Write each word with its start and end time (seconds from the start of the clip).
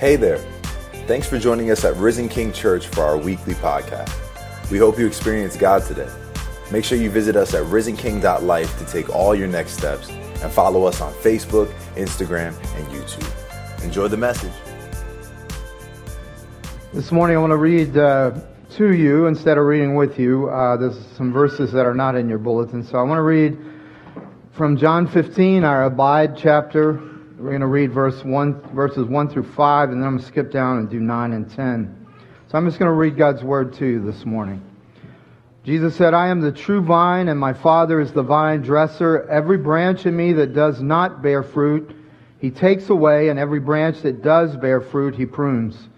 Hey 0.00 0.16
there. 0.16 0.38
Thanks 1.06 1.28
for 1.28 1.38
joining 1.38 1.70
us 1.70 1.84
at 1.84 1.94
Risen 1.96 2.30
King 2.30 2.54
Church 2.54 2.86
for 2.86 3.02
our 3.02 3.18
weekly 3.18 3.52
podcast. 3.52 4.10
We 4.70 4.78
hope 4.78 4.98
you 4.98 5.06
experience 5.06 5.58
God 5.58 5.82
today. 5.82 6.08
Make 6.72 6.86
sure 6.86 6.96
you 6.96 7.10
visit 7.10 7.36
us 7.36 7.52
at 7.52 7.64
risenking.life 7.64 8.78
to 8.78 8.84
take 8.86 9.14
all 9.14 9.34
your 9.34 9.46
next 9.46 9.72
steps 9.72 10.08
and 10.08 10.50
follow 10.50 10.84
us 10.84 11.02
on 11.02 11.12
Facebook, 11.12 11.70
Instagram, 11.96 12.56
and 12.76 12.86
YouTube. 12.86 13.84
Enjoy 13.84 14.08
the 14.08 14.16
message. 14.16 14.54
This 16.94 17.12
morning 17.12 17.36
I 17.36 17.40
want 17.40 17.50
to 17.50 17.58
read 17.58 17.94
uh, 17.94 18.40
to 18.76 18.94
you 18.94 19.26
instead 19.26 19.58
of 19.58 19.66
reading 19.66 19.96
with 19.96 20.18
you. 20.18 20.48
Uh, 20.48 20.78
there's 20.78 20.96
some 21.14 21.30
verses 21.30 21.72
that 21.72 21.84
are 21.84 21.94
not 21.94 22.14
in 22.14 22.26
your 22.26 22.38
bulletin. 22.38 22.82
So 22.82 22.96
I 22.96 23.02
want 23.02 23.18
to 23.18 23.22
read 23.22 23.58
from 24.52 24.78
John 24.78 25.06
15, 25.06 25.62
our 25.62 25.84
Abide 25.84 26.38
chapter. 26.38 27.09
We're 27.40 27.48
going 27.48 27.62
to 27.62 27.68
read 27.68 27.90
verse 27.90 28.22
1, 28.22 28.74
verses 28.74 29.06
1 29.06 29.30
through 29.30 29.44
5, 29.44 29.88
and 29.88 29.98
then 29.98 30.06
I'm 30.06 30.16
going 30.16 30.22
to 30.22 30.26
skip 30.26 30.52
down 30.52 30.76
and 30.76 30.90
do 30.90 31.00
9 31.00 31.32
and 31.32 31.50
10. 31.50 32.06
So 32.48 32.58
I'm 32.58 32.66
just 32.66 32.78
going 32.78 32.90
to 32.90 32.92
read 32.92 33.16
God's 33.16 33.42
word 33.42 33.72
to 33.76 33.86
you 33.86 34.04
this 34.04 34.26
morning. 34.26 34.62
Jesus 35.64 35.96
said, 35.96 36.12
I 36.12 36.28
am 36.28 36.42
the 36.42 36.52
true 36.52 36.82
vine, 36.82 37.28
and 37.28 37.40
my 37.40 37.54
Father 37.54 37.98
is 37.98 38.12
the 38.12 38.22
vine 38.22 38.60
dresser. 38.60 39.26
Every 39.30 39.56
branch 39.56 40.04
in 40.04 40.14
me 40.14 40.34
that 40.34 40.52
does 40.52 40.82
not 40.82 41.22
bear 41.22 41.42
fruit, 41.42 41.96
he 42.40 42.50
takes 42.50 42.90
away, 42.90 43.30
and 43.30 43.38
every 43.38 43.60
branch 43.60 44.02
that 44.02 44.22
does 44.22 44.54
bear 44.58 44.82
fruit, 44.82 45.14
he 45.14 45.24
prunes, 45.24 45.88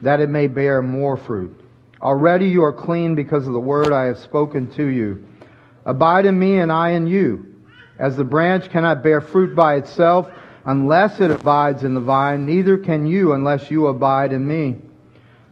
that 0.00 0.20
it 0.20 0.28
may 0.28 0.46
bear 0.46 0.80
more 0.80 1.16
fruit. 1.16 1.60
Already 2.02 2.46
you 2.46 2.62
are 2.62 2.72
clean 2.72 3.16
because 3.16 3.48
of 3.48 3.52
the 3.52 3.58
word 3.58 3.92
I 3.92 4.04
have 4.04 4.18
spoken 4.20 4.70
to 4.74 4.86
you. 4.86 5.26
Abide 5.86 6.24
in 6.24 6.38
me, 6.38 6.58
and 6.58 6.70
I 6.70 6.90
in 6.90 7.08
you. 7.08 7.52
As 7.98 8.16
the 8.16 8.22
branch 8.22 8.70
cannot 8.70 9.02
bear 9.02 9.20
fruit 9.20 9.56
by 9.56 9.74
itself 9.74 10.30
unless 10.64 11.20
it 11.20 11.30
abides 11.30 11.84
in 11.84 11.94
the 11.94 12.00
vine, 12.00 12.46
neither 12.46 12.78
can 12.78 13.06
you 13.06 13.32
unless 13.32 13.70
you 13.70 13.86
abide 13.86 14.32
in 14.32 14.46
me. 14.46 14.76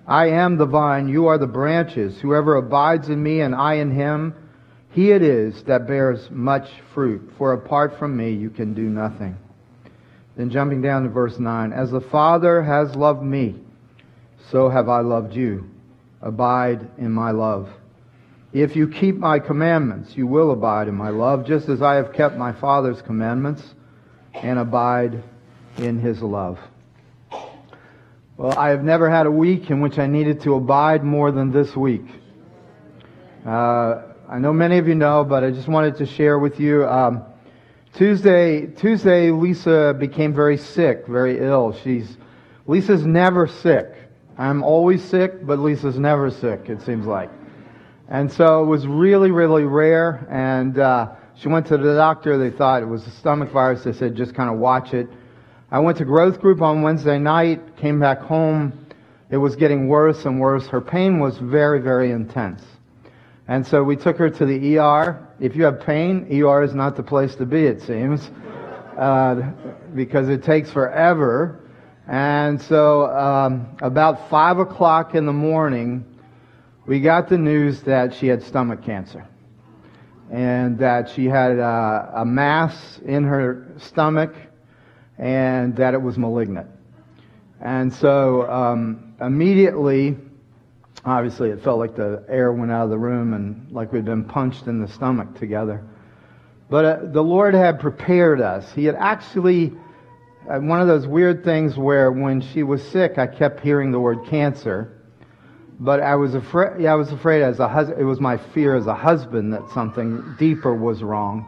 I 0.07 0.31
am 0.31 0.57
the 0.57 0.67
vine, 0.67 1.09
you 1.09 1.27
are 1.27 1.39
the 1.39 1.47
branches. 1.47 2.19
Whoever 2.21 2.57
abides 2.57 3.09
in 3.09 3.23
me 3.23 3.41
and 3.41 3.55
I 3.55 3.75
in 3.75 3.91
him, 3.91 4.35
he 4.91 5.13
it 5.13 5.23
is 5.23 5.63
that 5.65 5.87
bears 5.87 6.31
much 6.31 6.69
fruit. 6.93 7.33
For 7.39 7.53
apart 7.53 7.99
from 7.99 8.17
me, 8.17 8.33
you 8.33 8.51
can 8.51 8.75
do 8.75 8.83
nothing. 8.83 9.37
Then 10.37 10.51
jumping 10.51 10.83
down 10.83 11.05
to 11.05 11.09
verse 11.09 11.39
9. 11.39 11.73
As 11.73 11.91
the 11.91 12.01
Father 12.01 12.63
has 12.63 12.95
loved 12.97 13.23
me, 13.23 13.57
so 14.51 14.69
have 14.69 14.89
I 14.89 15.01
loved 15.01 15.35
you. 15.35 15.71
Abide 16.21 16.89
in 16.99 17.13
my 17.13 17.31
love. 17.31 17.69
If 18.53 18.77
you 18.77 18.89
keep 18.89 19.17
my 19.17 19.39
commandments, 19.39 20.17
you 20.17 20.27
will 20.27 20.51
abide 20.51 20.89
in 20.89 20.95
my 20.95 21.09
love, 21.09 21.47
just 21.47 21.69
as 21.69 21.81
I 21.81 21.95
have 21.95 22.13
kept 22.13 22.37
my 22.37 22.53
Father's 22.53 23.01
commandments 23.01 23.63
and 24.35 24.59
abide 24.59 25.23
in 25.79 25.99
his 25.99 26.23
love. 26.23 26.59
Well, 28.37 28.59
I 28.59 28.71
have 28.71 28.83
never 28.83 29.11
had 29.11 29.27
a 29.27 29.31
week 29.31 29.71
in 29.71 29.81
which 29.81 29.99
I 29.99 30.07
needed 30.07 30.41
to 30.43 30.55
abide 30.55 31.05
more 31.05 31.31
than 31.31 31.53
this 31.53 31.77
week. 31.77 32.05
Uh, 33.47 34.03
I 34.29 34.39
know 34.39 34.53
many 34.53 34.79
of 34.79 34.89
you 34.89 34.95
know, 34.95 35.25
but 35.25 35.45
I 35.45 35.51
just 35.51 35.69
wanted 35.69 35.97
to 35.97 36.07
share 36.07 36.39
with 36.39 36.59
you. 36.59 36.87
Um, 36.87 37.25
Tuesday, 37.95 38.67
Tuesday, 38.67 39.31
Lisa 39.31 39.95
became 39.99 40.33
very 40.33 40.57
sick, 40.57 41.07
very 41.07 41.39
ill. 41.39 41.77
She's 41.85 42.17
Lisa's 42.67 43.05
never 43.05 43.47
sick. 43.47 43.95
I'm 44.39 44.63
always 44.63 45.05
sick, 45.05 45.45
but 45.45 45.59
Lisa's 45.59 45.99
never 45.99 46.31
sick. 46.31 46.71
It 46.71 46.81
seems 46.81 47.05
like, 47.05 47.31
and 48.09 48.33
so 48.33 48.63
it 48.63 48.67
was 48.67 48.87
really, 48.87 49.31
really 49.31 49.65
rare. 49.65 50.27
And 50.31 50.79
uh, 50.79 51.11
she 51.43 51.49
went 51.49 51.67
to 51.67 51.77
the 51.77 51.95
doctor. 51.95 52.39
They 52.39 52.57
thought 52.57 52.83
it 52.83 52.87
was 52.87 53.05
a 53.05 53.11
stomach 53.11 53.51
virus. 53.51 53.83
They 53.83 53.93
said 53.93 54.15
just 54.15 54.33
kind 54.33 54.49
of 54.49 54.59
watch 54.59 54.95
it. 54.95 55.09
I 55.73 55.81
went 55.81 55.99
to 55.99 56.05
growth 56.05 56.41
group 56.41 56.63
on 56.63 56.83
Wednesday 56.83 57.19
night, 57.19 57.77
came 57.77 57.99
back 57.99 58.21
home. 58.21 58.87
It 59.29 59.39
was 59.39 59.57
getting 59.57 59.89
worse 59.89 60.25
and 60.25 60.39
worse. 60.39 60.69
Her 60.69 60.81
pain 60.81 61.19
was 61.19 61.39
very, 61.39 61.81
very 61.81 62.13
intense. 62.13 62.63
And 63.49 63.67
so 63.67 63.83
we 63.83 63.97
took 63.97 64.19
her 64.19 64.31
to 64.31 64.47
the 64.47 64.79
ER. 64.79 65.27
If 65.41 65.57
you 65.57 65.65
have 65.65 65.81
pain, 65.81 66.29
ER 66.31 66.63
is 66.63 66.75
not 66.75 66.95
the 66.95 67.03
place 67.03 67.35
to 67.37 67.47
be, 67.47 67.65
it 67.65 67.81
seems, 67.83 68.31
uh, 68.97 69.43
because 69.97 70.29
it 70.29 70.45
takes 70.45 70.71
forever. 70.71 71.59
And 72.07 72.61
so 72.63 73.07
um, 73.07 73.77
about 73.81 74.31
5 74.31 74.59
o'clock 74.59 75.17
in 75.17 75.27
the 75.27 75.33
morning, 75.33 76.05
we 76.87 77.01
got 77.01 77.29
the 77.29 77.39
news 77.39 77.83
that 77.83 78.15
she 78.15 78.29
had 78.29 78.45
stomach 78.45 78.85
cancer 78.85 79.27
and 80.31 80.79
that 80.79 81.11
she 81.11 81.27
had 81.27 81.59
a, 81.59 82.13
a 82.17 82.25
mass 82.25 83.01
in 83.05 83.25
her 83.25 83.67
stomach 83.79 84.35
and 85.19 85.77
that 85.77 85.95
it 85.95 86.01
was 86.01 86.17
malignant. 86.17 86.69
And 87.61 87.93
so 87.93 88.51
um, 88.51 89.15
immediately, 89.21 90.17
obviously, 91.05 91.51
it 91.51 91.63
felt 91.63 91.79
like 91.79 91.95
the 91.95 92.25
air 92.29 92.53
went 92.53 92.73
out 92.73 92.85
of 92.85 92.91
the 92.91 92.99
room 92.99 93.35
and 93.35 93.71
like 93.71 93.93
we'd 93.93 94.05
been 94.05 94.25
punched 94.25 94.67
in 94.67 94.81
the 94.81 94.89
stomach 94.89 95.39
together. 95.39 95.85
But 96.69 96.85
uh, 96.85 96.99
the 97.13 97.23
Lord 97.23 97.55
had 97.55 97.81
prepared 97.81 98.41
us. 98.41 98.73
He 98.73 98.87
had 98.87 98.95
actually, 98.95 99.75
uh, 100.51 100.59
one 100.59 100.81
of 100.81 100.89
those 100.89 101.07
weird 101.07 101.45
things 101.45 101.77
where 101.77 102.11
when 102.11 102.41
she 102.41 102.63
was 102.63 102.83
sick, 102.89 103.19
I 103.19 103.27
kept 103.27 103.61
hearing 103.61 103.93
the 103.93 104.01
word 104.01 104.27
cancer. 104.29 105.02
But 105.83 105.99
I 106.01 106.15
was 106.15 106.37
afraid, 106.37 106.81
yeah, 106.81 106.93
I 106.93 106.95
was 106.95 107.11
afraid 107.11 107.43
as 107.43 107.59
a 107.59 107.67
husband, 107.67 108.01
it 108.01 108.05
was 108.05 108.21
my 108.21 108.37
fear 108.37 108.77
as 108.77 108.87
a 108.87 108.95
husband 108.95 109.53
that 109.53 109.69
something 109.71 110.37
deeper 110.39 110.73
was 110.73 111.03
wrong. 111.03 111.45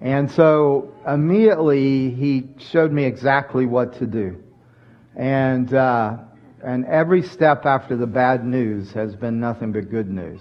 And 0.00 0.30
so 0.30 0.94
immediately 1.04 2.10
he 2.10 2.48
showed 2.58 2.92
me 2.92 3.02
exactly 3.02 3.66
what 3.66 3.94
to 3.94 4.06
do. 4.06 4.40
And, 5.16 5.74
uh, 5.74 6.18
and 6.62 6.84
every 6.84 7.22
step 7.22 7.66
after 7.66 7.96
the 7.96 8.06
bad 8.06 8.46
news 8.46 8.92
has 8.92 9.16
been 9.16 9.40
nothing 9.40 9.72
but 9.72 9.90
good 9.90 10.08
news. 10.08 10.40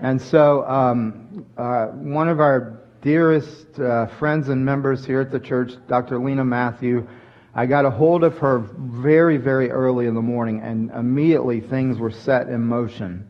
And 0.00 0.18
so 0.18 0.66
um, 0.66 1.44
uh, 1.58 1.88
one 1.88 2.30
of 2.30 2.40
our 2.40 2.80
dearest 3.02 3.78
uh, 3.78 4.06
friends 4.06 4.48
and 4.48 4.64
members 4.64 5.04
here 5.04 5.20
at 5.20 5.30
the 5.30 5.40
church, 5.40 5.74
Dr. 5.86 6.18
Lena 6.18 6.46
Matthew, 6.46 7.06
I 7.54 7.66
got 7.66 7.84
a 7.84 7.90
hold 7.90 8.24
of 8.24 8.38
her 8.38 8.60
very, 8.60 9.36
very 9.36 9.70
early 9.70 10.06
in 10.06 10.14
the 10.14 10.22
morning, 10.22 10.60
and 10.60 10.90
immediately 10.90 11.60
things 11.60 11.98
were 11.98 12.10
set 12.10 12.48
in 12.48 12.62
motion. 12.62 13.26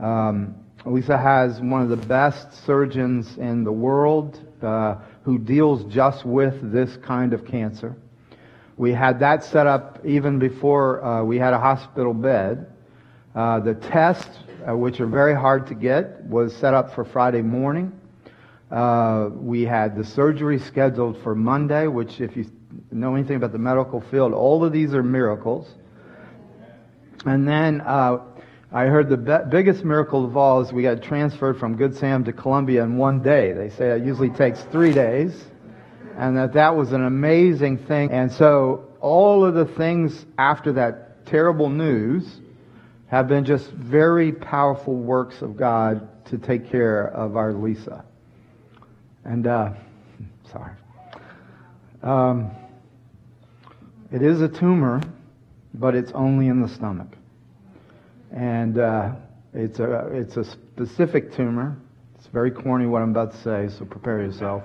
Um, 0.00 0.54
Lisa 0.86 1.18
has 1.18 1.60
one 1.60 1.82
of 1.82 1.90
the 1.90 2.06
best 2.06 2.64
surgeons 2.64 3.36
in 3.36 3.62
the 3.62 3.72
world 3.72 4.40
uh, 4.62 4.96
who 5.24 5.38
deals 5.38 5.84
just 5.92 6.24
with 6.24 6.72
this 6.72 6.96
kind 6.96 7.34
of 7.34 7.46
cancer. 7.46 7.96
We 8.78 8.92
had 8.92 9.20
that 9.20 9.44
set 9.44 9.66
up 9.66 10.00
even 10.06 10.38
before 10.38 11.04
uh, 11.04 11.22
we 11.22 11.38
had 11.38 11.52
a 11.52 11.58
hospital 11.58 12.14
bed. 12.14 12.72
Uh, 13.34 13.60
the 13.60 13.74
tests, 13.74 14.38
uh, 14.66 14.74
which 14.74 15.00
are 15.00 15.06
very 15.06 15.34
hard 15.34 15.66
to 15.66 15.74
get, 15.74 16.22
was 16.24 16.56
set 16.56 16.72
up 16.72 16.94
for 16.94 17.04
Friday 17.04 17.42
morning. 17.42 17.92
Uh, 18.70 19.28
we 19.32 19.62
had 19.62 19.96
the 19.96 20.04
surgery 20.04 20.58
scheduled 20.58 21.22
for 21.22 21.34
Monday, 21.34 21.86
which, 21.86 22.20
if 22.20 22.36
you 22.36 22.46
know 22.90 23.14
anything 23.14 23.36
about 23.36 23.52
the 23.52 23.58
medical 23.58 24.00
field, 24.00 24.32
all 24.32 24.64
of 24.64 24.72
these 24.72 24.94
are 24.94 25.02
miracles. 25.02 25.68
And 27.24 27.48
then 27.48 27.80
uh, 27.80 28.18
I 28.72 28.86
heard 28.86 29.08
the 29.08 29.16
be- 29.16 29.50
biggest 29.50 29.84
miracle 29.84 30.24
of 30.24 30.36
all 30.36 30.60
is 30.60 30.72
we 30.72 30.82
got 30.82 31.02
transferred 31.02 31.58
from 31.58 31.76
Good 31.76 31.96
Sam 31.96 32.24
to 32.24 32.32
Columbia 32.32 32.82
in 32.82 32.96
one 32.96 33.22
day. 33.22 33.52
They 33.52 33.70
say 33.70 33.90
it 33.90 34.04
usually 34.04 34.30
takes 34.30 34.62
three 34.72 34.92
days, 34.92 35.32
and 36.16 36.36
that 36.36 36.52
that 36.54 36.76
was 36.76 36.92
an 36.92 37.04
amazing 37.04 37.78
thing. 37.78 38.10
And 38.10 38.30
so 38.32 38.88
all 39.00 39.44
of 39.44 39.54
the 39.54 39.64
things 39.64 40.26
after 40.38 40.72
that 40.72 41.26
terrible 41.26 41.68
news 41.68 42.40
have 43.06 43.28
been 43.28 43.44
just 43.44 43.70
very 43.70 44.32
powerful 44.32 44.94
works 44.94 45.40
of 45.40 45.56
God 45.56 46.26
to 46.26 46.38
take 46.38 46.70
care 46.70 47.06
of 47.06 47.36
our 47.36 47.52
Lisa. 47.52 48.04
And 49.24 49.46
uh, 49.46 49.74
sorry, 50.50 50.72
um, 52.02 52.50
it 54.14 54.22
is 54.22 54.40
a 54.40 54.48
tumor, 54.48 55.02
but 55.74 55.94
it's 55.94 56.12
only 56.12 56.46
in 56.46 56.62
the 56.62 56.68
stomach 56.68 57.08
and 58.34 58.78
uh, 58.78 59.12
it's 59.52 59.78
a 59.78 60.08
it's 60.12 60.36
a 60.36 60.44
specific 60.44 61.32
tumor. 61.32 61.76
It's 62.16 62.26
very 62.26 62.50
corny 62.50 62.86
what 62.86 63.02
I'm 63.02 63.10
about 63.10 63.32
to 63.32 63.38
say, 63.38 63.68
so 63.68 63.84
prepare 63.84 64.20
yourself. 64.20 64.64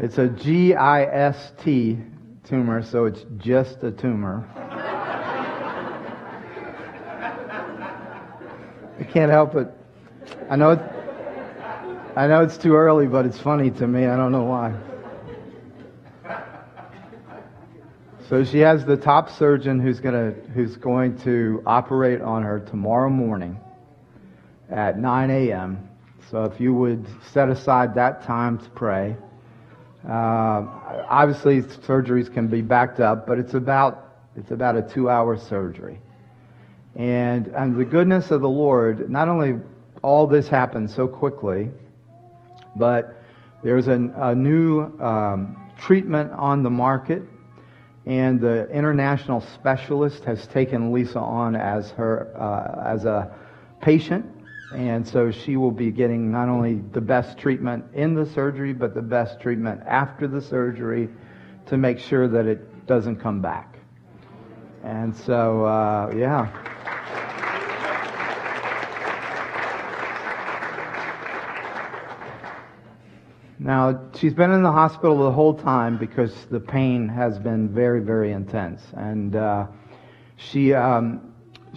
it's 0.00 0.18
a 0.18 0.28
GIST 0.28 1.98
tumor, 2.44 2.82
so 2.82 3.04
it's 3.04 3.24
just 3.38 3.84
a 3.84 3.92
tumor. 3.92 4.48
I 8.98 9.04
can't 9.04 9.30
help 9.30 9.54
it. 9.54 9.68
I 10.50 10.56
know. 10.56 10.70
It, 10.70 10.80
I 12.14 12.26
know 12.26 12.42
it's 12.42 12.58
too 12.58 12.74
early, 12.74 13.06
but 13.06 13.24
it's 13.26 13.38
funny 13.38 13.70
to 13.70 13.86
me. 13.86 14.06
I 14.06 14.16
don't 14.16 14.32
know 14.32 14.44
why. 14.44 14.74
So 18.28 18.44
she 18.44 18.60
has 18.60 18.84
the 18.84 18.96
top 18.96 19.30
surgeon 19.30 19.80
who's 19.80 20.00
going 20.00 20.14
to 20.14 20.40
who's 20.52 20.76
going 20.76 21.18
to 21.20 21.62
operate 21.66 22.20
on 22.22 22.42
her 22.42 22.60
tomorrow 22.60 23.10
morning 23.10 23.58
at 24.70 24.98
9 24.98 25.30
a.m. 25.30 25.88
So 26.30 26.44
if 26.44 26.60
you 26.60 26.72
would 26.74 27.06
set 27.32 27.48
aside 27.50 27.94
that 27.96 28.22
time 28.24 28.58
to 28.58 28.70
pray, 28.70 29.16
Uh, 30.04 30.66
obviously, 31.08 31.62
surgeries 31.62 32.32
can 32.32 32.48
be 32.48 32.60
backed 32.60 32.98
up, 33.00 33.26
but 33.26 33.38
it's 33.38 33.54
about 33.54 34.08
it's 34.34 34.50
about 34.50 34.76
a 34.76 34.82
two-hour 34.82 35.36
surgery. 35.36 36.00
And 36.96 37.46
and 37.48 37.76
the 37.76 37.84
goodness 37.84 38.30
of 38.32 38.40
the 38.40 38.48
Lord, 38.48 39.08
not 39.10 39.28
only 39.28 39.60
all 40.02 40.26
this 40.26 40.48
happened 40.48 40.90
so 40.90 41.06
quickly, 41.06 41.70
but 42.74 43.22
there's 43.62 43.86
a, 43.86 44.12
a 44.16 44.34
new 44.34 44.82
um, 45.00 45.56
treatment 45.78 46.32
on 46.32 46.64
the 46.64 46.70
market, 46.70 47.22
and 48.06 48.40
the 48.40 48.68
international 48.70 49.40
specialist 49.40 50.24
has 50.24 50.46
taken 50.48 50.92
Lisa 50.92 51.20
on 51.20 51.54
as 51.54 51.90
her 51.92 52.34
uh, 52.36 52.82
as 52.88 53.04
a 53.04 53.32
patient, 53.80 54.26
and 54.72 55.06
so 55.06 55.30
she 55.30 55.56
will 55.56 55.70
be 55.70 55.90
getting 55.90 56.30
not 56.30 56.48
only 56.48 56.82
the 56.92 57.00
best 57.00 57.38
treatment 57.38 57.84
in 57.94 58.14
the 58.14 58.26
surgery, 58.26 58.72
but 58.72 58.94
the 58.94 59.02
best 59.02 59.40
treatment 59.40 59.80
after 59.86 60.26
the 60.26 60.40
surgery 60.40 61.08
to 61.66 61.76
make 61.76 61.98
sure 61.98 62.26
that 62.26 62.46
it 62.46 62.86
doesn't 62.86 63.16
come 63.16 63.40
back. 63.40 63.76
And 64.82 65.14
so, 65.14 65.64
uh, 65.64 66.12
yeah. 66.16 66.71
Now, 73.64 74.10
she's 74.18 74.34
been 74.34 74.50
in 74.50 74.64
the 74.64 74.72
hospital 74.72 75.18
the 75.18 75.30
whole 75.30 75.54
time 75.54 75.96
because 75.96 76.34
the 76.50 76.58
pain 76.58 77.08
has 77.08 77.38
been 77.38 77.68
very, 77.68 78.00
very 78.00 78.32
intense. 78.32 78.82
And 78.94 79.36
uh, 79.36 79.68
she, 80.34 80.74
um, 80.74 81.32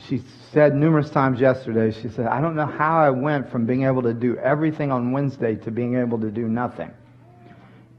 she 0.07 0.23
said 0.51 0.73
numerous 0.73 1.11
times 1.11 1.39
yesterday, 1.39 1.91
she 1.91 2.09
said, 2.09 2.25
I 2.25 2.41
don't 2.41 2.55
know 2.55 2.65
how 2.65 2.97
I 2.97 3.11
went 3.11 3.51
from 3.51 3.67
being 3.67 3.83
able 3.83 4.01
to 4.01 4.15
do 4.15 4.35
everything 4.37 4.91
on 4.91 5.11
Wednesday 5.11 5.53
to 5.57 5.69
being 5.69 5.95
able 5.95 6.19
to 6.21 6.31
do 6.31 6.47
nothing. 6.47 6.91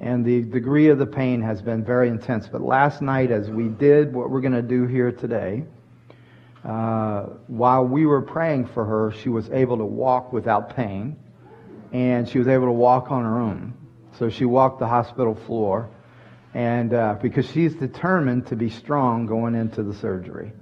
And 0.00 0.24
the 0.24 0.42
degree 0.42 0.88
of 0.88 0.98
the 0.98 1.06
pain 1.06 1.40
has 1.42 1.62
been 1.62 1.84
very 1.84 2.08
intense. 2.08 2.48
But 2.48 2.62
last 2.62 3.00
night, 3.02 3.30
as 3.30 3.50
we 3.50 3.68
did 3.68 4.12
what 4.12 4.30
we're 4.30 4.40
going 4.40 4.52
to 4.52 4.62
do 4.62 4.88
here 4.88 5.12
today, 5.12 5.62
uh, 6.64 7.26
while 7.46 7.84
we 7.84 8.04
were 8.04 8.22
praying 8.22 8.66
for 8.66 8.84
her, 8.84 9.12
she 9.12 9.28
was 9.28 9.48
able 9.50 9.78
to 9.78 9.84
walk 9.84 10.32
without 10.32 10.74
pain 10.74 11.16
and 11.96 12.28
she 12.28 12.38
was 12.38 12.46
able 12.46 12.66
to 12.66 12.72
walk 12.72 13.10
on 13.10 13.24
her 13.24 13.40
own. 13.40 13.72
So 14.18 14.28
she 14.28 14.44
walked 14.44 14.80
the 14.80 14.86
hospital 14.86 15.34
floor, 15.34 15.88
and 16.52 16.92
uh, 16.92 17.16
because 17.22 17.50
she's 17.50 17.74
determined 17.74 18.48
to 18.48 18.56
be 18.56 18.68
strong 18.68 19.24
going 19.24 19.54
into 19.54 19.82
the 19.82 19.94
surgery. 19.94 20.52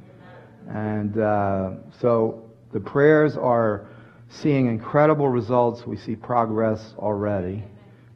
And 0.69 1.19
uh, 1.19 1.71
so 2.01 2.51
the 2.73 2.79
prayers 2.79 3.37
are 3.37 3.89
seeing 4.29 4.69
incredible 4.69 5.29
results. 5.29 5.85
We 5.85 5.97
see 5.97 6.15
progress 6.15 6.95
already. 6.99 7.65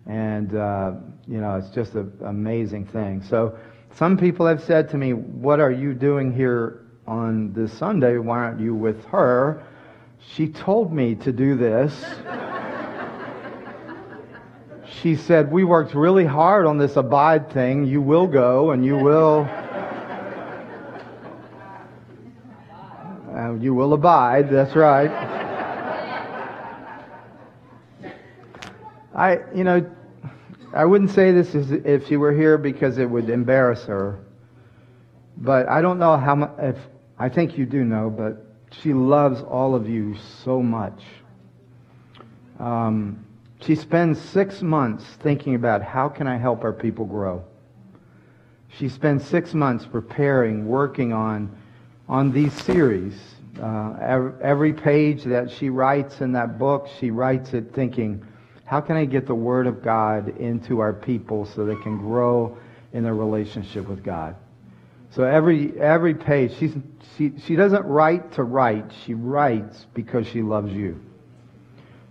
And, 0.06 0.54
uh, 0.54 0.92
you 1.26 1.40
know, 1.40 1.56
it's 1.56 1.70
just 1.70 1.94
an 1.94 2.12
amazing 2.24 2.86
thing. 2.86 3.24
So 3.24 3.58
some 3.94 4.16
people 4.16 4.46
have 4.46 4.62
said 4.62 4.90
to 4.90 4.96
me, 4.96 5.12
What 5.12 5.58
are 5.58 5.72
you 5.72 5.92
doing 5.92 6.32
here 6.32 6.86
on 7.04 7.52
this 7.52 7.72
Sunday? 7.72 8.16
Why 8.18 8.38
aren't 8.38 8.60
you 8.60 8.76
with 8.76 9.04
her? 9.06 9.64
She 10.34 10.48
told 10.48 10.92
me 10.92 11.16
to 11.16 11.32
do 11.32 11.56
this 11.56 11.92
she 15.02 15.16
said, 15.16 15.50
We 15.50 15.64
worked 15.64 15.94
really 15.94 16.24
hard 16.24 16.66
on 16.66 16.78
this 16.78 16.96
abide 16.96 17.52
thing. 17.52 17.84
You 17.86 18.00
will 18.00 18.26
go 18.26 18.70
and 18.72 18.84
you 18.84 18.96
will. 18.96 19.48
Uh, 23.34 23.54
you 23.54 23.72
will 23.72 23.92
abide, 23.92 24.50
that's 24.50 24.74
right. 24.74 25.10
I, 29.14 29.38
you 29.54 29.62
know, 29.64 29.88
I 30.74 30.84
wouldn't 30.84 31.10
say 31.10 31.30
this 31.30 31.54
if 31.54 32.06
she 32.08 32.16
were 32.16 32.32
here 32.32 32.58
because 32.58 32.98
it 32.98 33.08
would 33.08 33.30
embarrass 33.30 33.84
her. 33.84 34.24
But 35.36 35.68
I 35.68 35.80
don't 35.80 35.98
know 35.98 36.16
how 36.16 36.34
much, 36.34 36.50
if, 36.58 36.76
I 37.18 37.28
think 37.28 37.56
you 37.56 37.64
do 37.64 37.84
know, 37.84 38.10
but 38.10 38.44
she 38.82 38.92
loves 38.92 39.40
all 39.42 39.74
of 39.74 39.88
you 39.88 40.16
so 40.44 40.60
much. 40.60 41.00
Um, 42.58 43.24
she 43.60 43.74
spends 43.74 44.20
six 44.20 44.62
months 44.62 45.04
thinking 45.20 45.54
about 45.54 45.82
how 45.82 46.08
can 46.08 46.26
I 46.26 46.36
help 46.36 46.64
our 46.64 46.72
people 46.72 47.04
grow. 47.04 47.44
She 48.68 48.88
spends 48.88 49.26
six 49.26 49.54
months 49.54 49.86
preparing, 49.86 50.66
working 50.66 51.12
on, 51.12 51.56
on 52.08 52.30
these 52.30 52.52
series. 52.52 53.14
Uh, 53.60 54.30
every, 54.40 54.72
page 54.72 55.24
that 55.24 55.50
she 55.50 55.68
writes 55.68 56.20
in 56.20 56.32
that 56.32 56.58
book, 56.58 56.88
she 57.00 57.10
writes 57.10 57.54
it 57.54 57.74
thinking, 57.74 58.24
how 58.64 58.80
can 58.80 58.96
I 58.96 59.04
get 59.04 59.26
the 59.26 59.34
Word 59.34 59.66
of 59.66 59.82
God 59.82 60.36
into 60.38 60.78
our 60.78 60.92
people 60.92 61.44
so 61.44 61.64
they 61.64 61.80
can 61.82 61.98
grow 61.98 62.56
in 62.92 63.02
their 63.02 63.16
relationship 63.16 63.88
with 63.88 64.04
God? 64.04 64.36
So 65.10 65.24
every, 65.24 65.78
every 65.80 66.14
page, 66.14 66.54
she's, 66.58 66.74
she, 67.16 67.32
she 67.44 67.56
doesn't 67.56 67.84
write 67.84 68.32
to 68.34 68.44
write. 68.44 68.92
She 69.04 69.14
writes 69.14 69.86
because 69.94 70.28
she 70.28 70.42
loves 70.42 70.72
you. 70.72 71.00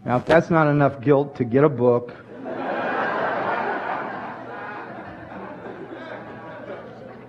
Now, 0.07 0.15
if 0.15 0.25
that's 0.25 0.49
not 0.49 0.67
enough 0.69 1.01
guilt 1.01 1.35
to 1.35 1.43
get 1.43 1.65
a 1.65 1.69
book, 1.69 2.15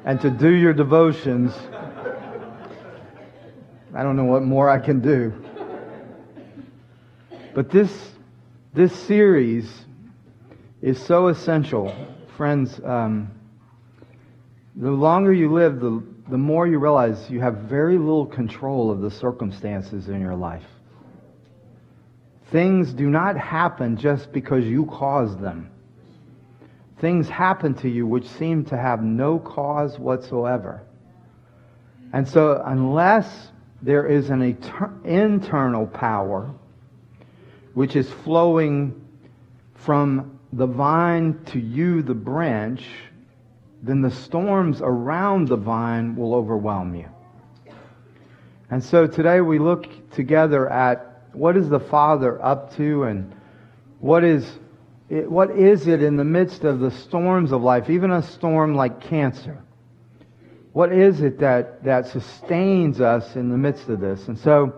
and 0.04 0.20
to 0.20 0.30
do 0.30 0.48
your 0.48 0.72
devotions, 0.72 1.52
I 3.92 4.04
don't 4.04 4.14
know 4.14 4.26
what 4.26 4.44
more 4.44 4.70
I 4.70 4.78
can 4.78 5.00
do. 5.00 5.34
But 7.52 7.68
this, 7.68 8.12
this 8.74 8.94
series 8.94 9.68
is 10.80 11.04
so 11.04 11.26
essential. 11.26 11.92
Friends, 12.36 12.80
um, 12.84 13.32
the 14.76 14.92
longer 14.92 15.32
you 15.32 15.52
live, 15.52 15.80
the, 15.80 16.00
the 16.30 16.38
more 16.38 16.68
you 16.68 16.78
realize 16.78 17.28
you 17.28 17.40
have 17.40 17.56
very 17.56 17.98
little 17.98 18.26
control 18.26 18.92
of 18.92 19.00
the 19.00 19.10
circumstances 19.10 20.08
in 20.08 20.20
your 20.20 20.36
life. 20.36 20.62
Things 22.50 22.92
do 22.92 23.10
not 23.10 23.36
happen 23.36 23.96
just 23.96 24.32
because 24.32 24.64
you 24.64 24.86
cause 24.86 25.36
them. 25.36 25.70
Things 26.98 27.28
happen 27.28 27.74
to 27.74 27.88
you 27.88 28.06
which 28.06 28.26
seem 28.26 28.64
to 28.66 28.76
have 28.76 29.02
no 29.02 29.38
cause 29.38 29.98
whatsoever. 29.98 30.82
And 32.12 32.26
so, 32.26 32.62
unless 32.64 33.50
there 33.82 34.06
is 34.06 34.30
an 34.30 34.40
etern- 34.40 35.04
internal 35.04 35.86
power 35.86 36.50
which 37.74 37.94
is 37.94 38.10
flowing 38.10 39.06
from 39.74 40.38
the 40.52 40.66
vine 40.66 41.38
to 41.46 41.60
you, 41.60 42.02
the 42.02 42.14
branch, 42.14 42.84
then 43.82 44.00
the 44.00 44.10
storms 44.10 44.80
around 44.82 45.48
the 45.48 45.56
vine 45.56 46.16
will 46.16 46.34
overwhelm 46.34 46.94
you. 46.94 47.08
And 48.70 48.82
so 48.82 49.06
today 49.06 49.40
we 49.40 49.58
look 49.58 50.10
together 50.10 50.68
at 50.68 51.17
what 51.32 51.56
is 51.56 51.68
the 51.68 51.80
Father 51.80 52.42
up 52.44 52.74
to 52.76 53.04
and 53.04 53.34
what 54.00 54.24
is 54.24 54.58
it, 55.08 55.30
what 55.30 55.50
is 55.50 55.86
it 55.86 56.02
in 56.02 56.16
the 56.16 56.24
midst 56.24 56.64
of 56.64 56.80
the 56.80 56.90
storms 56.90 57.52
of 57.52 57.62
life, 57.62 57.88
even 57.88 58.10
a 58.10 58.22
storm 58.22 58.74
like 58.74 59.00
cancer? 59.00 59.62
What 60.72 60.92
is 60.92 61.22
it 61.22 61.38
that, 61.40 61.82
that 61.84 62.06
sustains 62.06 63.00
us 63.00 63.34
in 63.34 63.48
the 63.48 63.56
midst 63.56 63.88
of 63.88 64.00
this? 64.00 64.28
And 64.28 64.38
so 64.38 64.74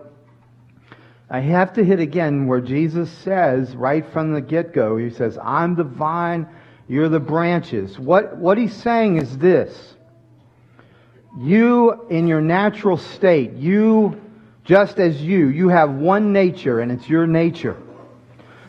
I 1.29 1.39
have 1.39 1.73
to 1.73 1.83
hit 1.83 1.99
again 1.99 2.47
where 2.47 2.61
Jesus 2.61 3.09
says 3.09 3.75
right 3.75 4.05
from 4.11 4.33
the 4.33 4.41
get-go, 4.41 4.97
he 4.97 5.09
says, 5.09 5.37
I'm 5.41 5.75
the 5.75 5.83
vine, 5.83 6.47
you're 6.87 7.09
the 7.09 7.19
branches. 7.19 7.99
What, 7.99 8.37
what 8.37 8.57
he's 8.57 8.73
saying 8.73 9.17
is 9.17 9.37
this. 9.37 9.95
You, 11.39 12.07
in 12.09 12.27
your 12.27 12.41
natural 12.41 12.97
state, 12.97 13.53
you 13.53 14.19
just 14.63 14.99
as 14.99 15.21
you, 15.21 15.47
you 15.47 15.69
have 15.69 15.91
one 15.91 16.31
nature 16.31 16.79
and 16.79 16.91
it's 16.91 17.09
your 17.09 17.27
nature. 17.27 17.77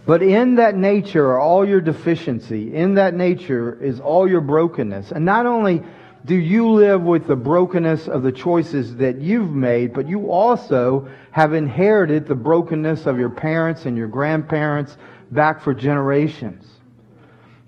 But 0.04 0.22
in 0.22 0.56
that 0.56 0.76
nature 0.76 1.26
are 1.30 1.38
all 1.38 1.66
your 1.66 1.80
deficiency. 1.80 2.74
In 2.74 2.94
that 2.94 3.14
nature 3.14 3.80
is 3.80 4.00
all 4.00 4.28
your 4.28 4.40
brokenness. 4.40 5.12
And 5.12 5.24
not 5.24 5.46
only 5.46 5.82
do 6.24 6.34
you 6.34 6.70
live 6.70 7.02
with 7.02 7.26
the 7.26 7.36
brokenness 7.36 8.08
of 8.08 8.22
the 8.22 8.32
choices 8.32 8.96
that 8.96 9.20
you've 9.20 9.52
made, 9.52 9.92
but 9.92 10.08
you 10.08 10.30
also 10.30 11.08
have 11.30 11.52
inherited 11.52 12.26
the 12.26 12.34
brokenness 12.34 13.06
of 13.06 13.18
your 13.18 13.30
parents 13.30 13.86
and 13.86 13.96
your 13.96 14.08
grandparents 14.08 14.96
back 15.30 15.60
for 15.60 15.74
generations. 15.74 16.66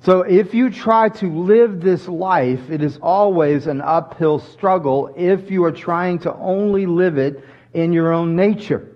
So 0.00 0.20
if 0.20 0.52
you 0.52 0.70
try 0.70 1.08
to 1.08 1.32
live 1.32 1.80
this 1.80 2.08
life, 2.08 2.68
it 2.68 2.82
is 2.82 2.98
always 3.00 3.66
an 3.66 3.80
uphill 3.80 4.38
struggle 4.38 5.12
if 5.16 5.50
you 5.50 5.64
are 5.64 5.72
trying 5.72 6.18
to 6.20 6.34
only 6.34 6.84
live 6.84 7.16
it 7.16 7.42
in 7.74 7.92
your 7.92 8.12
own 8.12 8.36
nature. 8.36 8.88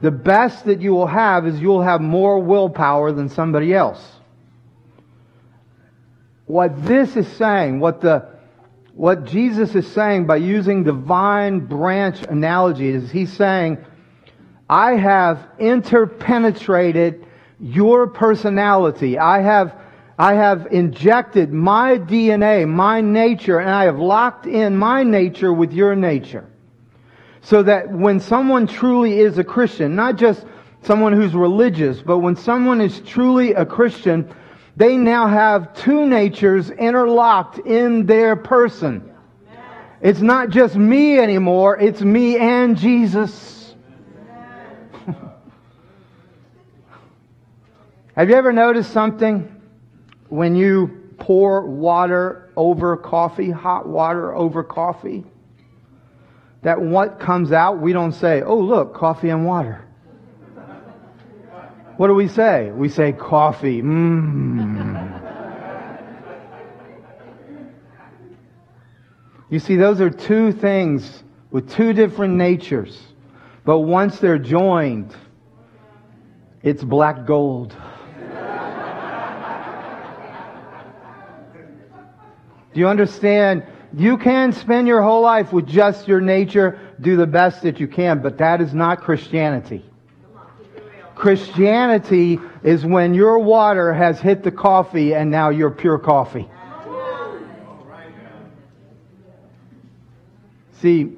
The 0.00 0.10
best 0.10 0.66
that 0.66 0.80
you 0.80 0.92
will 0.92 1.06
have 1.06 1.46
is 1.46 1.58
you'll 1.60 1.82
have 1.82 2.00
more 2.00 2.38
willpower 2.38 3.10
than 3.10 3.28
somebody 3.28 3.74
else. 3.74 4.00
What 6.46 6.84
this 6.86 7.16
is 7.16 7.26
saying, 7.26 7.80
what 7.80 8.00
the 8.00 8.38
what 8.94 9.24
Jesus 9.24 9.74
is 9.76 9.86
saying 9.86 10.26
by 10.26 10.36
using 10.36 10.82
the 10.82 10.92
vine 10.92 11.60
branch 11.60 12.20
analogy 12.22 12.88
is 12.88 13.10
he's 13.10 13.32
saying, 13.32 13.78
I 14.68 14.96
have 14.96 15.46
interpenetrated 15.58 17.24
your 17.60 18.08
personality. 18.08 19.18
I 19.18 19.40
have 19.40 19.74
I 20.18 20.34
have 20.34 20.66
injected 20.72 21.52
my 21.52 21.96
DNA, 21.96 22.68
my 22.68 23.00
nature, 23.00 23.60
and 23.60 23.70
I 23.70 23.84
have 23.84 23.98
locked 24.00 24.46
in 24.46 24.76
my 24.76 25.04
nature 25.04 25.52
with 25.52 25.72
your 25.72 25.94
nature. 25.94 26.44
So 27.42 27.62
that 27.62 27.90
when 27.90 28.20
someone 28.20 28.66
truly 28.66 29.20
is 29.20 29.38
a 29.38 29.44
Christian, 29.44 29.94
not 29.94 30.16
just 30.16 30.44
someone 30.82 31.12
who's 31.12 31.34
religious, 31.34 32.02
but 32.02 32.18
when 32.18 32.36
someone 32.36 32.80
is 32.80 33.00
truly 33.00 33.54
a 33.54 33.64
Christian, 33.66 34.28
they 34.76 34.96
now 34.96 35.26
have 35.26 35.74
two 35.74 36.06
natures 36.06 36.70
interlocked 36.70 37.58
in 37.58 38.06
their 38.06 38.36
person. 38.36 39.12
It's 40.00 40.20
not 40.20 40.50
just 40.50 40.76
me 40.76 41.18
anymore, 41.18 41.76
it's 41.78 42.00
me 42.00 42.38
and 42.38 42.76
Jesus. 42.76 43.74
have 48.14 48.28
you 48.28 48.36
ever 48.36 48.52
noticed 48.52 48.92
something? 48.92 49.56
when 50.28 50.54
you 50.54 50.88
pour 51.18 51.66
water 51.66 52.50
over 52.56 52.96
coffee, 52.96 53.50
hot 53.50 53.88
water 53.88 54.34
over 54.34 54.62
coffee, 54.62 55.24
that 56.62 56.80
what 56.80 57.20
comes 57.20 57.52
out, 57.52 57.80
we 57.80 57.92
don't 57.92 58.12
say, 58.12 58.42
oh, 58.42 58.58
look, 58.58 58.94
coffee 58.94 59.28
and 59.28 59.46
water. 59.46 59.84
What 61.96 62.08
do 62.08 62.14
we 62.14 62.28
say? 62.28 62.70
We 62.70 62.88
say 62.88 63.12
coffee. 63.12 63.82
Mmm. 63.82 65.28
You 69.50 69.58
see, 69.58 69.76
those 69.76 70.00
are 70.00 70.10
two 70.10 70.52
things 70.52 71.24
with 71.50 71.70
two 71.70 71.92
different 71.92 72.34
natures. 72.34 73.00
But 73.64 73.80
once 73.80 74.18
they're 74.18 74.38
joined, 74.38 75.14
it's 76.62 76.84
black 76.84 77.26
gold. 77.26 77.74
Do 82.74 82.80
you 82.80 82.88
understand? 82.88 83.64
You 83.96 84.18
can 84.18 84.52
spend 84.52 84.86
your 84.86 85.02
whole 85.02 85.22
life 85.22 85.52
with 85.52 85.66
just 85.66 86.06
your 86.06 86.20
nature, 86.20 86.78
do 87.00 87.16
the 87.16 87.26
best 87.26 87.62
that 87.62 87.80
you 87.80 87.88
can, 87.88 88.20
but 88.20 88.38
that 88.38 88.60
is 88.60 88.74
not 88.74 89.00
Christianity. 89.00 89.84
Christianity 91.14 92.38
is 92.62 92.84
when 92.84 93.14
your 93.14 93.38
water 93.38 93.92
has 93.92 94.20
hit 94.20 94.42
the 94.42 94.52
coffee 94.52 95.14
and 95.14 95.30
now 95.30 95.48
you're 95.48 95.70
pure 95.70 95.98
coffee. 95.98 96.48
See, 100.80 101.16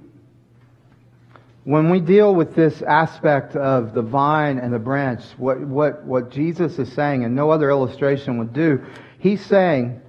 when 1.64 1.90
we 1.90 2.00
deal 2.00 2.34
with 2.34 2.54
this 2.54 2.80
aspect 2.80 3.54
of 3.56 3.92
the 3.92 4.00
vine 4.00 4.58
and 4.58 4.72
the 4.72 4.78
branch, 4.78 5.22
what, 5.36 5.60
what, 5.60 6.02
what 6.04 6.30
Jesus 6.30 6.78
is 6.78 6.90
saying, 6.92 7.24
and 7.24 7.34
no 7.34 7.50
other 7.50 7.68
illustration 7.68 8.38
would 8.38 8.54
do, 8.54 8.82
he's 9.18 9.44
saying, 9.44 10.00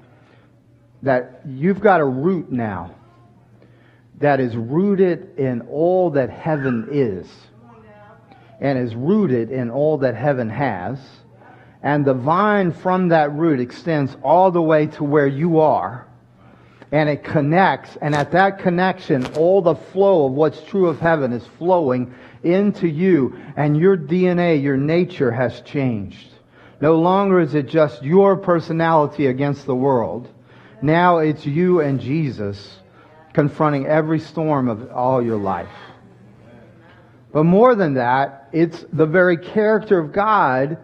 that 1.04 1.42
you've 1.48 1.80
got 1.80 2.02
a 2.02 2.06
root 2.06 2.52
now 2.52 2.96
that 4.20 4.40
is 4.40 4.56
rooted 4.56 5.38
in 5.38 5.62
all 5.62 6.12
that 6.12 6.30
heaven 6.30 6.88
is 6.92 7.28
and 8.60 8.78
is 8.78 8.96
rooted 8.96 9.52
in 9.52 9.72
all 9.72 9.98
that 9.98 10.16
heaven 10.16 10.50
has. 10.50 11.00
And 11.82 12.06
the 12.06 12.14
vine 12.14 12.72
from 12.72 13.10
that 13.10 13.34
root 13.34 13.60
extends 13.60 14.16
all 14.22 14.52
the 14.52 14.62
way 14.62 14.86
to 14.86 15.04
where 15.04 15.28
you 15.28 15.60
are. 15.60 16.08
And 16.92 17.10
it 17.10 17.24
connects. 17.24 17.98
And 18.00 18.14
at 18.14 18.32
that 18.34 18.60
connection, 18.60 19.26
all 19.34 19.64
the 19.64 19.76
flow 19.76 20.28
of 20.28 20.34
what's 20.34 20.62
true 20.62 20.88
of 20.88 21.00
heaven 21.00 21.34
is 21.34 21.44
flowing 21.58 22.14
into 22.44 22.88
you. 22.88 23.40
And 23.56 23.76
your 23.76 23.98
DNA, 23.98 24.62
your 24.62 24.78
nature 24.78 25.32
has 25.32 25.62
changed. 25.62 26.28
No 26.80 27.00
longer 27.00 27.40
is 27.40 27.56
it 27.56 27.68
just 27.68 28.04
your 28.04 28.38
personality 28.38 29.26
against 29.26 29.66
the 29.66 29.76
world 29.76 30.30
now 30.82 31.20
it's 31.20 31.46
you 31.46 31.82
and 31.82 32.00
Jesus 32.00 32.78
confronting 33.34 33.86
every 33.86 34.20
storm 34.20 34.68
of 34.68 34.92
all 34.92 35.22
your 35.22 35.38
life. 35.38 35.70
But 37.32 37.44
more 37.44 37.76
than 37.76 37.94
that, 37.94 38.50
it's 38.52 38.84
the 38.92 39.06
very 39.06 39.38
character 39.38 39.98
of 40.00 40.12
God 40.12 40.78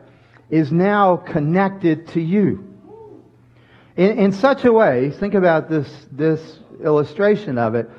is 0.49 0.71
now 0.71 1.17
connected 1.17 2.07
to 2.09 2.21
you. 2.21 2.63
In, 3.97 4.17
in 4.17 4.31
such 4.31 4.63
a 4.63 4.71
way, 4.71 5.11
think 5.11 5.33
about 5.33 5.69
this, 5.69 6.07
this 6.11 6.59
illustration 6.81 7.57
of 7.57 7.75
it. 7.75 7.89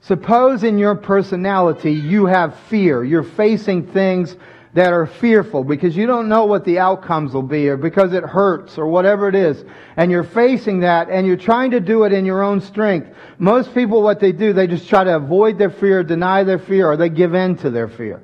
Suppose 0.00 0.62
in 0.62 0.78
your 0.78 0.94
personality 0.94 1.92
you 1.92 2.26
have 2.26 2.58
fear. 2.70 3.04
You're 3.04 3.22
facing 3.24 3.88
things 3.88 4.36
that 4.74 4.92
are 4.92 5.06
fearful 5.06 5.64
because 5.64 5.96
you 5.96 6.06
don't 6.06 6.28
know 6.28 6.44
what 6.44 6.64
the 6.64 6.78
outcomes 6.78 7.32
will 7.32 7.42
be 7.42 7.68
or 7.68 7.76
because 7.76 8.12
it 8.12 8.22
hurts 8.22 8.76
or 8.76 8.86
whatever 8.86 9.28
it 9.28 9.34
is. 9.34 9.64
And 9.96 10.10
you're 10.10 10.24
facing 10.24 10.80
that 10.80 11.08
and 11.08 11.26
you're 11.26 11.36
trying 11.36 11.70
to 11.70 11.80
do 11.80 12.04
it 12.04 12.12
in 12.12 12.26
your 12.26 12.42
own 12.42 12.60
strength. 12.60 13.08
Most 13.38 13.74
people, 13.74 14.02
what 14.02 14.20
they 14.20 14.32
do, 14.32 14.52
they 14.52 14.66
just 14.66 14.88
try 14.88 15.04
to 15.04 15.16
avoid 15.16 15.58
their 15.58 15.70
fear, 15.70 16.02
deny 16.02 16.44
their 16.44 16.58
fear, 16.58 16.90
or 16.90 16.96
they 16.96 17.08
give 17.08 17.34
in 17.34 17.56
to 17.58 17.70
their 17.70 17.88
fear. 17.88 18.22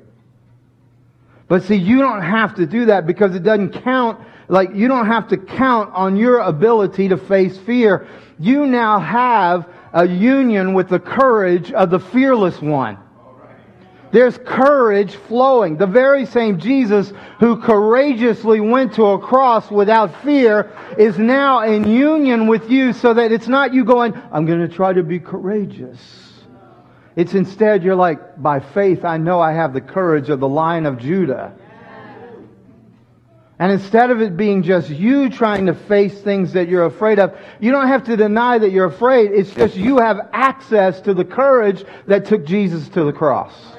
But 1.47 1.63
see, 1.63 1.75
you 1.75 1.99
don't 1.99 2.21
have 2.21 2.55
to 2.55 2.65
do 2.65 2.85
that 2.85 3.05
because 3.05 3.35
it 3.35 3.43
doesn't 3.43 3.83
count, 3.83 4.19
like, 4.47 4.73
you 4.73 4.87
don't 4.87 5.07
have 5.07 5.27
to 5.29 5.37
count 5.37 5.93
on 5.93 6.17
your 6.17 6.39
ability 6.39 7.09
to 7.09 7.17
face 7.17 7.57
fear. 7.57 8.07
You 8.39 8.65
now 8.65 8.99
have 8.99 9.67
a 9.93 10.07
union 10.07 10.73
with 10.73 10.89
the 10.89 10.99
courage 10.99 11.71
of 11.71 11.89
the 11.89 11.99
fearless 11.99 12.61
one. 12.61 12.97
There's 14.15 14.37
courage 14.37 15.13
flowing. 15.13 15.75
The 15.75 15.87
very 15.87 16.25
same 16.25 16.57
Jesus 16.57 17.11
who 17.41 17.59
courageously 17.61 18.61
went 18.61 18.93
to 18.93 19.07
a 19.07 19.19
cross 19.19 19.69
without 19.69 20.23
fear 20.23 20.71
is 20.97 21.19
now 21.19 21.63
in 21.63 21.85
union 21.85 22.47
with 22.47 22.71
you 22.71 22.93
so 22.93 23.13
that 23.13 23.33
it's 23.33 23.49
not 23.49 23.73
you 23.73 23.83
going, 23.83 24.13
I'm 24.31 24.45
going 24.45 24.61
to 24.61 24.73
try 24.73 24.93
to 24.93 25.03
be 25.03 25.19
courageous. 25.19 25.99
It's 27.17 27.33
instead 27.33 27.83
you're 27.83 27.97
like, 27.97 28.41
by 28.41 28.61
faith, 28.61 29.03
I 29.03 29.17
know 29.17 29.41
I 29.41 29.51
have 29.51 29.73
the 29.73 29.81
courage 29.81 30.29
of 30.29 30.39
the 30.39 30.47
lion 30.47 30.85
of 30.85 30.97
Judah. 30.97 31.53
And 33.59 33.69
instead 33.69 34.11
of 34.11 34.21
it 34.21 34.37
being 34.37 34.63
just 34.63 34.89
you 34.89 35.29
trying 35.29 35.65
to 35.65 35.73
face 35.73 36.21
things 36.21 36.53
that 36.53 36.69
you're 36.69 36.85
afraid 36.85 37.19
of, 37.19 37.37
you 37.59 37.69
don't 37.73 37.89
have 37.89 38.05
to 38.05 38.15
deny 38.15 38.59
that 38.59 38.71
you're 38.71 38.85
afraid. 38.85 39.31
It's 39.31 39.53
just 39.53 39.75
you 39.75 39.97
have 39.97 40.29
access 40.31 41.01
to 41.01 41.13
the 41.13 41.25
courage 41.25 41.83
that 42.07 42.23
took 42.23 42.45
Jesus 42.45 42.87
to 42.87 43.03
the 43.03 43.11
cross. 43.11 43.74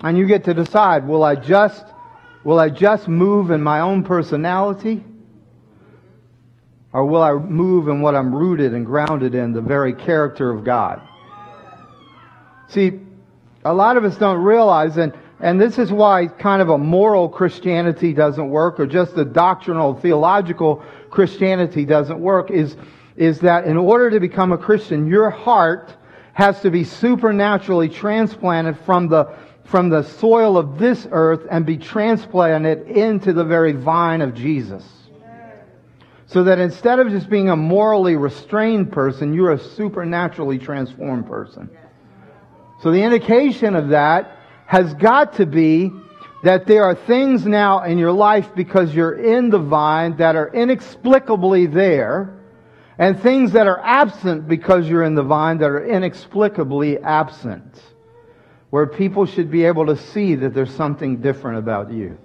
And 0.00 0.18
you 0.18 0.26
get 0.26 0.44
to 0.44 0.54
decide, 0.54 1.06
will 1.06 1.24
I 1.24 1.34
just, 1.34 1.84
will 2.44 2.58
I 2.58 2.68
just 2.68 3.08
move 3.08 3.50
in 3.50 3.62
my 3.62 3.80
own 3.80 4.04
personality? 4.04 5.04
Or 6.92 7.04
will 7.04 7.22
I 7.22 7.32
move 7.32 7.88
in 7.88 8.00
what 8.00 8.14
I'm 8.14 8.34
rooted 8.34 8.72
and 8.74 8.86
grounded 8.86 9.34
in, 9.34 9.52
the 9.52 9.60
very 9.60 9.92
character 9.92 10.50
of 10.50 10.64
God? 10.64 11.00
See, 12.68 13.00
a 13.64 13.72
lot 13.72 13.96
of 13.96 14.04
us 14.04 14.16
don't 14.16 14.42
realize, 14.42 14.96
and, 14.96 15.12
and 15.40 15.60
this 15.60 15.78
is 15.78 15.92
why 15.92 16.26
kind 16.26 16.62
of 16.62 16.68
a 16.68 16.78
moral 16.78 17.28
Christianity 17.28 18.12
doesn't 18.12 18.48
work, 18.48 18.80
or 18.80 18.86
just 18.86 19.16
a 19.16 19.24
doctrinal, 19.24 19.94
theological 19.94 20.82
Christianity 21.10 21.84
doesn't 21.84 22.18
work, 22.18 22.50
is, 22.50 22.76
is 23.16 23.40
that 23.40 23.66
in 23.66 23.76
order 23.76 24.10
to 24.10 24.20
become 24.20 24.52
a 24.52 24.58
Christian, 24.58 25.06
your 25.06 25.30
heart 25.30 25.94
has 26.32 26.60
to 26.60 26.70
be 26.70 26.84
supernaturally 26.84 27.88
transplanted 27.88 28.78
from 28.80 29.08
the 29.08 29.24
from 29.66 29.88
the 29.88 30.02
soil 30.02 30.56
of 30.56 30.78
this 30.78 31.06
earth 31.10 31.46
and 31.50 31.66
be 31.66 31.76
transplanted 31.76 32.86
into 32.88 33.32
the 33.32 33.44
very 33.44 33.72
vine 33.72 34.20
of 34.20 34.34
Jesus. 34.34 34.84
So 36.26 36.44
that 36.44 36.58
instead 36.58 36.98
of 36.98 37.08
just 37.10 37.28
being 37.28 37.50
a 37.50 37.56
morally 37.56 38.16
restrained 38.16 38.92
person, 38.92 39.32
you're 39.32 39.52
a 39.52 39.58
supernaturally 39.58 40.58
transformed 40.58 41.26
person. 41.26 41.70
So 42.82 42.90
the 42.90 43.02
indication 43.02 43.74
of 43.74 43.88
that 43.88 44.38
has 44.66 44.92
got 44.94 45.34
to 45.34 45.46
be 45.46 45.90
that 46.42 46.66
there 46.66 46.84
are 46.84 46.94
things 46.94 47.46
now 47.46 47.84
in 47.84 47.98
your 47.98 48.12
life 48.12 48.54
because 48.54 48.94
you're 48.94 49.14
in 49.14 49.50
the 49.50 49.58
vine 49.58 50.16
that 50.16 50.36
are 50.36 50.52
inexplicably 50.52 51.66
there, 51.66 52.38
and 52.98 53.20
things 53.20 53.52
that 53.52 53.66
are 53.66 53.80
absent 53.80 54.48
because 54.48 54.88
you're 54.88 55.02
in 55.02 55.14
the 55.14 55.22
vine 55.22 55.58
that 55.58 55.70
are 55.70 55.84
inexplicably 55.84 56.98
absent 56.98 57.80
where 58.70 58.86
people 58.86 59.26
should 59.26 59.50
be 59.50 59.64
able 59.64 59.86
to 59.86 59.96
see 59.96 60.34
that 60.34 60.54
there's 60.54 60.74
something 60.74 61.18
different 61.18 61.58
about 61.58 61.92
you. 61.92 62.18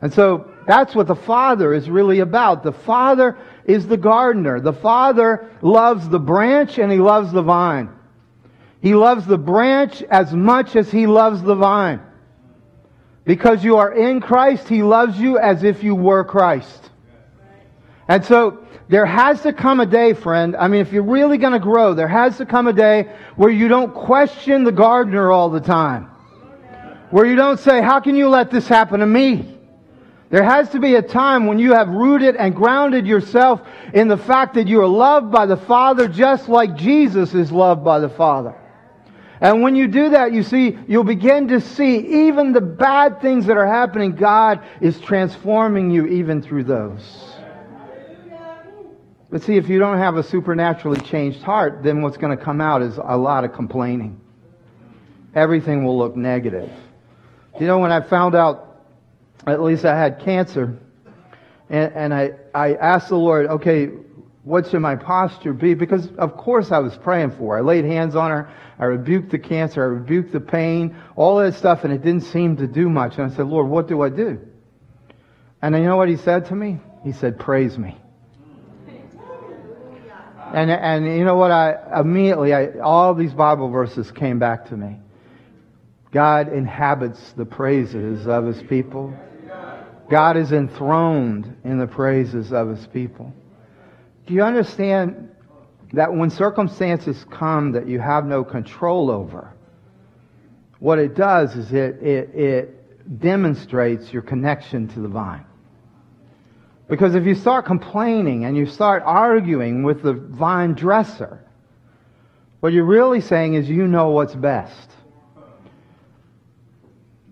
And 0.00 0.12
so 0.12 0.50
that's 0.66 0.94
what 0.94 1.06
the 1.06 1.14
Father 1.14 1.72
is 1.72 1.88
really 1.88 2.20
about. 2.20 2.62
The 2.62 2.72
Father 2.72 3.38
is 3.64 3.86
the 3.86 3.96
gardener. 3.96 4.60
The 4.60 4.72
Father 4.72 5.48
loves 5.62 6.08
the 6.08 6.18
branch 6.18 6.78
and 6.78 6.90
He 6.90 6.98
loves 6.98 7.32
the 7.32 7.42
vine. 7.42 7.90
He 8.80 8.94
loves 8.94 9.26
the 9.26 9.38
branch 9.38 10.02
as 10.02 10.32
much 10.32 10.74
as 10.74 10.90
He 10.90 11.06
loves 11.06 11.40
the 11.42 11.54
vine. 11.54 12.00
Because 13.24 13.62
you 13.62 13.76
are 13.76 13.92
in 13.92 14.20
Christ, 14.20 14.68
He 14.68 14.82
loves 14.82 15.18
you 15.18 15.38
as 15.38 15.62
if 15.62 15.84
you 15.84 15.94
were 15.94 16.24
Christ. 16.24 16.90
And 18.08 18.24
so 18.24 18.66
there 18.88 19.06
has 19.06 19.42
to 19.42 19.52
come 19.52 19.80
a 19.80 19.86
day, 19.86 20.12
friend. 20.12 20.56
I 20.56 20.68
mean, 20.68 20.80
if 20.80 20.92
you're 20.92 21.02
really 21.02 21.38
going 21.38 21.52
to 21.52 21.58
grow, 21.58 21.94
there 21.94 22.08
has 22.08 22.36
to 22.38 22.46
come 22.46 22.66
a 22.66 22.72
day 22.72 23.14
where 23.36 23.50
you 23.50 23.68
don't 23.68 23.94
question 23.94 24.64
the 24.64 24.72
gardener 24.72 25.30
all 25.30 25.50
the 25.50 25.60
time. 25.60 26.10
Where 27.10 27.26
you 27.26 27.36
don't 27.36 27.60
say, 27.60 27.82
how 27.82 28.00
can 28.00 28.16
you 28.16 28.28
let 28.28 28.50
this 28.50 28.66
happen 28.66 29.00
to 29.00 29.06
me? 29.06 29.58
There 30.30 30.42
has 30.42 30.70
to 30.70 30.80
be 30.80 30.94
a 30.94 31.02
time 31.02 31.46
when 31.46 31.58
you 31.58 31.74
have 31.74 31.88
rooted 31.88 32.36
and 32.36 32.56
grounded 32.56 33.06
yourself 33.06 33.60
in 33.92 34.08
the 34.08 34.16
fact 34.16 34.54
that 34.54 34.66
you 34.66 34.80
are 34.80 34.88
loved 34.88 35.30
by 35.30 35.44
the 35.44 35.58
Father 35.58 36.08
just 36.08 36.48
like 36.48 36.74
Jesus 36.74 37.34
is 37.34 37.52
loved 37.52 37.84
by 37.84 37.98
the 37.98 38.08
Father. 38.08 38.54
And 39.42 39.60
when 39.60 39.76
you 39.76 39.88
do 39.88 40.10
that, 40.10 40.32
you 40.32 40.42
see, 40.42 40.78
you'll 40.88 41.04
begin 41.04 41.48
to 41.48 41.60
see 41.60 41.98
even 42.28 42.52
the 42.52 42.60
bad 42.60 43.20
things 43.20 43.44
that 43.46 43.58
are 43.58 43.66
happening, 43.66 44.14
God 44.14 44.62
is 44.80 44.98
transforming 45.00 45.90
you 45.90 46.06
even 46.06 46.40
through 46.40 46.64
those. 46.64 47.31
But 49.32 49.42
see, 49.42 49.56
if 49.56 49.70
you 49.70 49.78
don't 49.78 49.96
have 49.96 50.16
a 50.16 50.22
supernaturally 50.22 51.00
changed 51.00 51.42
heart, 51.42 51.82
then 51.82 52.02
what's 52.02 52.18
going 52.18 52.36
to 52.36 52.44
come 52.44 52.60
out 52.60 52.82
is 52.82 52.98
a 53.02 53.16
lot 53.16 53.44
of 53.44 53.54
complaining. 53.54 54.20
Everything 55.34 55.84
will 55.86 55.96
look 55.96 56.14
negative. 56.14 56.70
You 57.58 57.66
know, 57.66 57.78
when 57.78 57.90
I 57.90 58.02
found 58.02 58.34
out, 58.34 58.84
at 59.46 59.62
least 59.62 59.86
I 59.86 59.98
had 59.98 60.20
cancer, 60.20 60.78
and, 61.70 61.92
and 61.94 62.14
I, 62.14 62.32
I 62.54 62.74
asked 62.74 63.08
the 63.08 63.16
Lord, 63.16 63.46
okay, 63.46 63.86
what 64.44 64.68
should 64.68 64.80
my 64.80 64.96
posture 64.96 65.54
be? 65.54 65.72
Because 65.72 66.08
of 66.18 66.36
course 66.36 66.70
I 66.70 66.80
was 66.80 66.94
praying 66.98 67.30
for 67.30 67.54
her. 67.54 67.58
I 67.58 67.60
laid 67.62 67.86
hands 67.86 68.14
on 68.14 68.30
her. 68.30 68.52
I 68.78 68.84
rebuked 68.84 69.30
the 69.30 69.38
cancer. 69.38 69.82
I 69.82 69.86
rebuked 69.86 70.32
the 70.32 70.40
pain, 70.40 70.94
all 71.16 71.38
that 71.38 71.54
stuff, 71.54 71.84
and 71.84 71.92
it 71.94 72.02
didn't 72.02 72.24
seem 72.24 72.58
to 72.58 72.66
do 72.66 72.90
much. 72.90 73.16
And 73.16 73.32
I 73.32 73.34
said, 73.34 73.46
Lord, 73.46 73.68
what 73.68 73.88
do 73.88 74.02
I 74.02 74.10
do? 74.10 74.40
And 75.62 75.74
you 75.74 75.84
know 75.84 75.96
what 75.96 76.10
he 76.10 76.16
said 76.16 76.46
to 76.46 76.54
me? 76.54 76.80
He 77.02 77.12
said, 77.12 77.38
praise 77.38 77.78
me. 77.78 77.96
And, 80.52 80.70
and 80.70 81.06
you 81.06 81.24
know 81.24 81.36
what? 81.36 81.50
I 81.50 82.00
immediately, 82.00 82.52
I, 82.52 82.78
all 82.78 83.14
these 83.14 83.32
Bible 83.32 83.70
verses 83.70 84.10
came 84.10 84.38
back 84.38 84.68
to 84.68 84.76
me. 84.76 84.98
God 86.10 86.52
inhabits 86.52 87.32
the 87.32 87.46
praises 87.46 88.26
of 88.26 88.44
his 88.44 88.62
people. 88.64 89.14
God 90.10 90.36
is 90.36 90.52
enthroned 90.52 91.56
in 91.64 91.78
the 91.78 91.86
praises 91.86 92.52
of 92.52 92.68
his 92.68 92.86
people. 92.88 93.32
Do 94.26 94.34
you 94.34 94.42
understand 94.42 95.30
that 95.94 96.12
when 96.12 96.28
circumstances 96.28 97.24
come 97.30 97.72
that 97.72 97.88
you 97.88 97.98
have 97.98 98.26
no 98.26 98.44
control 98.44 99.10
over, 99.10 99.54
what 100.80 100.98
it 100.98 101.14
does 101.14 101.56
is 101.56 101.72
it, 101.72 102.02
it, 102.02 102.34
it 102.34 103.20
demonstrates 103.20 104.12
your 104.12 104.22
connection 104.22 104.88
to 104.88 105.00
the 105.00 105.08
vine. 105.08 105.46
Because 106.88 107.14
if 107.14 107.24
you 107.24 107.34
start 107.34 107.64
complaining 107.64 108.44
and 108.44 108.56
you 108.56 108.66
start 108.66 109.02
arguing 109.04 109.82
with 109.82 110.02
the 110.02 110.12
vine 110.12 110.74
dresser, 110.74 111.40
what 112.60 112.72
you're 112.72 112.84
really 112.84 113.20
saying 113.20 113.54
is 113.54 113.68
you 113.68 113.86
know 113.86 114.10
what's 114.10 114.34
best. 114.34 114.90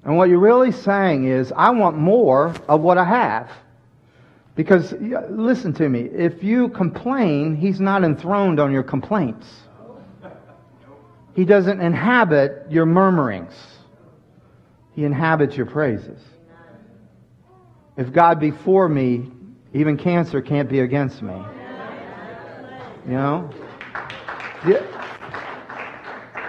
And 0.02 0.16
what 0.16 0.28
you're 0.28 0.40
really 0.40 0.72
saying 0.72 1.26
is, 1.28 1.52
I 1.54 1.70
want 1.70 1.96
more 1.98 2.54
of 2.68 2.80
what 2.80 2.96
I 2.96 3.04
have. 3.04 3.50
Because, 4.56 4.92
listen 5.30 5.72
to 5.74 5.88
me, 5.88 6.00
if 6.00 6.42
you 6.42 6.68
complain, 6.70 7.54
he's 7.54 7.80
not 7.80 8.02
enthroned 8.02 8.58
on 8.60 8.72
your 8.72 8.82
complaints. 8.82 9.46
He 11.34 11.44
doesn't 11.44 11.80
inhabit 11.80 12.66
your 12.70 12.86
murmurings. 12.86 13.54
He 14.94 15.04
inhabits 15.04 15.56
your 15.56 15.66
praises. 15.66 16.20
If 17.96 18.12
God 18.12 18.40
be 18.40 18.50
for 18.50 18.88
me, 18.88 19.30
even 19.72 19.96
cancer 19.96 20.42
can't 20.42 20.68
be 20.68 20.80
against 20.80 21.22
me. 21.22 21.40
You 23.06 23.12
know? 23.12 23.50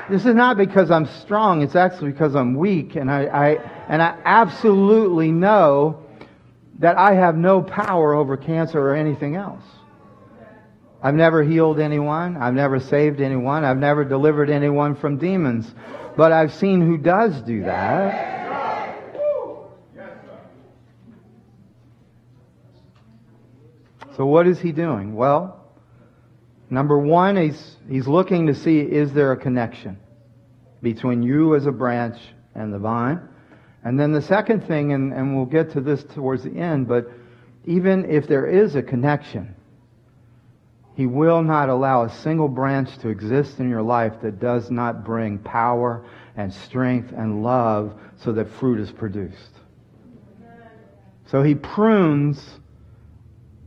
This 0.10 0.26
is 0.26 0.36
not 0.36 0.58
because 0.58 0.92
I'm 0.92 1.06
strong, 1.06 1.62
it's 1.62 1.76
actually 1.76 2.12
because 2.12 2.36
I'm 2.36 2.56
weak, 2.56 2.96
and 2.96 3.10
I, 3.10 3.26
I 3.26 3.48
and 3.88 4.02
I 4.02 4.18
absolutely 4.26 5.32
know 5.32 6.04
that 6.80 6.98
I 6.98 7.14
have 7.14 7.38
no 7.38 7.62
power 7.62 8.14
over 8.14 8.36
cancer 8.36 8.80
or 8.80 8.96
anything 8.96 9.36
else. 9.36 9.64
I've 11.02 11.16
never 11.16 11.44
healed 11.44 11.80
anyone. 11.80 12.38
I've 12.38 12.54
never 12.54 12.80
saved 12.80 13.22
anyone. 13.22 13.64
I've 13.64 13.78
never 13.78 14.04
delivered 14.04 14.50
anyone 14.50 14.96
from 14.96 15.18
demons. 15.18 15.74
But 16.16 16.32
I've 16.32 16.54
seen 16.54 16.82
who 16.82 16.98
does 16.98 17.42
do 17.42 17.64
that. 17.64 18.41
So 24.18 24.26
what 24.26 24.48
is 24.48 24.60
he 24.60 24.72
doing? 24.72 25.16
Well, 25.16 25.64
number 26.70 26.98
one, 26.98 27.38
he's, 27.38 27.78
he's 27.90 28.08
looking 28.08 28.48
to 28.48 28.56
see 28.56 28.80
is 28.80 29.14
there 29.14 29.32
a 29.32 29.38
connection 29.38 29.98
between 30.82 31.24
you 31.24 31.56
as 31.56 31.66
a 31.66 31.72
branch 31.72 32.18
and 32.56 32.74
the 32.74 32.80
vine? 32.80 33.22
And 33.84 34.00
then 34.00 34.12
the 34.12 34.22
second 34.22 34.68
thing, 34.68 34.94
and, 34.94 35.14
and 35.14 35.36
we'll 35.36 35.46
get 35.46 35.72
to 35.72 35.82
this 35.82 36.04
towards 36.04 36.44
the 36.44 36.56
end, 36.56 36.88
but 36.88 37.10
even 37.66 38.10
if 38.10 38.28
there 38.28 38.46
is 38.46 38.76
a 38.76 38.84
connection, 38.84 39.56
he 40.96 41.06
will 41.08 41.42
not 41.42 41.70
allow 41.70 42.04
a 42.04 42.10
single 42.10 42.48
branch 42.48 42.98
to 43.00 43.10
exist 43.10 43.60
in 43.60 43.70
your 43.70 43.82
life 43.82 44.14
that 44.22 44.40
does 44.40 44.70
not 44.70 45.06
bring 45.06 45.40
power 45.40 46.06
and 46.36 46.54
strength 46.54 47.12
and 47.12 47.44
love 47.44 47.98
so 48.18 48.34
that 48.34 48.50
fruit 48.50 48.80
is 48.80 48.92
produced. 48.92 49.52
So 51.28 51.42
he 51.42 51.56
prunes 51.56 52.60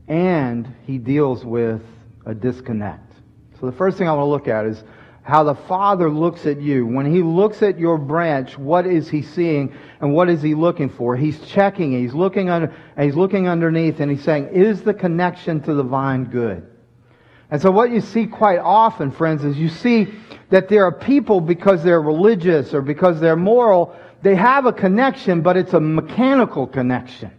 and 0.08 0.72
he 0.86 0.98
deals 0.98 1.44
with 1.44 1.82
a 2.26 2.34
disconnect. 2.34 3.12
So 3.60 3.66
the 3.66 3.76
first 3.76 3.98
thing 3.98 4.08
I 4.08 4.12
want 4.12 4.26
to 4.26 4.30
look 4.30 4.48
at 4.48 4.66
is 4.66 4.82
how 5.24 5.42
the 5.42 5.54
Father 5.54 6.10
looks 6.10 6.44
at 6.44 6.60
you. 6.60 6.86
When 6.86 7.10
He 7.10 7.22
looks 7.22 7.62
at 7.62 7.78
your 7.78 7.96
branch, 7.96 8.58
what 8.58 8.86
is 8.86 9.08
He 9.08 9.22
seeing 9.22 9.74
and 10.00 10.12
what 10.12 10.28
is 10.28 10.42
He 10.42 10.54
looking 10.54 10.90
for? 10.90 11.16
He's 11.16 11.40
checking. 11.46 11.92
He's 11.92 12.12
looking 12.12 12.50
under, 12.50 12.74
He's 12.98 13.16
looking 13.16 13.48
underneath 13.48 14.00
and 14.00 14.10
He's 14.10 14.22
saying, 14.22 14.48
is 14.52 14.82
the 14.82 14.92
connection 14.92 15.62
to 15.62 15.74
the 15.74 15.82
vine 15.82 16.24
good? 16.24 16.70
And 17.50 17.60
so 17.60 17.70
what 17.70 17.90
you 17.90 18.00
see 18.00 18.26
quite 18.26 18.58
often, 18.58 19.10
friends, 19.10 19.44
is 19.44 19.56
you 19.56 19.68
see 19.68 20.08
that 20.50 20.68
there 20.68 20.84
are 20.84 20.92
people 20.92 21.40
because 21.40 21.82
they're 21.82 22.02
religious 22.02 22.74
or 22.74 22.82
because 22.82 23.18
they're 23.20 23.36
moral, 23.36 23.96
they 24.22 24.34
have 24.34 24.66
a 24.66 24.72
connection, 24.72 25.40
but 25.40 25.56
it's 25.56 25.72
a 25.72 25.80
mechanical 25.80 26.66
connection. 26.66 27.30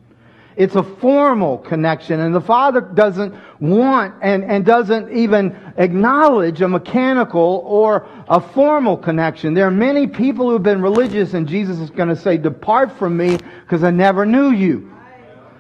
It's 0.58 0.76
a 0.76 0.84
formal 0.84 1.58
connection, 1.58 2.22
and 2.22 2.34
the 2.34 2.39
Father 2.39 2.80
doesn't 2.80 3.36
want 3.60 4.15
and, 4.22 4.41
and 4.44 4.65
doesn't 4.65 5.12
even 5.12 5.58
acknowledge 5.76 6.62
a 6.62 6.68
mechanical 6.68 7.62
or 7.65 8.08
a 8.30 8.39
formal 8.39 8.96
connection. 8.96 9.54
There 9.54 9.68
are 9.68 9.72
many 9.72 10.08
people 10.08 10.48
who 10.48 10.54
have 10.54 10.63
been 10.63 10.82
religious, 10.82 11.34
and 11.34 11.46
Jesus 11.46 11.80
is 11.80 11.89
going 11.89 12.08
to 12.08 12.15
say, 12.15 12.38
Depart 12.38 12.98
from 12.98 13.18
me, 13.18 13.38
because 13.63 13.84
I 13.84 13.91
never 13.91 14.26
knew 14.26 14.52
you. 14.52 14.94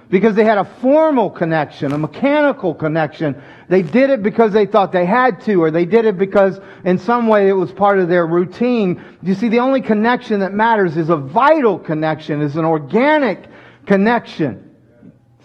Because 0.09 0.33
they 0.35 0.45
had 0.45 0.59
a 0.59 0.63
formal 0.63 1.29
connection, 1.29 1.91
a 1.91 1.97
mechanical 1.97 2.73
connection. 2.73 3.41
They 3.67 3.81
did 3.81 4.11
it 4.11 4.23
because 4.23 4.53
they 4.53 4.65
thought 4.65 4.93
they 4.93 5.05
had 5.05 5.41
to, 5.41 5.61
or 5.61 5.71
they 5.71 5.85
did 5.85 6.05
it 6.05 6.17
because 6.17 6.59
in 6.85 6.99
some 6.99 7.27
way 7.27 7.49
it 7.49 7.53
was 7.53 7.71
part 7.73 7.99
of 7.99 8.07
their 8.07 8.27
routine. 8.27 9.03
You 9.23 9.33
see, 9.33 9.49
the 9.49 9.59
only 9.59 9.81
connection 9.81 10.39
that 10.39 10.53
matters 10.53 10.95
is 10.95 11.09
a 11.09 11.17
vital 11.17 11.79
connection, 11.79 12.41
is 12.41 12.55
an 12.55 12.63
organic 12.65 13.45
connection. 13.87 14.64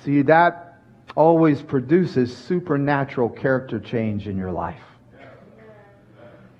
See, 0.04 0.22
that 0.22 0.78
always 1.16 1.60
produces 1.60 2.34
supernatural 2.36 3.28
character 3.28 3.78
change 3.78 4.26
in 4.26 4.36
your 4.36 4.52
life. 4.52 4.80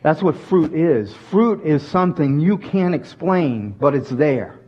That's 0.03 0.23
what 0.23 0.37
fruit 0.37 0.73
is. 0.75 1.13
Fruit 1.31 1.65
is 1.65 1.87
something 1.87 2.41
you 2.41 2.59
can't 2.59 2.95
explain, 2.95 3.71
but 3.79 3.95
it's 3.95 4.11
there. 4.11 4.59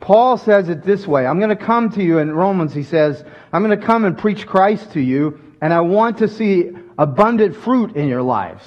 Paul 0.00 0.38
says 0.38 0.68
it 0.68 0.82
this 0.82 1.06
way. 1.06 1.26
I'm 1.26 1.38
going 1.38 1.56
to 1.56 1.56
come 1.56 1.90
to 1.90 2.02
you 2.02 2.18
in 2.18 2.32
Romans. 2.32 2.72
He 2.72 2.84
says, 2.84 3.22
I'm 3.52 3.62
going 3.62 3.78
to 3.78 3.84
come 3.84 4.04
and 4.04 4.16
preach 4.16 4.46
Christ 4.46 4.92
to 4.92 5.00
you, 5.00 5.40
and 5.60 5.72
I 5.72 5.80
want 5.80 6.18
to 6.18 6.28
see 6.28 6.70
abundant 6.96 7.56
fruit 7.56 7.96
in 7.96 8.08
your 8.08 8.22
lives. 8.22 8.64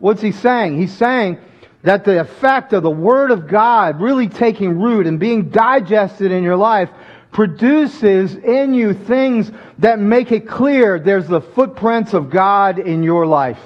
What's 0.00 0.20
he 0.20 0.32
saying? 0.32 0.78
He's 0.78 0.92
saying 0.92 1.38
that 1.82 2.04
the 2.04 2.20
effect 2.20 2.72
of 2.72 2.82
the 2.82 2.90
Word 2.90 3.30
of 3.30 3.48
God 3.48 4.00
really 4.00 4.28
taking 4.28 4.80
root 4.80 5.06
and 5.06 5.18
being 5.18 5.48
digested 5.48 6.30
in 6.32 6.42
your 6.42 6.56
life 6.56 6.90
produces 7.32 8.36
in 8.36 8.74
you 8.74 8.94
things 8.94 9.50
that 9.78 9.98
make 9.98 10.30
it 10.32 10.46
clear 10.46 10.98
there's 10.98 11.26
the 11.26 11.40
footprints 11.40 12.12
of 12.12 12.30
God 12.30 12.78
in 12.78 13.02
your 13.02 13.26
life. 13.26 13.58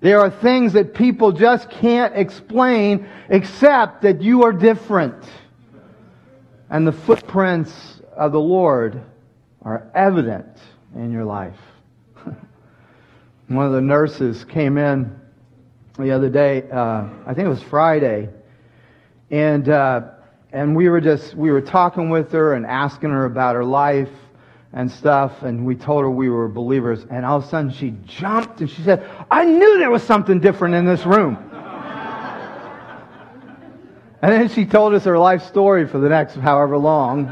There 0.00 0.20
are 0.20 0.30
things 0.30 0.72
that 0.72 0.94
people 0.94 1.32
just 1.32 1.68
can't 1.68 2.16
explain 2.16 3.06
except 3.28 4.02
that 4.02 4.22
you 4.22 4.44
are 4.44 4.52
different. 4.52 5.22
And 6.70 6.86
the 6.86 6.92
footprints 6.92 8.00
of 8.16 8.32
the 8.32 8.40
Lord 8.40 9.02
are 9.62 9.90
evident 9.94 10.56
in 10.94 11.12
your 11.12 11.24
life. 11.24 11.58
One 13.48 13.66
of 13.66 13.72
the 13.72 13.80
nurses 13.80 14.44
came 14.44 14.78
in 14.78 15.20
the 15.98 16.12
other 16.12 16.30
day, 16.30 16.64
uh, 16.70 17.08
I 17.26 17.34
think 17.34 17.46
it 17.46 17.50
was 17.50 17.62
Friday, 17.62 18.30
and 19.30 19.68
uh, 19.68 20.02
and 20.52 20.74
we 20.74 20.88
were 20.88 21.00
just 21.00 21.34
we 21.34 21.50
were 21.50 21.60
talking 21.60 22.10
with 22.10 22.32
her 22.32 22.54
and 22.54 22.66
asking 22.66 23.10
her 23.10 23.24
about 23.24 23.54
her 23.54 23.64
life 23.64 24.10
and 24.72 24.90
stuff 24.90 25.42
and 25.42 25.64
we 25.64 25.74
told 25.74 26.02
her 26.02 26.10
we 26.10 26.28
were 26.28 26.48
believers. 26.48 27.06
And 27.10 27.24
all 27.24 27.38
of 27.38 27.44
a 27.44 27.48
sudden 27.48 27.70
she 27.70 27.94
jumped 28.04 28.60
and 28.60 28.70
she 28.70 28.82
said 28.82 29.08
i 29.30 29.44
knew 29.44 29.78
there 29.78 29.90
was 29.90 30.02
something 30.02 30.40
different 30.40 30.74
in 30.74 30.84
this 30.84 31.06
room. 31.06 31.38
And 34.22 34.30
then 34.30 34.50
she 34.50 34.66
told 34.66 34.92
us 34.92 35.04
her 35.04 35.18
life 35.18 35.42
story 35.44 35.86
for 35.86 35.98
the 35.98 36.10
next 36.10 36.34
however 36.34 36.76
long. 36.76 37.24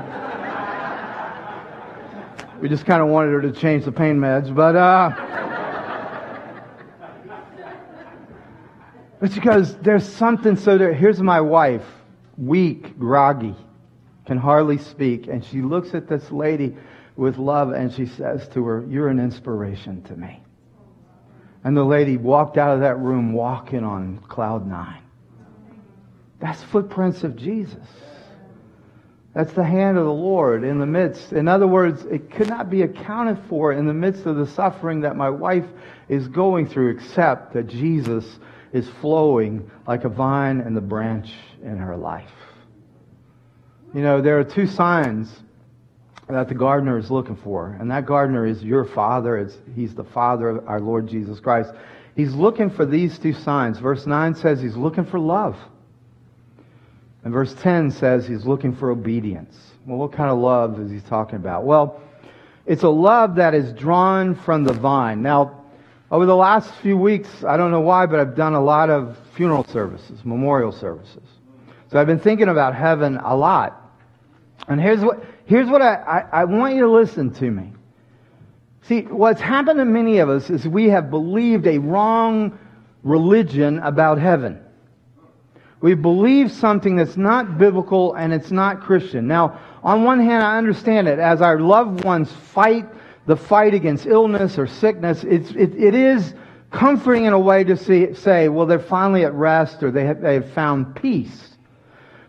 We 2.63 2.69
just 2.71 2.87
kind 2.87 3.03
of 3.03 3.09
wanted 3.09 3.33
her 3.33 3.43
to 3.43 3.53
change 3.53 3.85
the 3.85 3.93
pain 3.93 4.19
meds, 4.19 4.55
but 4.55 4.75
uh, 4.75 5.11
But 9.21 9.33
she 9.33 9.41
goes, 9.41 9.77
there's 9.79 10.09
something 10.09 10.57
so 10.57 10.79
there. 10.79 10.95
Here's 10.95 11.21
my 11.21 11.41
wife, 11.41 11.85
weak, 12.39 12.99
groggy, 12.99 13.55
can 14.27 14.39
hardly 14.39 14.79
speak, 14.79 15.27
and 15.27 15.45
she 15.45 15.61
looks 15.61 15.95
at 15.95 16.09
this 16.09 16.31
lady 16.31 16.77
with 17.17 17.37
love 17.37 17.73
and 17.73 17.93
she 17.93 18.07
says 18.07 18.49
to 18.49 18.65
her, 18.65 18.85
You're 18.89 19.09
an 19.09 19.19
inspiration 19.19 20.03
to 20.05 20.17
me. 20.17 20.41
And 21.65 21.77
the 21.77 21.85
lady 21.85 22.17
walked 22.17 22.57
out 22.57 22.75
of 22.75 22.81
that 22.81 22.99
room 22.99 23.33
walking 23.33 23.85
on 23.85 24.19
cloud 24.29 24.67
nine. 24.67 25.03
That's 26.39 26.63
footprints 26.63 27.25
of 27.25 27.37
Jesus. 27.37 27.87
That's 29.35 29.53
the 29.53 29.65
hand 29.65 29.99
of 29.99 30.05
the 30.05 30.13
Lord 30.13 30.65
in 30.65 30.79
the 30.79 30.87
midst. 30.87 31.33
In 31.33 31.49
other 31.49 31.67
words, 31.67 32.05
it 32.05 32.31
could 32.31 32.49
not 32.49 32.71
be 32.71 32.83
accounted 32.83 33.39
for 33.49 33.73
in 33.73 33.87
the 33.87 33.95
midst 33.95 34.27
of 34.27 34.37
the 34.37 34.47
suffering 34.47 35.01
that 35.01 35.17
my 35.17 35.31
wife 35.31 35.67
is 36.09 36.29
going 36.29 36.67
through, 36.67 36.91
except 36.91 37.53
that 37.53 37.67
Jesus 37.67 38.39
is 38.73 38.89
flowing 39.01 39.71
like 39.87 40.05
a 40.05 40.09
vine 40.09 40.61
and 40.61 40.77
the 40.77 40.81
branch 40.81 41.33
in 41.63 41.79
her 41.79 41.97
life. 41.97 42.31
You 43.95 44.03
know, 44.03 44.21
there 44.21 44.39
are 44.39 44.45
two 44.45 44.67
signs 44.67 45.35
that 46.29 46.49
the 46.49 46.55
gardener 46.55 46.99
is 46.99 47.11
looking 47.11 47.37
for, 47.37 47.77
and 47.81 47.91
that 47.91 48.05
gardener 48.05 48.45
is 48.45 48.63
your 48.63 48.85
Father. 48.85 49.39
It's, 49.39 49.57
he's 49.75 49.95
the 49.95 50.05
Father 50.05 50.51
of 50.51 50.69
our 50.69 50.81
Lord 50.81 51.09
Jesus 51.09 51.41
Christ. 51.41 51.73
He's 52.15 52.35
looking 52.35 52.69
for 52.69 52.85
these 52.85 53.19
two 53.19 53.33
signs. 53.33 53.79
Verse 53.79 54.07
9 54.07 54.35
says 54.35 54.61
he's 54.61 54.77
looking 54.77 55.07
for 55.07 55.19
love. 55.19 55.57
And 57.25 57.33
verse 57.33 57.55
10 57.55 57.91
says 57.93 58.27
he's 58.27 58.45
looking 58.45 58.75
for 58.75 58.91
obedience. 58.91 59.57
Well, 59.87 59.99
what 59.99 60.13
kind 60.13 60.31
of 60.31 60.39
love 60.39 60.79
is 60.81 60.91
he 60.91 61.01
talking 61.01 61.37
about? 61.37 61.65
Well, 61.65 62.01
it's 62.67 62.83
a 62.83 62.89
love 62.89 63.37
that 63.37 63.55
is 63.55 63.73
drawn 63.73 64.35
from 64.35 64.65
the 64.65 64.75
vine. 64.75 65.23
Now, 65.23 65.58
over 66.11 66.25
the 66.25 66.37
last 66.37 66.73
few 66.77 66.97
weeks, 66.97 67.29
I 67.45 67.57
don't 67.57 67.71
know 67.71 67.81
why, 67.81 68.07
but 68.07 68.19
I've 68.19 68.35
done 68.35 68.55
a 68.55 68.63
lot 68.63 68.89
of 68.89 69.19
funeral 69.35 69.65
services, 69.65 70.25
memorial 70.25 70.73
services. 70.73 71.23
So 71.91 72.01
I've 72.01 72.07
been 72.07 72.19
thinking 72.19 72.49
about 72.49 72.75
heaven 72.75 73.19
a 73.19 73.37
lot. 73.37 73.93
And 74.69 74.81
here's 74.81 75.01
what, 75.01 75.23
here's 75.45 75.69
what 75.69 75.83
I, 75.83 75.95
I, 75.95 76.41
I 76.41 76.45
want 76.45 76.75
you 76.75 76.83
to 76.83 76.91
listen 76.91 77.33
to 77.35 77.51
me. 77.51 77.73
See, 78.83 79.03
what's 79.03 79.41
happened 79.41 79.79
to 79.79 79.85
many 79.85 80.19
of 80.19 80.31
us 80.31 80.49
is 80.49 80.67
we 80.67 80.89
have 80.89 81.11
believed 81.11 81.67
a 81.67 81.79
wrong 81.79 82.59
religion 83.03 83.79
about 83.81 84.19
heaven. 84.19 84.61
We 85.81 85.95
believe 85.95 86.51
something 86.51 86.97
that's 86.97 87.17
not 87.17 87.59
biblical 87.59 88.15
and 88.15 88.33
it's 88.33 88.51
not 88.51 88.81
Christian. 88.81 89.29
Now, 89.29 89.61
on 89.85 90.05
one 90.05 90.19
hand, 90.21 90.43
I 90.43 90.57
understand 90.57 91.07
it. 91.07 91.19
As 91.19 91.41
our 91.41 91.61
loved 91.61 92.05
ones 92.05 92.33
fight 92.33 92.87
the 93.29 93.37
fight 93.37 93.75
against 93.75 94.07
illness 94.07 94.59
or 94.59 94.67
sickness, 94.67 95.23
it's, 95.23 95.51
it, 95.51 95.75
it 95.75 95.95
is 95.95 96.33
comforting 96.71 97.27
in 97.27 97.35
a 97.35 97.39
way 97.39 97.63
to 97.63 97.77
see, 97.77 98.15
say, 98.15 98.49
well, 98.49 98.65
they're 98.65 98.79
finally 98.79 99.23
at 99.27 99.35
rest 99.35 99.83
or 99.83 99.91
they 99.91 100.07
have, 100.07 100.23
they 100.23 100.33
have 100.33 100.51
found 100.53 100.97
peace. 100.97 101.57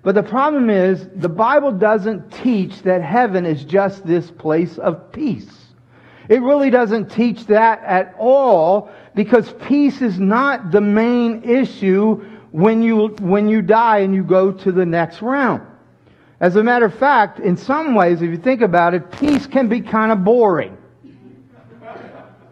But 0.03 0.15
the 0.15 0.23
problem 0.23 0.69
is, 0.69 1.07
the 1.15 1.29
Bible 1.29 1.71
doesn't 1.71 2.29
teach 2.31 2.81
that 2.81 3.01
heaven 3.01 3.45
is 3.45 3.63
just 3.63 4.05
this 4.05 4.29
place 4.29 4.77
of 4.77 5.09
peace. 5.13 5.49
It 6.27 6.41
really 6.41 6.69
doesn't 6.69 7.09
teach 7.09 7.45
that 7.45 7.81
at 7.85 8.13
all 8.19 8.91
because 9.15 9.53
peace 9.67 10.01
is 10.01 10.19
not 10.19 10.69
the 10.69 10.81
main 10.81 11.43
issue 11.43 12.15
when 12.51 12.81
you, 12.81 13.07
when 13.21 13.47
you 13.47 13.62
die 13.62 13.99
and 13.99 14.13
you 14.13 14.23
go 14.23 14.51
to 14.51 14.71
the 14.73 14.85
next 14.85 15.21
realm. 15.21 15.65
As 16.41 16.57
a 16.57 16.63
matter 16.63 16.88
of 16.88 16.95
fact, 16.95 17.39
in 17.39 17.55
some 17.55 17.95
ways, 17.95 18.21
if 18.21 18.29
you 18.29 18.38
think 18.38 18.59
about 18.59 18.93
it, 18.93 19.09
peace 19.13 19.47
can 19.47 19.69
be 19.69 19.79
kind 19.79 20.12
of 20.12 20.25
boring. 20.25 20.75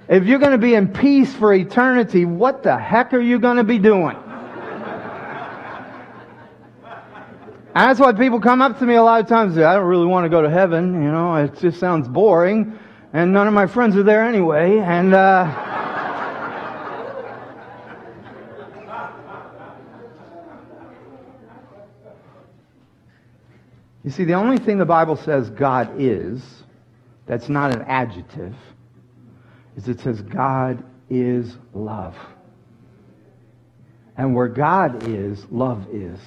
If 0.09 0.25
you're 0.25 0.39
going 0.39 0.53
to 0.53 0.57
be 0.57 0.73
in 0.73 0.93
peace 0.93 1.33
for 1.33 1.53
eternity, 1.53 2.25
what 2.25 2.63
the 2.63 2.77
heck 2.77 3.13
are 3.13 3.19
you 3.19 3.39
going 3.39 3.57
to 3.57 3.63
be 3.63 3.77
doing? 3.77 4.15
That's 7.73 7.99
why 7.99 8.13
people 8.13 8.39
come 8.39 8.61
up 8.61 8.79
to 8.79 8.85
me 8.85 8.95
a 8.95 9.03
lot 9.03 9.21
of 9.21 9.27
times 9.27 9.55
say, 9.55 9.63
I 9.63 9.75
don't 9.75 9.85
really 9.85 10.07
want 10.07 10.25
to 10.25 10.29
go 10.29 10.41
to 10.41 10.49
heaven. 10.49 10.93
You 10.93 11.11
know, 11.11 11.35
it 11.35 11.59
just 11.59 11.79
sounds 11.79 12.07
boring. 12.07 12.79
And 13.13 13.31
none 13.33 13.47
of 13.47 13.53
my 13.53 13.67
friends 13.67 13.95
are 13.97 14.03
there 14.03 14.23
anyway. 14.23 14.79
And, 14.79 15.13
uh, 15.13 15.75
You 24.07 24.11
see, 24.13 24.23
the 24.23 24.35
only 24.35 24.57
thing 24.57 24.77
the 24.77 24.85
Bible 24.85 25.17
says 25.17 25.49
God 25.49 25.95
is, 25.97 26.41
that's 27.25 27.49
not 27.49 27.75
an 27.75 27.81
adjective, 27.81 28.55
is 29.77 29.87
it 29.87 30.01
says 30.01 30.21
God 30.21 30.83
is 31.09 31.55
love. 31.73 32.15
And 34.17 34.35
where 34.35 34.47
God 34.47 35.07
is, 35.07 35.45
love 35.51 35.87
is. 35.93 36.19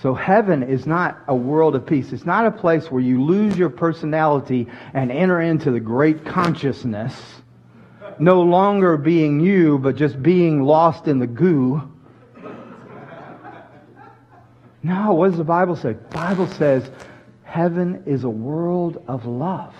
So 0.00 0.14
heaven 0.14 0.62
is 0.62 0.86
not 0.86 1.18
a 1.28 1.34
world 1.34 1.74
of 1.74 1.84
peace. 1.84 2.12
It's 2.12 2.24
not 2.24 2.46
a 2.46 2.50
place 2.50 2.90
where 2.90 3.02
you 3.02 3.22
lose 3.22 3.58
your 3.58 3.68
personality 3.68 4.68
and 4.94 5.12
enter 5.12 5.40
into 5.40 5.70
the 5.70 5.80
great 5.80 6.24
consciousness, 6.24 7.14
no 8.18 8.40
longer 8.42 8.96
being 8.96 9.40
you, 9.40 9.78
but 9.78 9.96
just 9.96 10.22
being 10.22 10.62
lost 10.62 11.08
in 11.08 11.18
the 11.18 11.26
goo. 11.26 11.82
No, 14.82 15.12
what 15.12 15.30
does 15.30 15.38
the 15.38 15.44
Bible 15.44 15.76
say? 15.76 15.94
The 15.94 16.14
Bible 16.14 16.46
says 16.46 16.90
heaven 17.42 18.04
is 18.06 18.24
a 18.24 18.30
world 18.30 19.02
of 19.08 19.26
love. 19.26 19.74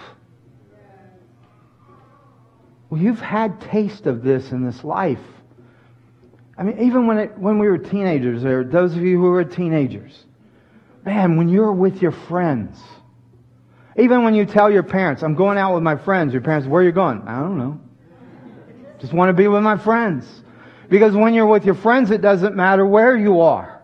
Well, 2.90 3.00
you've 3.00 3.20
had 3.20 3.60
taste 3.60 4.06
of 4.06 4.22
this 4.22 4.50
in 4.52 4.64
this 4.64 4.82
life. 4.82 5.20
I 6.56 6.62
mean, 6.62 6.78
even 6.80 7.06
when, 7.06 7.18
it, 7.18 7.38
when 7.38 7.58
we 7.58 7.68
were 7.68 7.78
teenagers, 7.78 8.44
or 8.44 8.64
those 8.64 8.96
of 8.96 9.02
you 9.02 9.18
who 9.20 9.30
were 9.30 9.44
teenagers, 9.44 10.24
man, 11.04 11.36
when 11.36 11.48
you're 11.48 11.72
with 11.72 12.02
your 12.02 12.12
friends, 12.12 12.80
even 13.96 14.22
when 14.22 14.34
you 14.34 14.44
tell 14.44 14.70
your 14.70 14.82
parents, 14.82 15.22
I'm 15.22 15.34
going 15.34 15.58
out 15.58 15.74
with 15.74 15.82
my 15.82 15.96
friends, 15.96 16.32
your 16.32 16.42
parents, 16.42 16.66
where 16.66 16.82
are 16.82 16.84
you 16.84 16.92
going? 16.92 17.22
I 17.26 17.40
don't 17.40 17.58
know. 17.58 17.80
Just 18.98 19.12
want 19.12 19.28
to 19.28 19.32
be 19.32 19.48
with 19.48 19.62
my 19.62 19.76
friends. 19.76 20.42
Because 20.88 21.14
when 21.14 21.34
you're 21.34 21.46
with 21.46 21.64
your 21.64 21.74
friends, 21.74 22.10
it 22.10 22.20
doesn't 22.20 22.56
matter 22.56 22.86
where 22.86 23.16
you 23.16 23.40
are. 23.40 23.82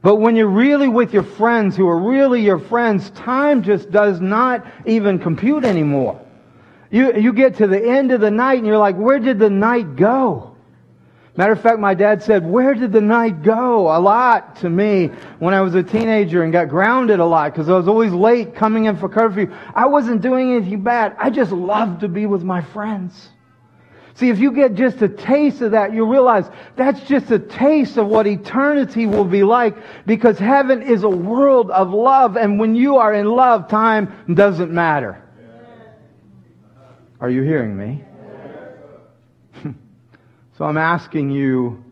But 0.00 0.16
when 0.16 0.34
you're 0.34 0.48
really 0.48 0.88
with 0.88 1.12
your 1.12 1.22
friends 1.22 1.76
who 1.76 1.86
are 1.86 1.98
really 1.98 2.40
your 2.40 2.58
friends, 2.58 3.10
time 3.10 3.62
just 3.62 3.90
does 3.92 4.20
not 4.20 4.66
even 4.86 5.18
compute 5.18 5.64
anymore. 5.64 6.20
You, 6.92 7.16
you 7.16 7.32
get 7.32 7.56
to 7.56 7.66
the 7.66 7.82
end 7.82 8.12
of 8.12 8.20
the 8.20 8.30
night 8.30 8.58
and 8.58 8.66
you're 8.66 8.76
like, 8.76 8.96
where 8.96 9.18
did 9.18 9.38
the 9.38 9.48
night 9.48 9.96
go? 9.96 10.54
Matter 11.34 11.52
of 11.52 11.62
fact, 11.62 11.78
my 11.78 11.94
dad 11.94 12.22
said, 12.22 12.46
where 12.46 12.74
did 12.74 12.92
the 12.92 13.00
night 13.00 13.42
go? 13.42 13.96
A 13.96 13.98
lot 13.98 14.56
to 14.56 14.68
me 14.68 15.06
when 15.38 15.54
I 15.54 15.62
was 15.62 15.74
a 15.74 15.82
teenager 15.82 16.42
and 16.42 16.52
got 16.52 16.68
grounded 16.68 17.18
a 17.18 17.24
lot 17.24 17.50
because 17.50 17.70
I 17.70 17.72
was 17.72 17.88
always 17.88 18.12
late 18.12 18.54
coming 18.54 18.84
in 18.84 18.98
for 18.98 19.08
curfew. 19.08 19.50
I 19.74 19.86
wasn't 19.86 20.20
doing 20.20 20.52
anything 20.52 20.82
bad. 20.82 21.16
I 21.18 21.30
just 21.30 21.50
loved 21.50 22.00
to 22.00 22.08
be 22.08 22.26
with 22.26 22.44
my 22.44 22.60
friends. 22.60 23.30
See, 24.12 24.28
if 24.28 24.38
you 24.38 24.52
get 24.52 24.74
just 24.74 25.00
a 25.00 25.08
taste 25.08 25.62
of 25.62 25.70
that, 25.70 25.94
you 25.94 26.04
realize 26.04 26.44
that's 26.76 27.00
just 27.08 27.30
a 27.30 27.38
taste 27.38 27.96
of 27.96 28.08
what 28.08 28.26
eternity 28.26 29.06
will 29.06 29.24
be 29.24 29.42
like 29.42 29.74
because 30.04 30.38
heaven 30.38 30.82
is 30.82 31.04
a 31.04 31.08
world 31.08 31.70
of 31.70 31.94
love. 31.94 32.36
And 32.36 32.60
when 32.60 32.74
you 32.74 32.98
are 32.98 33.14
in 33.14 33.24
love, 33.24 33.68
time 33.70 34.12
doesn't 34.34 34.70
matter. 34.70 35.22
Are 37.22 37.30
you 37.30 37.42
hearing 37.42 37.76
me? 37.76 38.02
so 40.58 40.64
I'm 40.64 40.76
asking 40.76 41.30
you 41.30 41.84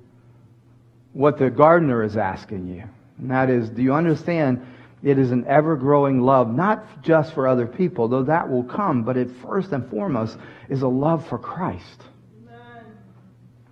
what 1.13 1.39
the 1.39 1.49
gardener 1.49 2.03
is 2.03 2.17
asking 2.17 2.67
you. 2.67 2.83
And 3.17 3.31
that 3.31 3.49
is, 3.49 3.71
do 3.71 3.81
you 3.81 3.95
understand 3.95 4.67
it 5.05 5.21
is 5.21 5.31
an 5.31 5.47
ever 5.47 5.77
growing 5.77 6.21
love, 6.21 6.53
not 6.53 7.05
just 7.05 7.33
for 7.33 7.47
other 7.47 7.69
people, 7.69 8.09
though 8.09 8.25
that 8.25 8.51
will 8.51 8.65
come, 8.65 9.05
but 9.05 9.17
it 9.17 9.29
first 9.41 9.71
and 9.71 9.89
foremost 9.89 10.37
is 10.69 10.83
a 10.83 10.89
love 10.89 11.29
for 11.29 11.39
Christ. 11.39 12.03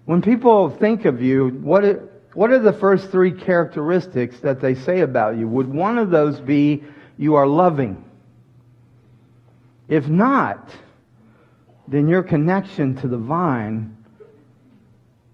When 0.04 0.22
people 0.22 0.70
think 0.70 1.06
of 1.06 1.20
you, 1.20 1.48
what 1.48 1.84
are, 1.84 2.08
what 2.34 2.52
are 2.52 2.60
the 2.60 2.72
first 2.72 3.10
three 3.10 3.32
characteristics 3.32 4.38
that 4.40 4.60
they 4.60 4.76
say 4.76 5.00
about 5.00 5.36
you? 5.36 5.48
Would 5.48 5.66
one 5.66 5.98
of 5.98 6.10
those 6.10 6.38
be 6.38 6.84
you 7.16 7.34
are 7.34 7.48
loving? 7.48 8.04
If 9.88 10.06
not, 10.06 10.70
then 11.88 12.07
your 12.07 12.22
connection 12.22 12.94
to 12.96 13.09
the 13.09 13.16
vine 13.16 13.96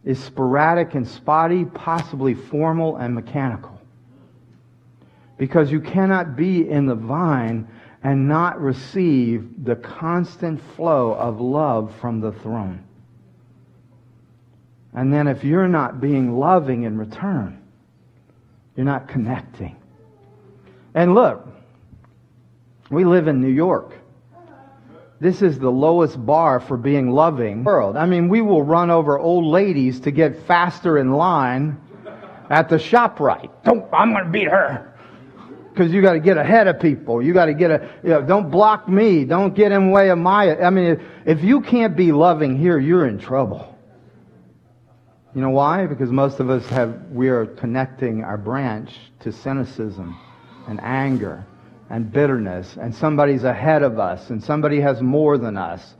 is 0.05 0.23
sporadic 0.23 0.95
and 0.95 1.07
spotty, 1.07 1.65
possibly 1.65 2.35
formal 2.35 2.97
and 2.97 3.15
mechanical. 3.15 3.81
Because 5.37 5.73
you 5.73 5.81
cannot 5.81 6.37
be 6.37 6.69
in 6.69 6.87
the 6.87 6.95
vine 6.95 7.67
and 8.05 8.29
not 8.29 8.61
receive 8.61 9.65
the 9.65 9.75
constant 9.75 10.61
flow 10.77 11.15
of 11.15 11.41
love 11.41 11.93
from 12.01 12.21
the 12.21 12.33
throne. 12.33 12.85
And 14.93 15.13
then 15.13 15.27
if 15.27 15.43
you're 15.43 15.67
not 15.67 16.01
being 16.01 16.39
loving 16.39 16.85
in 16.85 16.97
return, 16.97 17.61
you're 18.77 18.87
not 18.87 19.09
connecting. 19.09 19.75
And 20.95 21.15
look, 21.15 21.49
we 22.91 23.05
live 23.05 23.27
in 23.27 23.41
New 23.41 23.49
York. 23.49 23.95
This 25.25 25.41
is 25.41 25.59
the 25.59 25.71
lowest 25.71 26.27
bar 26.27 26.61
for 26.61 26.77
being 26.77 27.11
loving 27.11 27.65
world. 27.65 27.97
I 27.97 28.05
mean, 28.05 28.29
we 28.29 28.43
will 28.43 28.63
run 28.63 28.91
over 28.91 29.19
old 29.19 29.47
ladies 29.47 30.01
to 30.01 30.11
get 30.11 30.47
faster 30.47 30.99
in 30.99 31.13
line 31.13 31.81
at 32.51 32.69
the 32.69 32.77
ShopRite. 32.77 33.51
Don't, 33.65 33.89
I'm 33.91 34.13
going 34.13 34.27
to 34.27 34.31
beat 34.31 34.49
her. 34.49 34.95
Because 35.73 35.95
you 35.95 36.03
got 36.03 36.13
to 36.13 36.21
get 36.21 36.37
ahead 36.37 36.69
of 36.69 36.79
people. 36.79 37.23
You 37.23 37.33
got 37.33 37.47
to 37.47 37.55
get 37.55 37.71
a, 37.71 37.91
you 38.03 38.11
know, 38.11 38.21
don't 38.21 38.51
block 38.51 38.87
me. 38.87 39.25
Don't 39.25 39.55
get 39.55 39.73
in 39.73 39.91
way 39.91 40.11
of 40.11 40.19
my, 40.19 40.59
I 40.59 40.69
mean, 40.69 41.03
if 41.25 41.43
you 41.43 41.63
can't 41.63 41.97
be 41.97 42.13
loving 42.13 42.59
here, 42.59 42.79
you're 42.79 43.07
in 43.07 43.19
trouble. 43.19 43.79
You 45.35 45.41
know 45.41 45.49
why? 45.49 45.87
Because 45.87 46.11
most 46.11 46.39
of 46.39 46.51
us 46.51 46.67
have, 46.67 47.01
we 47.11 47.31
are 47.31 47.47
connecting 47.47 48.23
our 48.25 48.37
branch 48.37 48.95
to 49.21 49.33
cynicism 49.33 50.21
and 50.69 50.83
anger 50.83 51.47
and 51.91 52.11
bitterness, 52.13 52.77
and 52.81 52.95
somebody's 52.95 53.45
ahead 53.45 53.83
of 53.83 53.99
us, 53.99 54.31
and 54.31 54.43
somebody 54.43 54.81
has 54.81 55.03
more 55.03 55.39
than 55.39 55.57
us. 55.57 55.95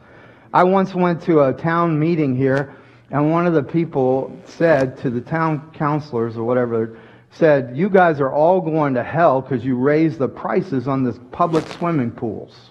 I 0.53 0.65
once 0.65 0.95
went 0.95 1.23
to 1.23 1.43
a 1.43 1.53
town 1.53 1.99
meeting 1.99 2.37
here, 2.37 2.75
and 3.11 3.31
one 3.31 3.47
of 3.47 3.55
the 3.55 3.63
people 3.63 4.37
said 4.47 4.97
to 4.99 5.11
the 5.11 5.21
town 5.21 5.71
councilors 5.73 6.37
or 6.37 6.45
whatever, 6.45 6.99
said, 7.31 7.77
You 7.77 7.91
guys 7.91 8.21
are 8.21 8.33
all 8.33 8.61
going 8.61 8.95
to 8.95 9.03
hell 9.03 9.41
because 9.41 9.65
you 9.65 9.77
raised 9.77 10.19
the 10.19 10.29
prices 10.29 10.89
on 10.89 11.03
the 11.03 11.13
public 11.33 11.67
swimming 11.67 12.11
pools. 12.11 12.71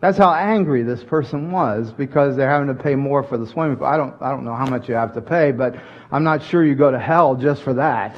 That's 0.00 0.18
how 0.18 0.34
angry 0.34 0.82
this 0.82 1.02
person 1.02 1.50
was 1.50 1.90
because 1.90 2.36
they're 2.36 2.50
having 2.50 2.68
to 2.68 2.74
pay 2.74 2.94
more 2.94 3.22
for 3.22 3.38
the 3.38 3.46
swimming 3.46 3.78
pool. 3.78 3.86
I 3.86 3.96
don't, 3.96 4.14
I 4.20 4.30
don't 4.30 4.44
know 4.44 4.54
how 4.54 4.66
much 4.66 4.86
you 4.86 4.94
have 4.94 5.14
to 5.14 5.22
pay, 5.22 5.50
but 5.50 5.74
I'm 6.12 6.22
not 6.22 6.42
sure 6.42 6.62
you 6.62 6.74
go 6.74 6.90
to 6.90 6.98
hell 6.98 7.34
just 7.34 7.62
for 7.62 7.72
that. 7.72 8.14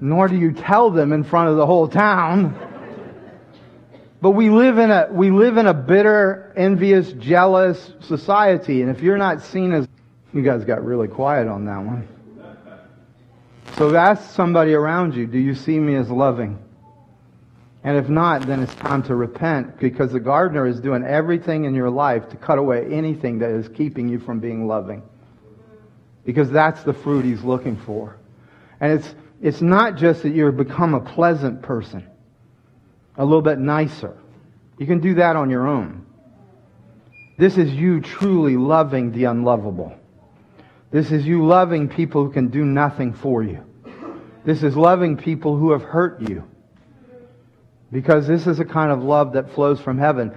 Nor 0.00 0.28
do 0.28 0.36
you 0.36 0.52
tell 0.52 0.90
them 0.90 1.12
in 1.12 1.24
front 1.24 1.50
of 1.50 1.56
the 1.56 1.66
whole 1.66 1.88
town. 1.88 2.54
But 4.20 4.30
we 4.30 4.50
live 4.50 4.78
in 4.78 4.90
a, 4.90 5.08
we 5.10 5.30
live 5.30 5.56
in 5.56 5.66
a 5.66 5.74
bitter, 5.74 6.52
envious, 6.56 7.12
jealous 7.12 7.92
society. 8.00 8.82
And 8.82 8.90
if 8.90 9.02
you're 9.02 9.18
not 9.18 9.42
seen 9.42 9.72
as, 9.72 9.86
you 10.32 10.42
guys 10.42 10.64
got 10.64 10.84
really 10.84 11.08
quiet 11.08 11.48
on 11.48 11.64
that 11.66 11.78
one. 11.78 12.08
So 13.76 13.94
ask 13.94 14.30
somebody 14.34 14.72
around 14.72 15.14
you, 15.14 15.26
do 15.26 15.38
you 15.38 15.54
see 15.54 15.78
me 15.78 15.96
as 15.96 16.10
loving? 16.10 16.58
And 17.84 17.96
if 17.96 18.08
not, 18.08 18.46
then 18.46 18.62
it's 18.62 18.74
time 18.74 19.02
to 19.04 19.14
repent 19.14 19.78
because 19.78 20.12
the 20.12 20.18
gardener 20.18 20.66
is 20.66 20.80
doing 20.80 21.04
everything 21.04 21.66
in 21.66 21.74
your 21.74 21.90
life 21.90 22.28
to 22.30 22.36
cut 22.36 22.58
away 22.58 22.86
anything 22.90 23.38
that 23.38 23.50
is 23.50 23.68
keeping 23.68 24.08
you 24.08 24.18
from 24.18 24.40
being 24.40 24.66
loving. 24.66 25.02
Because 26.24 26.50
that's 26.50 26.82
the 26.82 26.92
fruit 26.92 27.24
he's 27.24 27.44
looking 27.44 27.76
for. 27.76 28.16
And 28.80 28.92
it's, 28.92 29.14
it's 29.40 29.60
not 29.60 29.96
just 29.96 30.22
that 30.22 30.30
you 30.30 30.50
become 30.52 30.94
a 30.94 31.00
pleasant 31.00 31.62
person, 31.62 32.06
a 33.16 33.24
little 33.24 33.42
bit 33.42 33.58
nicer. 33.58 34.16
You 34.78 34.86
can 34.86 35.00
do 35.00 35.14
that 35.14 35.36
on 35.36 35.50
your 35.50 35.66
own. 35.66 36.06
This 37.38 37.58
is 37.58 37.72
you 37.72 38.00
truly 38.00 38.56
loving 38.56 39.12
the 39.12 39.24
unlovable. 39.24 39.94
This 40.90 41.10
is 41.12 41.26
you 41.26 41.44
loving 41.44 41.88
people 41.88 42.24
who 42.24 42.32
can 42.32 42.48
do 42.48 42.64
nothing 42.64 43.12
for 43.12 43.42
you. 43.42 43.62
This 44.44 44.62
is 44.62 44.76
loving 44.76 45.16
people 45.16 45.56
who 45.56 45.72
have 45.72 45.82
hurt 45.82 46.22
you. 46.28 46.44
Because 47.92 48.26
this 48.26 48.46
is 48.46 48.58
a 48.58 48.64
kind 48.64 48.90
of 48.90 49.02
love 49.02 49.32
that 49.34 49.50
flows 49.54 49.80
from 49.80 49.98
heaven. 49.98 50.32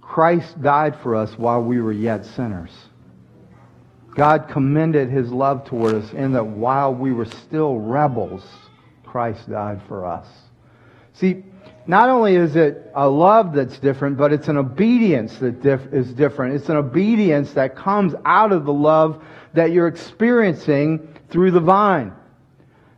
Christ 0.00 0.60
died 0.60 0.96
for 1.02 1.14
us 1.14 1.36
while 1.38 1.62
we 1.62 1.80
were 1.80 1.92
yet 1.92 2.24
sinners. 2.24 2.70
God 4.14 4.48
commended 4.48 5.10
his 5.10 5.30
love 5.32 5.64
toward 5.64 5.94
us 5.94 6.12
in 6.12 6.32
that 6.32 6.46
while 6.46 6.94
we 6.94 7.12
were 7.12 7.24
still 7.24 7.78
rebels, 7.78 8.44
Christ 9.04 9.50
died 9.50 9.80
for 9.88 10.06
us. 10.06 10.26
See, 11.14 11.44
not 11.86 12.08
only 12.08 12.36
is 12.36 12.56
it 12.56 12.90
a 12.94 13.08
love 13.08 13.52
that's 13.52 13.78
different, 13.78 14.16
but 14.16 14.32
it's 14.32 14.48
an 14.48 14.56
obedience 14.56 15.36
that 15.38 15.64
is 15.92 16.12
different. 16.12 16.54
It's 16.54 16.68
an 16.68 16.76
obedience 16.76 17.52
that 17.52 17.76
comes 17.76 18.14
out 18.24 18.52
of 18.52 18.64
the 18.64 18.72
love 18.72 19.22
that 19.52 19.72
you're 19.72 19.88
experiencing 19.88 21.08
through 21.28 21.50
the 21.50 21.60
vine. 21.60 22.12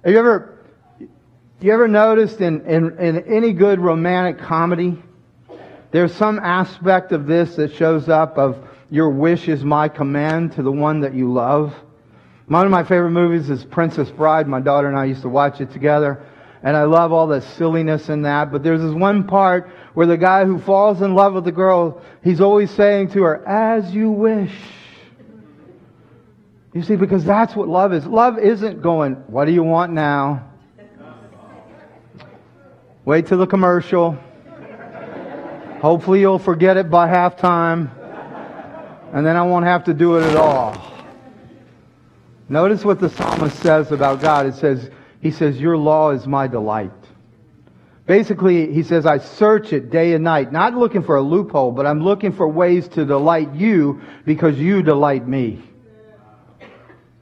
Have 0.05 0.13
you 0.13 0.19
ever 0.19 0.53
you 1.61 1.73
ever 1.73 1.89
noticed 1.89 2.41
in, 2.41 2.67
in, 2.67 2.99
in 2.99 3.19
any 3.25 3.53
good 3.53 3.81
romantic 3.81 4.39
comedy, 4.39 5.03
there's 5.91 6.15
some 6.15 6.39
aspect 6.39 7.13
of 7.13 7.27
this 7.27 7.57
that 7.57 7.75
shows 7.75 8.09
up 8.09 8.37
of 8.37 8.69
your 8.91 9.11
wish 9.11 9.49
is 9.49 9.65
my 9.65 9.89
command 9.89 10.53
to 10.53 10.63
the 10.63 10.73
one 10.73 11.01
that 11.01 11.15
you 11.15 11.33
love. 11.33 11.75
One 12.47 12.65
of 12.65 12.71
my 12.71 12.85
favorite 12.85 13.11
movies 13.11 13.51
is 13.51 13.65
Princess 13.65 14.11
Bride. 14.11 14.47
My 14.47 14.61
daughter 14.61 14.89
and 14.89 14.97
I 14.97 15.07
used 15.07 15.23
to 15.23 15.29
watch 15.29 15.61
it 15.61 15.73
together. 15.73 16.25
And 16.63 16.77
I 16.77 16.85
love 16.85 17.13
all 17.13 17.27
the 17.27 17.41
silliness 17.41 18.09
in 18.09 18.23
that. 18.23 18.53
But 18.53 18.63
there's 18.63 18.81
this 18.81 18.93
one 18.93 19.27
part 19.27 19.71
where 19.95 20.07
the 20.07 20.17
guy 20.17 20.45
who 20.45 20.59
falls 20.61 21.03
in 21.03 21.15
love 21.15 21.35
with 21.35 21.45
the 21.45 21.53
girl, 21.53 22.01
he's 22.23 22.41
always 22.41 22.71
saying 22.71 23.11
to 23.13 23.23
her, 23.25 23.47
as 23.47 23.93
you 23.93 24.11
wish. 24.11 24.55
You 26.73 26.83
see, 26.83 26.97
because 26.97 27.25
that's 27.25 27.57
what 27.57 27.69
love 27.69 27.93
is. 27.93 28.07
Love 28.07 28.39
isn't 28.39 28.83
going, 28.83 29.15
what 29.29 29.47
do 29.47 29.53
you 29.53 29.63
want 29.63 29.93
now? 29.93 30.51
Wait 33.05 33.27
till 33.27 33.39
the 33.39 33.47
commercial. 33.47 34.19
Hopefully 35.81 36.21
you'll 36.21 36.39
forget 36.39 36.77
it 36.77 36.91
by 36.91 37.09
halftime. 37.09 37.91
And 39.17 39.25
then 39.25 39.35
I 39.35 39.43
won't 39.45 39.65
have 39.65 39.85
to 39.85 39.95
do 39.95 40.19
it 40.19 40.25
at 40.25 40.37
all. 40.37 40.77
Notice 42.51 42.85
what 42.85 43.01
the 43.01 43.09
psalmist 43.09 43.59
says 43.61 43.91
about 43.91 44.21
God. 44.21 44.45
It 44.45 44.57
says, 44.57 44.91
he 45.23 45.31
says, 45.31 45.59
your 45.59 45.79
law 45.79 46.11
is 46.11 46.27
my 46.27 46.47
delight. 46.47 46.93
Basically, 48.05 48.71
he 48.71 48.83
says, 48.83 49.07
I 49.07 49.17
search 49.17 49.73
it 49.73 49.89
day 49.89 50.13
and 50.13 50.23
night, 50.23 50.53
not 50.53 50.75
looking 50.75 51.03
for 51.03 51.17
a 51.17 51.23
loophole, 51.23 51.73
but 51.73 51.87
I'm 51.87 52.05
looking 52.05 52.31
for 52.31 52.47
ways 52.47 52.89
to 52.89 53.07
delight 53.07 53.55
you 53.55 54.03
because 54.27 54.59
you 54.59 54.83
delight 54.83 55.27
me. 55.27 55.63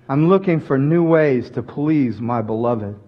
I'm 0.09 0.28
looking 0.28 0.61
for 0.61 0.76
new 0.76 1.04
ways 1.04 1.48
to 1.50 1.62
please 1.62 2.20
my 2.20 2.42
beloved. 2.42 2.98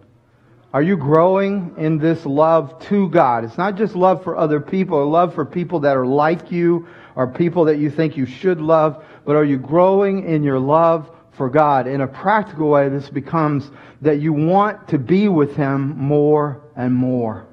Are 0.72 0.82
you 0.82 0.96
growing 0.96 1.74
in 1.76 1.98
this 1.98 2.24
love 2.24 2.78
to 2.84 3.08
God? 3.08 3.42
It's 3.42 3.58
not 3.58 3.74
just 3.74 3.96
love 3.96 4.22
for 4.22 4.36
other 4.36 4.60
people 4.60 4.96
or 4.96 5.06
love 5.06 5.34
for 5.34 5.44
people 5.44 5.80
that 5.80 5.96
are 5.96 6.06
like 6.06 6.52
you 6.52 6.86
or 7.16 7.26
people 7.26 7.64
that 7.64 7.78
you 7.78 7.90
think 7.90 8.16
you 8.16 8.26
should 8.26 8.60
love, 8.60 9.02
but 9.24 9.34
are 9.34 9.44
you 9.44 9.56
growing 9.58 10.24
in 10.24 10.42
your 10.42 10.60
love 10.60 11.10
for 11.32 11.48
God? 11.48 11.86
In 11.86 12.02
a 12.02 12.06
practical 12.06 12.68
way, 12.68 12.88
this 12.88 13.08
becomes 13.08 13.70
that 14.02 14.20
you 14.20 14.32
want 14.32 14.88
to 14.88 14.98
be 14.98 15.28
with 15.28 15.56
Him 15.56 15.98
more 15.98 16.62
and 16.76 16.94
more. 16.94 17.46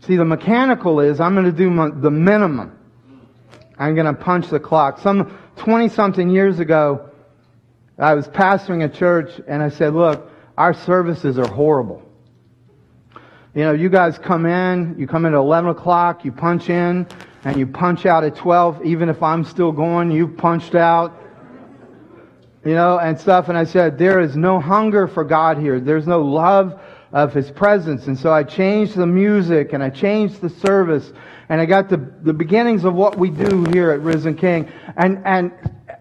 See, 0.00 0.16
the 0.16 0.24
mechanical 0.24 1.00
is 1.00 1.20
I'm 1.20 1.34
going 1.34 1.46
to 1.46 1.52
do 1.52 1.70
my, 1.70 1.88
the 1.88 2.10
minimum. 2.10 2.78
I'm 3.78 3.94
going 3.94 4.06
to 4.06 4.12
punch 4.12 4.48
the 4.48 4.60
clock. 4.60 5.00
Some 5.00 5.38
20 5.56 5.88
something 5.88 6.28
years 6.28 6.58
ago, 6.58 7.08
I 7.98 8.14
was 8.14 8.28
pastoring 8.28 8.84
a 8.84 8.88
church 8.88 9.40
and 9.46 9.62
I 9.62 9.68
said, 9.68 9.94
look, 9.94 10.30
our 10.58 10.74
services 10.74 11.38
are 11.38 11.46
horrible. 11.46 12.02
You 13.54 13.62
know, 13.62 13.72
you 13.72 13.88
guys 13.88 14.18
come 14.18 14.46
in, 14.46 14.96
you 14.98 15.06
come 15.06 15.24
in 15.24 15.34
at 15.34 15.38
11 15.38 15.70
o'clock, 15.70 16.24
you 16.24 16.32
punch 16.32 16.68
in, 16.68 17.06
and 17.44 17.56
you 17.56 17.66
punch 17.66 18.06
out 18.06 18.24
at 18.24 18.36
12. 18.36 18.84
Even 18.84 19.08
if 19.08 19.22
I'm 19.22 19.44
still 19.44 19.72
going, 19.72 20.10
you've 20.10 20.36
punched 20.36 20.74
out. 20.74 21.18
You 22.64 22.74
know, 22.74 23.00
and 23.00 23.18
stuff. 23.18 23.48
And 23.48 23.58
I 23.58 23.64
said, 23.64 23.98
there 23.98 24.20
is 24.20 24.36
no 24.36 24.60
hunger 24.60 25.08
for 25.08 25.24
God 25.24 25.58
here. 25.58 25.80
There's 25.80 26.06
no 26.06 26.22
love 26.22 26.80
of 27.12 27.34
His 27.34 27.50
presence. 27.50 28.06
And 28.06 28.16
so 28.16 28.32
I 28.32 28.44
changed 28.44 28.94
the 28.94 29.06
music 29.06 29.72
and 29.72 29.82
I 29.82 29.90
changed 29.90 30.40
the 30.40 30.48
service 30.48 31.12
and 31.48 31.60
I 31.60 31.66
got 31.66 31.88
the, 31.88 31.96
the 32.22 32.32
beginnings 32.32 32.84
of 32.84 32.94
what 32.94 33.18
we 33.18 33.30
do 33.30 33.64
here 33.72 33.90
at 33.90 34.00
Risen 34.00 34.36
King. 34.36 34.70
And, 34.96 35.20
and 35.24 35.52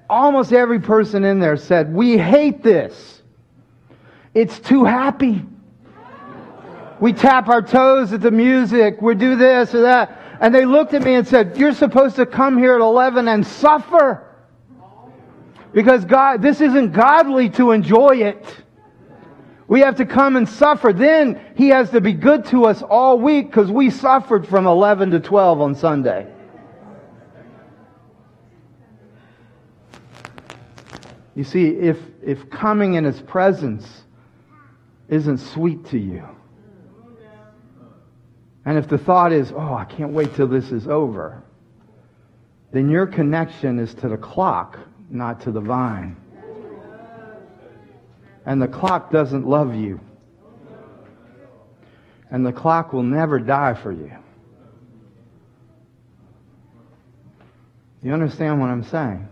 almost 0.09 0.53
every 0.53 0.79
person 0.79 1.23
in 1.23 1.39
there 1.39 1.57
said, 1.57 1.91
we 1.91 2.17
hate 2.17 2.61
this. 2.61 3.21
It's 4.33 4.59
too 4.59 4.85
happy. 4.85 5.43
We 6.99 7.13
tap 7.13 7.47
our 7.47 7.63
toes 7.63 8.13
at 8.13 8.21
the 8.21 8.31
music. 8.31 9.01
We 9.01 9.15
do 9.15 9.35
this 9.35 9.73
or 9.73 9.81
that. 9.81 10.20
And 10.41 10.55
they 10.55 10.65
looked 10.65 10.95
at 10.95 11.03
me 11.03 11.13
and 11.13 11.25
said, 11.25 11.55
You're 11.55 11.73
supposed 11.73 12.15
to 12.15 12.25
come 12.25 12.57
here 12.57 12.73
at 12.73 12.81
11 12.81 13.27
and 13.27 13.45
suffer. 13.45 14.27
Because 15.71 16.03
God, 16.03 16.41
this 16.41 16.59
isn't 16.59 16.91
godly 16.91 17.49
to 17.51 17.71
enjoy 17.71 18.17
it. 18.17 18.43
We 19.67 19.81
have 19.81 19.95
to 19.97 20.05
come 20.05 20.35
and 20.35 20.49
suffer. 20.49 20.91
Then 20.91 21.39
He 21.55 21.69
has 21.69 21.91
to 21.91 22.01
be 22.01 22.11
good 22.11 22.43
to 22.45 22.65
us 22.65 22.81
all 22.81 23.19
week 23.19 23.51
because 23.51 23.71
we 23.71 23.91
suffered 23.91 24.47
from 24.47 24.65
11 24.65 25.11
to 25.11 25.19
12 25.19 25.61
on 25.61 25.75
Sunday. 25.75 26.27
You 31.35 31.43
see, 31.43 31.67
if, 31.67 31.99
if 32.21 32.49
coming 32.49 32.95
in 32.95 33.05
His 33.05 33.21
presence 33.21 33.87
isn't 35.07 35.37
sweet 35.37 35.85
to 35.85 35.99
you. 35.99 36.27
And 38.65 38.77
if 38.77 38.87
the 38.87 38.97
thought 38.97 39.31
is, 39.33 39.51
oh, 39.51 39.73
I 39.73 39.85
can't 39.85 40.11
wait 40.11 40.35
till 40.35 40.47
this 40.47 40.71
is 40.71 40.87
over, 40.87 41.41
then 42.71 42.89
your 42.89 43.07
connection 43.07 43.79
is 43.79 43.93
to 43.95 44.07
the 44.07 44.17
clock, 44.17 44.77
not 45.09 45.41
to 45.41 45.51
the 45.51 45.59
vine. 45.59 46.15
And 48.45 48.61
the 48.61 48.67
clock 48.67 49.11
doesn't 49.11 49.47
love 49.47 49.75
you. 49.75 49.99
and 52.31 52.45
the 52.45 52.53
clock 52.53 52.93
will 52.93 53.03
never 53.03 53.39
die 53.39 53.73
for 53.73 53.91
you. 53.91 54.11
You 58.01 58.13
understand 58.13 58.59
what 58.59 58.69
I'm 58.69 58.83
saying? 58.85 59.27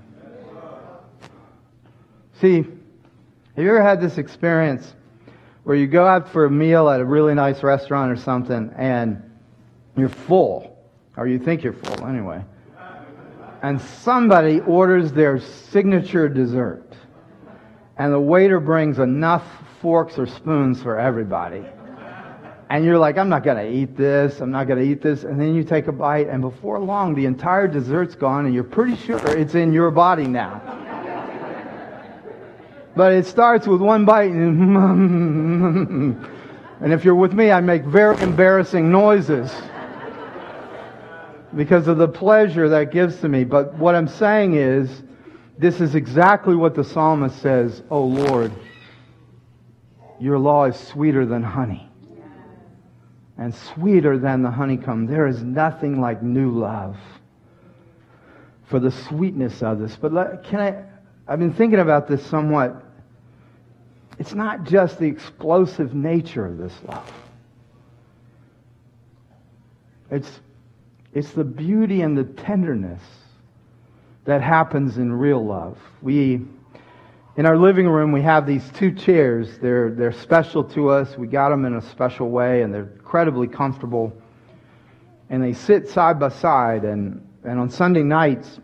See, 2.42 2.58
have 2.58 3.66
you 3.66 3.70
ever 3.70 3.82
had 3.82 4.00
this 4.02 4.18
experience 4.18 4.94
where 5.70 5.78
you 5.78 5.86
go 5.86 6.04
out 6.04 6.28
for 6.28 6.46
a 6.46 6.50
meal 6.50 6.90
at 6.90 7.00
a 7.00 7.06
really 7.06 7.36
nice 7.36 7.62
restaurant 7.62 8.12
or 8.12 8.16
something 8.16 8.74
and 8.76 9.22
you're 9.96 10.10
full, 10.10 10.76
or 11.16 11.28
you 11.28 11.38
think 11.38 11.62
you're 11.64 11.74
full 11.74 12.08
anyway, 12.08 12.44
and 13.62 13.80
somebody 13.80 14.62
orders 14.62 15.12
their 15.12 15.40
signature 15.40 16.28
dessert, 16.28 16.92
and 18.00 18.12
the 18.12 18.20
waiter 18.20 18.60
brings 18.60 18.98
enough 18.98 19.46
forks 19.80 20.18
or 20.18 20.26
spoons 20.26 20.82
for 20.82 20.98
everybody. 20.98 21.64
And 22.72 22.84
you're 22.84 22.98
like, 22.98 23.20
I'm 23.20 23.30
not 23.30 23.44
going 23.44 23.58
to 23.58 23.72
eat 23.72 23.96
this. 23.96 24.42
I'm 24.42 24.50
not 24.50 24.68
going 24.68 24.80
to 24.80 24.86
eat 24.86 25.04
this. 25.04 25.24
And 25.24 25.40
then 25.40 25.54
you 25.54 25.64
take 25.64 25.86
a 25.86 25.92
bite, 25.92 26.30
and 26.30 26.42
before 26.42 26.80
long, 26.80 27.14
the 27.14 27.26
entire 27.28 27.68
dessert's 27.68 28.16
gone, 28.16 28.48
and 28.48 28.56
you're 28.56 28.64
pretty 28.64 28.96
sure 28.96 29.20
it's 29.38 29.54
in 29.54 29.72
your 29.72 29.92
body 29.92 30.26
now. 30.26 30.89
But 32.96 33.14
it 33.14 33.26
starts 33.26 33.68
with 33.68 33.82
one 33.82 34.06
bite, 34.06 34.32
and, 34.32 36.16
and 36.82 36.94
if 36.94 37.06
you're 37.06 37.16
with 37.16 37.34
me, 37.34 37.52
I 37.52 37.62
make 37.62 37.84
very 37.84 38.20
embarrassing 38.22 38.92
noises 38.92 39.54
because 41.56 41.88
of 41.88 41.98
the 41.98 42.08
pleasure 42.08 42.70
that 42.70 42.92
gives 42.92 43.20
to 43.22 43.30
me. 43.30 43.44
But 43.44 43.74
what 43.76 43.96
I'm 43.96 44.08
saying 44.08 44.56
is, 44.56 45.04
this 45.58 45.82
is 45.82 45.96
exactly 45.96 46.56
what 46.56 46.76
the 46.76 46.84
psalmist 46.84 47.42
says, 47.42 47.84
Oh 47.90 48.06
Lord, 48.06 48.52
your 50.20 50.38
law 50.40 50.66
is 50.66 50.76
sweeter 50.78 51.26
than 51.26 51.44
honey 51.44 51.90
and 53.38 53.56
sweeter 53.56 54.18
than 54.18 54.42
the 54.42 54.52
honeycomb. 54.52 55.06
There 55.06 55.28
is 55.28 55.42
nothing 55.44 56.02
like 56.02 56.22
new 56.22 56.52
love 56.52 56.98
for 58.66 58.80
the 58.80 58.92
sweetness 58.92 59.64
of 59.64 59.80
this. 59.80 59.96
But 59.96 60.14
let, 60.14 60.44
can 60.44 60.60
I? 60.60 60.84
I've 61.30 61.38
been 61.38 61.54
thinking 61.54 61.80
about 61.80 62.08
this 62.08 62.26
somewhat. 62.26 62.84
It's 64.18 64.34
not 64.34 64.64
just 64.64 64.98
the 64.98 65.06
explosive 65.06 65.94
nature 65.94 66.44
of 66.44 66.58
this 66.58 66.74
love. 66.88 67.14
It's, 70.10 70.42
it's 71.14 71.32
the 71.32 71.44
beauty 71.44 72.02
and 72.02 72.18
the 72.18 72.24
tenderness 72.24 73.04
that 74.26 74.42
happens 74.42 74.98
in 74.98 75.14
real 75.14 75.46
love. 75.46 75.78
We 76.02 76.42
in 77.38 77.46
our 77.46 77.58
living 77.58 77.88
room, 77.88 78.12
we 78.12 78.24
have 78.24 78.48
these 78.48 78.68
two 78.72 78.92
chairs. 78.92 79.60
They're, 79.60 79.92
they're 79.92 80.12
special 80.12 80.64
to 80.64 80.90
us. 80.90 81.16
We 81.16 81.28
got 81.28 81.50
them 81.50 81.64
in 81.64 81.76
a 81.76 81.82
special 81.82 82.32
way, 82.32 82.64
and 82.64 82.74
they're 82.74 82.90
incredibly 82.98 83.48
comfortable. 83.48 84.12
And 85.30 85.42
they 85.42 85.54
sit 85.54 85.88
side 85.88 86.20
by 86.20 86.30
side. 86.30 86.84
And, 86.84 87.26
and 87.46 87.60
on 87.60 87.70
Sunday 87.70 88.04
nights, 88.04 88.60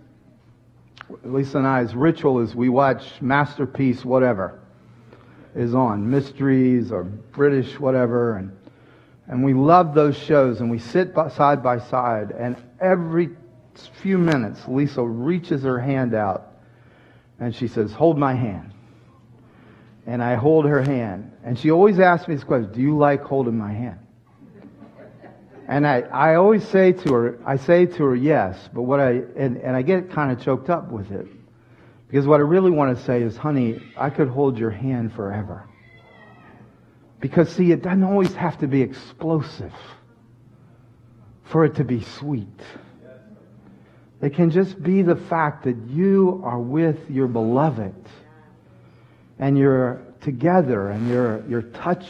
Lisa 1.24 1.60
and 1.60 1.68
I's 1.68 1.94
ritual 1.94 2.40
is 2.40 2.56
we 2.56 2.70
watch 2.70 3.22
Masterpiece, 3.22 4.04
whatever 4.04 4.60
is 5.56 5.74
on, 5.74 6.10
mysteries 6.10 6.92
or 6.92 7.04
British, 7.04 7.80
whatever. 7.80 8.38
And, 8.38 8.52
and 9.28 9.44
we 9.44 9.54
love 9.54 9.94
those 9.94 10.18
shows, 10.18 10.60
and 10.60 10.70
we 10.70 10.80
sit 10.80 11.14
by, 11.14 11.30
side 11.30 11.64
by 11.64 11.80
side. 11.80 12.32
And 12.32 12.58
every 12.80 13.30
few 14.02 14.18
minutes, 14.18 14.62
Lisa 14.68 15.04
reaches 15.04 15.64
her 15.64 15.80
hand 15.80 16.14
out 16.14 16.56
and 17.40 17.54
she 17.54 17.68
says, 17.68 17.92
Hold 17.94 18.18
my 18.18 18.34
hand. 18.34 18.72
And 20.06 20.24
I 20.24 20.36
hold 20.36 20.66
her 20.66 20.82
hand. 20.82 21.32
And 21.44 21.58
she 21.58 21.72
always 21.72 22.00
asks 22.00 22.28
me 22.28 22.36
this 22.36 22.44
question 22.44 22.72
Do 22.72 22.82
you 22.82 22.98
like 22.98 23.24
holding 23.24 23.58
my 23.58 23.74
hand? 23.74 24.00
And 25.68 25.88
I, 25.88 26.02
I 26.02 26.36
always 26.36 26.68
say 26.68 26.92
to 26.92 27.14
her, 27.14 27.40
I 27.46 27.58
say 27.58 27.86
to 27.86 28.04
her, 28.04 28.16
yes, 28.16 28.70
but 28.74 28.84
what 28.84 29.00
I, 29.00 29.22
and, 29.36 29.58
and 29.58 29.76
I 29.76 29.82
get 29.82 30.12
kind 30.12 30.32
of 30.32 30.42
choked 30.44 30.70
up 30.70 30.92
with 30.92 31.12
it. 31.12 31.28
Because 32.08 32.28
what 32.28 32.40
I 32.40 32.44
really 32.44 32.72
want 32.72 32.96
to 32.96 33.04
say 33.04 33.24
is, 33.24 33.36
honey, 33.36 33.82
I 33.98 34.12
could 34.12 34.28
hold 34.28 34.60
your 34.60 34.70
hand 34.70 35.14
forever. 35.14 35.68
Because 37.20 37.50
see, 37.50 37.72
it 37.72 37.82
doesn't 37.82 38.04
always 38.04 38.34
have 38.36 38.60
to 38.60 38.68
be 38.68 38.82
explosive 38.82 39.74
for 41.46 41.66
it 41.66 41.76
to 41.76 41.84
be 41.84 42.02
sweet. 42.02 42.62
It 44.22 44.34
can 44.34 44.52
just 44.52 44.82
be 44.82 45.02
the 45.02 45.16
fact 45.16 45.64
that 45.66 45.78
you 45.88 46.42
are 46.44 46.60
with 46.60 47.10
your 47.10 47.28
beloved 47.28 47.96
and 49.40 49.58
you're 49.58 50.02
together 50.22 50.90
and 50.90 51.10
your, 51.10 51.44
your 51.48 51.62
touch 51.64 52.08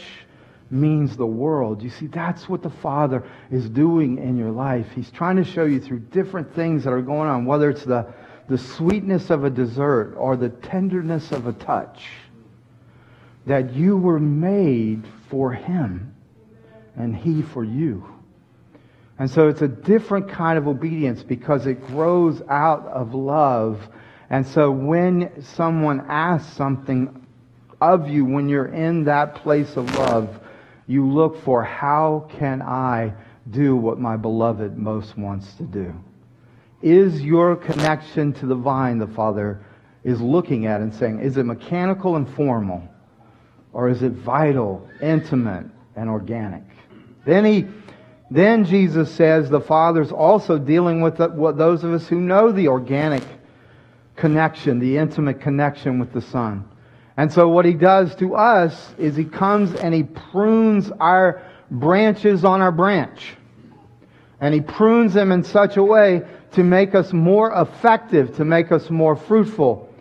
means 0.70 1.16
the 1.16 1.26
world. 1.26 1.82
You 1.82 1.90
see, 1.90 2.06
that's 2.06 2.48
what 2.48 2.62
the 2.62 2.70
Father 2.70 3.24
is 3.50 3.68
doing 3.68 4.18
in 4.18 4.36
your 4.36 4.50
life. 4.50 4.86
He's 4.94 5.10
trying 5.10 5.36
to 5.36 5.44
show 5.44 5.64
you 5.64 5.80
through 5.80 6.00
different 6.00 6.54
things 6.54 6.84
that 6.84 6.92
are 6.92 7.02
going 7.02 7.28
on, 7.28 7.46
whether 7.46 7.70
it's 7.70 7.84
the, 7.84 8.12
the 8.48 8.58
sweetness 8.58 9.30
of 9.30 9.44
a 9.44 9.50
dessert 9.50 10.14
or 10.16 10.36
the 10.36 10.48
tenderness 10.48 11.32
of 11.32 11.46
a 11.46 11.52
touch, 11.52 12.06
that 13.46 13.72
you 13.74 13.96
were 13.96 14.18
made 14.18 15.04
for 15.28 15.52
Him 15.52 16.14
and 16.96 17.14
He 17.14 17.42
for 17.42 17.62
you. 17.62 18.06
And 19.18 19.30
so 19.30 19.48
it's 19.48 19.62
a 19.62 19.68
different 19.68 20.28
kind 20.28 20.58
of 20.58 20.68
obedience 20.68 21.22
because 21.22 21.66
it 21.66 21.86
grows 21.86 22.42
out 22.48 22.86
of 22.86 23.14
love. 23.14 23.88
And 24.28 24.46
so 24.46 24.70
when 24.70 25.42
someone 25.42 26.04
asks 26.08 26.52
something 26.54 27.26
of 27.80 28.08
you, 28.08 28.24
when 28.24 28.48
you're 28.48 28.66
in 28.66 29.04
that 29.04 29.36
place 29.36 29.76
of 29.76 29.94
love, 29.96 30.40
you 30.86 31.06
look 31.06 31.42
for 31.42 31.62
how 31.62 32.28
can 32.38 32.62
I 32.62 33.12
do 33.50 33.76
what 33.76 33.98
my 33.98 34.16
beloved 34.16 34.76
most 34.76 35.16
wants 35.16 35.52
to 35.54 35.64
do? 35.64 35.94
Is 36.82 37.22
your 37.22 37.56
connection 37.56 38.32
to 38.34 38.46
the 38.46 38.54
vine, 38.54 38.98
the 38.98 39.06
Father 39.06 39.64
is 40.04 40.20
looking 40.20 40.66
at 40.66 40.80
and 40.80 40.94
saying, 40.94 41.20
is 41.20 41.36
it 41.36 41.44
mechanical 41.44 42.16
and 42.16 42.28
formal? 42.34 42.82
Or 43.72 43.88
is 43.88 44.02
it 44.02 44.12
vital, 44.12 44.88
intimate, 45.02 45.66
and 45.96 46.08
organic? 46.08 46.62
Then 47.24 47.44
he 47.44 47.66
then 48.30 48.64
Jesus 48.64 49.12
says 49.14 49.48
the 49.50 49.60
Father's 49.60 50.10
also 50.10 50.58
dealing 50.58 51.00
with 51.00 51.18
the, 51.18 51.28
what 51.28 51.56
those 51.56 51.84
of 51.84 51.92
us 51.92 52.08
who 52.08 52.20
know 52.20 52.50
the 52.50 52.68
organic 52.68 53.22
connection, 54.16 54.80
the 54.80 54.96
intimate 54.96 55.40
connection 55.40 55.98
with 56.00 56.12
the 56.12 56.20
Son. 56.20 56.68
And 57.16 57.32
so 57.32 57.48
what 57.48 57.64
he 57.64 57.72
does 57.72 58.14
to 58.16 58.34
us 58.34 58.94
is 58.98 59.16
he 59.16 59.24
comes 59.24 59.74
and 59.74 59.94
he 59.94 60.02
prunes 60.02 60.90
our 61.00 61.42
branches 61.70 62.44
on 62.44 62.60
our 62.60 62.72
branch. 62.72 63.34
And 64.40 64.52
he 64.52 64.60
prunes 64.60 65.14
them 65.14 65.32
in 65.32 65.42
such 65.42 65.78
a 65.78 65.82
way 65.82 66.22
to 66.52 66.62
make 66.62 66.94
us 66.94 67.12
more 67.12 67.52
effective, 67.52 68.36
to 68.36 68.44
make 68.44 68.70
us 68.70 68.90
more 68.90 69.16
fruitful. 69.16 69.92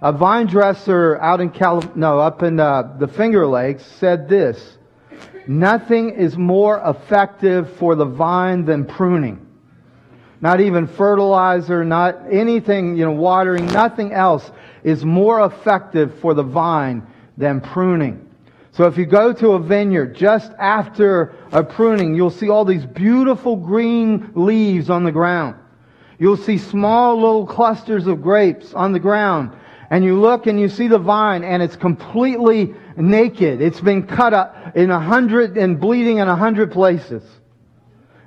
A 0.00 0.12
vine 0.12 0.46
dresser 0.46 1.16
out 1.20 1.40
in 1.40 1.50
Cal, 1.50 1.82
no, 1.94 2.18
up 2.20 2.42
in 2.42 2.60
uh, 2.60 2.96
the 2.98 3.08
Finger 3.08 3.46
Lakes 3.46 3.84
said 3.84 4.28
this. 4.28 4.78
Nothing 5.48 6.10
is 6.10 6.36
more 6.36 6.80
effective 6.84 7.76
for 7.76 7.96
the 7.96 8.04
vine 8.04 8.64
than 8.64 8.84
pruning. 8.84 9.46
Not 10.40 10.60
even 10.60 10.86
fertilizer, 10.86 11.84
not 11.84 12.20
anything, 12.30 12.96
you 12.96 13.04
know, 13.04 13.12
watering, 13.12 13.66
nothing 13.66 14.12
else 14.12 14.48
is 14.84 15.04
more 15.04 15.44
effective 15.44 16.18
for 16.20 16.34
the 16.34 16.42
vine 16.42 17.06
than 17.36 17.60
pruning. 17.60 18.28
So 18.72 18.84
if 18.84 18.96
you 18.96 19.04
go 19.04 19.32
to 19.34 19.52
a 19.52 19.58
vineyard 19.58 20.14
just 20.14 20.50
after 20.58 21.34
a 21.52 21.62
pruning, 21.62 22.14
you'll 22.14 22.30
see 22.30 22.48
all 22.48 22.64
these 22.64 22.86
beautiful 22.86 23.56
green 23.56 24.32
leaves 24.34 24.88
on 24.88 25.04
the 25.04 25.12
ground. 25.12 25.56
You'll 26.18 26.38
see 26.38 26.56
small 26.56 27.16
little 27.16 27.46
clusters 27.46 28.06
of 28.06 28.22
grapes 28.22 28.72
on 28.72 28.92
the 28.92 29.00
ground. 29.00 29.56
And 29.90 30.02
you 30.04 30.18
look 30.18 30.46
and 30.46 30.58
you 30.58 30.70
see 30.70 30.88
the 30.88 30.98
vine 30.98 31.44
and 31.44 31.62
it's 31.62 31.76
completely 31.76 32.74
naked. 32.96 33.60
It's 33.60 33.80
been 33.80 34.06
cut 34.06 34.32
up 34.32 34.74
in 34.74 34.90
a 34.90 34.98
hundred 34.98 35.58
and 35.58 35.78
bleeding 35.78 36.18
in 36.18 36.28
a 36.28 36.36
hundred 36.36 36.72
places. 36.72 37.22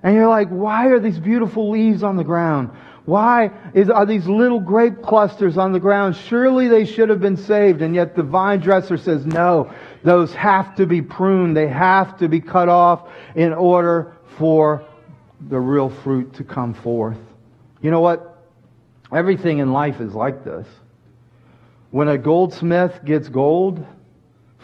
And 0.04 0.14
you're 0.14 0.28
like, 0.28 0.50
why 0.50 0.90
are 0.90 1.00
these 1.00 1.18
beautiful 1.18 1.72
leaves 1.72 2.04
on 2.04 2.18
the 2.18 2.24
ground? 2.24 2.70
Why 3.06 3.52
is, 3.74 3.90
are 3.90 4.06
these 4.06 4.26
little 4.28 4.60
grape 4.60 5.02
clusters 5.02 5.58
on 5.58 5.72
the 5.72 5.80
ground? 5.80 6.16
Surely 6.16 6.68
they 6.68 6.86
should 6.86 7.10
have 7.10 7.20
been 7.20 7.38
saved. 7.38 7.82
And 7.82 7.94
yet 7.94 8.16
the 8.16 8.24
vine 8.24 8.60
dresser 8.60 8.98
says, 8.98 9.26
no, 9.26 9.72
those 10.04 10.34
have 10.34 10.76
to 10.76 10.86
be 10.86 11.02
pruned. 11.02 11.56
They 11.56 11.68
have 11.68 12.18
to 12.18 12.28
be 12.28 12.42
cut 12.42 12.68
off 12.68 13.08
in 13.36 13.54
order 13.54 14.16
for 14.38 14.84
the 15.50 15.60
real 15.60 15.90
fruit 15.90 16.34
to 16.36 16.44
come 16.44 16.74
forth. 16.74 17.20
You 17.82 17.92
know 17.92 18.02
what? 18.02 18.44
Everything 19.14 19.60
in 19.60 19.72
life 19.72 20.02
is 20.02 20.14
like 20.14 20.44
this. 20.44 20.68
When 21.92 22.08
a 22.08 22.18
goldsmith 22.18 23.06
gets 23.06 23.30
gold, 23.30 23.86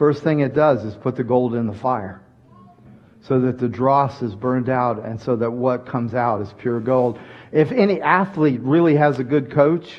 First 0.02 0.24
thing 0.24 0.40
it 0.40 0.56
does 0.56 0.84
is 0.84 0.96
put 0.96 1.16
the 1.16 1.24
gold 1.24 1.54
in 1.54 1.68
the 1.68 1.74
fire 1.74 2.24
so 3.28 3.40
that 3.42 3.60
the 3.60 3.68
dross 3.68 4.22
is 4.22 4.34
burned 4.34 4.70
out 4.70 5.06
and 5.06 5.22
so 5.22 5.36
that 5.36 5.52
what 5.52 5.86
comes 5.86 6.14
out 6.14 6.42
is 6.42 6.54
pure 6.58 6.80
gold. 6.80 7.20
If 7.52 7.72
any 7.72 8.02
athlete 8.02 8.62
really 8.62 8.96
has 8.96 9.20
a 9.20 9.24
good 9.24 9.52
coach, 9.52 9.94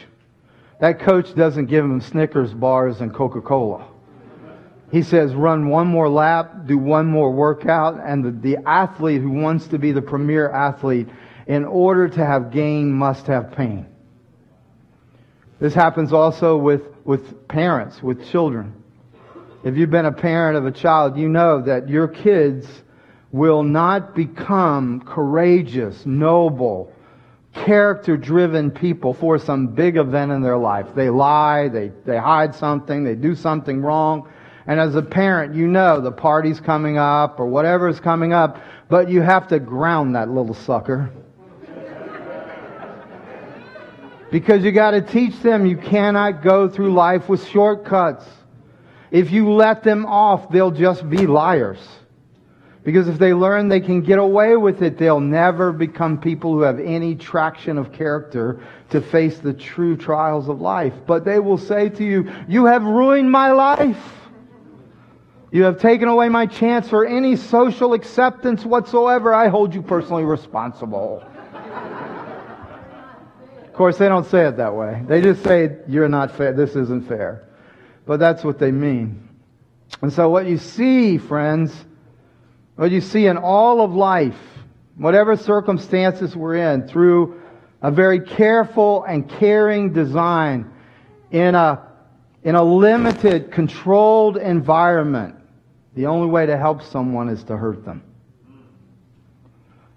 that 0.81 1.01
coach 1.01 1.35
doesn't 1.35 1.67
give 1.67 1.85
him 1.85 2.01
Snickers 2.01 2.53
bars 2.53 3.01
and 3.01 3.15
Coca 3.15 3.41
Cola. 3.41 3.87
He 4.91 5.03
says, 5.03 5.33
run 5.35 5.69
one 5.69 5.87
more 5.87 6.09
lap, 6.09 6.67
do 6.67 6.77
one 6.77 7.07
more 7.07 7.31
workout, 7.31 8.01
and 8.05 8.25
the, 8.25 8.31
the 8.31 8.69
athlete 8.69 9.23
who 9.23 9.31
wants 9.31 9.69
to 9.69 9.79
be 9.79 9.93
the 9.93 10.03
premier 10.03 10.51
athlete, 10.51 11.09
in 11.47 11.65
order 11.65 12.09
to 12.09 12.27
have 12.27 12.51
gain, 12.51 12.93
must 12.93 13.27
have 13.27 13.53
pain. 13.53 13.87
This 15.61 15.73
happens 15.73 16.13
also 16.13 16.57
with, 16.57 16.83
with 17.05 17.49
parents, 17.49 18.03
with 18.03 18.29
children. 18.31 18.83
If 19.65 19.77
you've 19.77 19.91
been 19.91 20.07
a 20.07 20.13
parent 20.13 20.59
of 20.59 20.67
a 20.67 20.73
child, 20.73 21.17
you 21.17 21.29
know 21.29 21.63
that 21.63 21.89
your 21.89 22.09
kids 22.09 22.67
will 23.33 23.63
not 23.63 24.15
become 24.15 25.01
courageous, 25.01 26.05
noble, 26.05 26.93
character 27.55 28.17
driven 28.17 28.71
people 28.71 29.15
for 29.15 29.39
some 29.39 29.69
big 29.69 29.97
event 29.97 30.31
in 30.31 30.43
their 30.43 30.59
life. 30.59 30.87
They 30.95 31.09
lie, 31.09 31.69
they, 31.69 31.93
they 32.05 32.19
hide 32.19 32.55
something, 32.55 33.05
they 33.05 33.15
do 33.15 33.35
something 33.35 33.81
wrong. 33.81 34.29
And 34.67 34.79
as 34.79 34.95
a 34.95 35.03
parent, 35.03 35.55
you 35.55 35.67
know 35.67 36.01
the 36.01 36.13
party's 36.13 36.61
coming 36.61 36.99
up 36.99 37.41
or 37.41 37.47
whatever 37.47 37.89
is 37.89 37.99
coming 37.99 38.33
up, 38.33 38.63
but 38.89 39.09
you 39.09 39.23
have 39.23 39.49
to 39.49 39.59
ground 39.59 40.15
that 40.15 40.29
little 40.29 40.55
sucker. 40.55 41.11
because 44.31 44.63
you 44.63 44.73
got 44.73 44.93
to 44.93 45.01
teach 45.01 45.39
them 45.41 45.67
you 45.67 45.77
cannot 45.77 46.43
go 46.43 46.69
through 46.69 46.93
life 46.93 47.29
with 47.29 47.47
shortcuts. 47.49 48.27
If 49.11 49.31
you 49.31 49.53
let 49.53 49.83
them 49.83 50.07
off, 50.07 50.51
they'll 50.51 50.71
just 50.71 51.09
be 51.09 51.27
liars. 51.27 51.81
Because 52.85 53.07
if 53.07 53.19
they 53.19 53.33
learn 53.33 53.69
they 53.69 53.81
can 53.81 54.01
get 54.01 54.19
away 54.19 54.57
with 54.57 54.83
it, 54.83 54.99
they'll 54.99 55.21
never 55.21 55.71
become 55.73 56.19
people 56.19 56.53
who 56.53 56.63
have 56.63 56.81
any 56.81 57.15
traction 57.15 57.79
of 57.79 57.93
character 57.93 58.61
to 58.91 59.01
face 59.01 59.39
the 59.39 59.53
true 59.53 59.97
trials 59.97 60.49
of 60.49 60.61
life. 60.61 60.93
But 61.07 61.25
they 61.25 61.39
will 61.39 61.59
say 61.59 61.91
to 61.91 62.05
you, 62.05 62.33
You 62.49 62.65
have 62.65 62.83
ruined 62.83 63.31
my 63.31 63.53
life. 63.53 64.03
You 65.53 65.63
have 65.65 65.79
taken 65.79 66.09
away 66.09 66.29
my 66.29 66.47
chance 66.47 66.89
for 66.89 67.07
any 67.07 67.37
social 67.37 67.93
acceptance 67.93 68.65
whatsoever. 68.65 69.33
I 69.33 69.49
hold 69.49 69.75
you 69.75 69.83
personally 69.83 70.25
responsible. 70.25 71.23
of 73.63 73.73
course, 73.75 73.99
they 73.99 74.09
don't 74.09 74.27
say 74.27 74.47
it 74.47 74.57
that 74.57 74.75
way. 74.75 75.05
They 75.07 75.21
just 75.21 75.45
say, 75.45 75.77
You're 75.87 76.09
not 76.09 76.37
fair. 76.37 76.53
This 76.53 76.75
isn't 76.75 77.07
fair. 77.07 77.47
But 78.07 78.19
that's 78.19 78.43
what 78.43 78.59
they 78.59 78.73
mean. 78.73 79.29
And 80.01 80.13
so, 80.13 80.29
what 80.31 80.47
you 80.47 80.59
see, 80.59 81.19
friends, 81.19 81.73
what 82.77 82.91
you 82.91 83.01
see 83.01 83.27
in 83.27 83.37
all 83.37 83.81
of 83.81 83.93
life, 83.93 84.39
whatever 84.97 85.37
circumstances 85.37 86.35
we're 86.35 86.57
in, 86.57 86.89
through 86.89 87.41
a 87.83 87.91
very 87.91 88.21
careful 88.21 89.05
and 89.05 89.29
caring 89.29 89.93
design 89.93 90.71
in 91.31 91.55
a, 91.55 91.87
in 92.43 92.55
a 92.55 92.63
limited, 92.63 93.51
controlled 93.51 94.37
environment, 94.37 95.37
the 95.95 96.07
only 96.07 96.29
way 96.29 96.47
to 96.47 96.57
help 96.57 96.83
someone 96.83 97.29
is 97.29 97.43
to 97.45 97.57
hurt 97.57 97.85
them. 97.85 98.03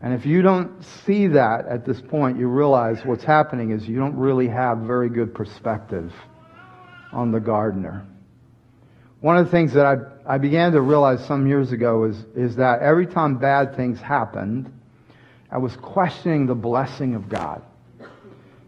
And 0.02 0.14
if 0.14 0.26
you 0.26 0.42
don't 0.42 0.84
see 1.06 1.28
that 1.28 1.68
at 1.68 1.86
this 1.86 2.00
point, 2.02 2.38
you 2.38 2.48
realize 2.48 3.04
what's 3.06 3.24
happening 3.24 3.72
is 3.72 3.88
you 3.88 3.98
don't 3.98 4.16
really 4.16 4.48
have 4.48 4.80
very 4.80 5.10
good 5.10 5.34
perspective 5.34 6.14
on 7.12 7.32
the 7.32 7.40
gardener. 7.40 8.06
One 9.22 9.38
of 9.38 9.46
the 9.46 9.52
things 9.52 9.74
that 9.74 9.86
I, 9.86 9.96
I 10.28 10.40
began 10.40 10.72
to 10.72 10.82
realize 10.82 11.24
some 11.26 11.46
years 11.46 11.72
ago 11.72 12.06
is, 12.06 12.18
is 12.36 12.56
that 12.56 12.82
every 12.82 13.06
time 13.06 13.38
bad 13.38 13.76
things 13.76 14.02
happened, 14.02 14.72
I 15.52 15.60
was 15.60 15.76
questioning 15.76 16.48
the 16.48 16.56
blessing 16.56 17.14
of 17.14 17.30
God. 17.30 17.62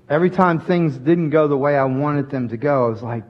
Every 0.07 0.29
time 0.29 0.59
things 0.59 0.97
didn't 0.97 1.31
go 1.31 1.47
the 1.47 1.57
way 1.57 1.75
I 1.75 1.83
wanted 1.85 2.29
them 2.29 2.49
to 2.49 2.57
go, 2.57 2.85
I 2.85 2.89
was 2.89 3.01
like, 3.01 3.23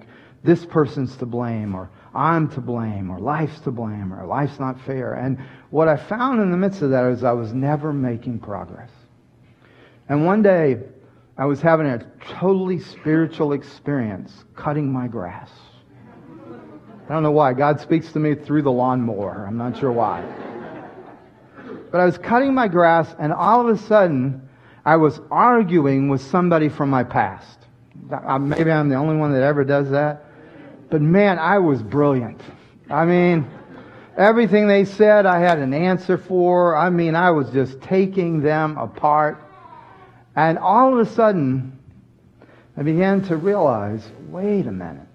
this 0.44 0.66
person's 0.66 1.16
to 1.18 1.26
blame, 1.26 1.74
or 1.74 1.90
I'm 2.14 2.50
to 2.50 2.62
blame, 2.62 3.10
or 3.10 3.20
life's 3.20 3.60
to 3.62 3.72
blame, 3.72 4.14
or 4.14 4.26
life's 4.26 4.60
not 4.60 4.80
fair. 4.82 5.14
And 5.14 5.40
what 5.70 5.88
I 5.88 5.98
found 5.98 6.42
in 6.42 6.52
the 6.52 6.58
midst 6.58 6.82
of 6.82 6.92
that 6.92 7.06
is 7.06 7.24
I 7.24 7.32
was 7.32 7.54
never 7.54 7.94
making 7.94 8.40
progress. 8.40 8.92
And 10.10 10.26
one 10.26 10.42
day, 10.42 10.84
I 11.38 11.46
was 11.46 11.62
having 11.62 11.88
a 11.88 12.06
totally 12.40 12.80
spiritual 12.80 13.54
experience 13.54 14.46
cutting 14.56 14.92
my 14.92 15.08
grass. 15.08 15.50
I 17.08 17.14
don't 17.14 17.24
know 17.24 17.32
why. 17.32 17.54
God 17.54 17.80
speaks 17.80 18.12
to 18.12 18.20
me 18.20 18.36
through 18.36 18.64
the 18.64 18.72
lawnmower. 18.72 19.46
I'm 19.48 19.58
not 19.58 19.78
sure 19.78 19.92
why. 19.92 20.26
But 21.90 22.02
I 22.02 22.06
was 22.06 22.18
cutting 22.18 22.54
my 22.54 22.68
grass, 22.68 23.16
and 23.18 23.32
all 23.32 23.62
of 23.62 23.74
a 23.74 23.80
sudden, 23.82 24.50
I 24.86 24.98
was 24.98 25.22
arguing 25.32 26.10
with 26.10 26.22
somebody 26.22 26.68
from 26.68 26.90
my 26.90 27.06
past. 27.06 27.60
Maybe 28.40 28.72
I'm 28.72 28.90
the 28.90 28.96
only 28.96 29.16
one 29.16 29.32
that 29.32 29.42
ever 29.42 29.64
does 29.64 29.90
that. 29.92 30.26
But 30.90 31.02
man, 31.02 31.40
I 31.40 31.60
was 31.60 31.82
brilliant. 31.82 32.42
I 32.90 33.06
mean, 33.06 33.50
everything 34.18 34.68
they 34.68 34.84
said, 34.84 35.26
I 35.26 35.40
had 35.40 35.60
an 35.60 35.74
answer 35.74 36.18
for. 36.18 36.76
I 36.76 36.90
mean, 36.90 37.16
I 37.16 37.32
was 37.32 37.50
just 37.52 37.80
taking 37.82 38.42
them 38.42 38.78
apart. 38.78 39.42
And 40.36 40.58
all 40.58 40.92
of 40.92 41.08
a 41.08 41.10
sudden, 41.10 41.80
I 42.76 42.84
began 42.84 43.22
to 43.24 43.38
realize 43.38 44.06
wait 44.30 44.68
a 44.68 44.72
minute 44.72 45.07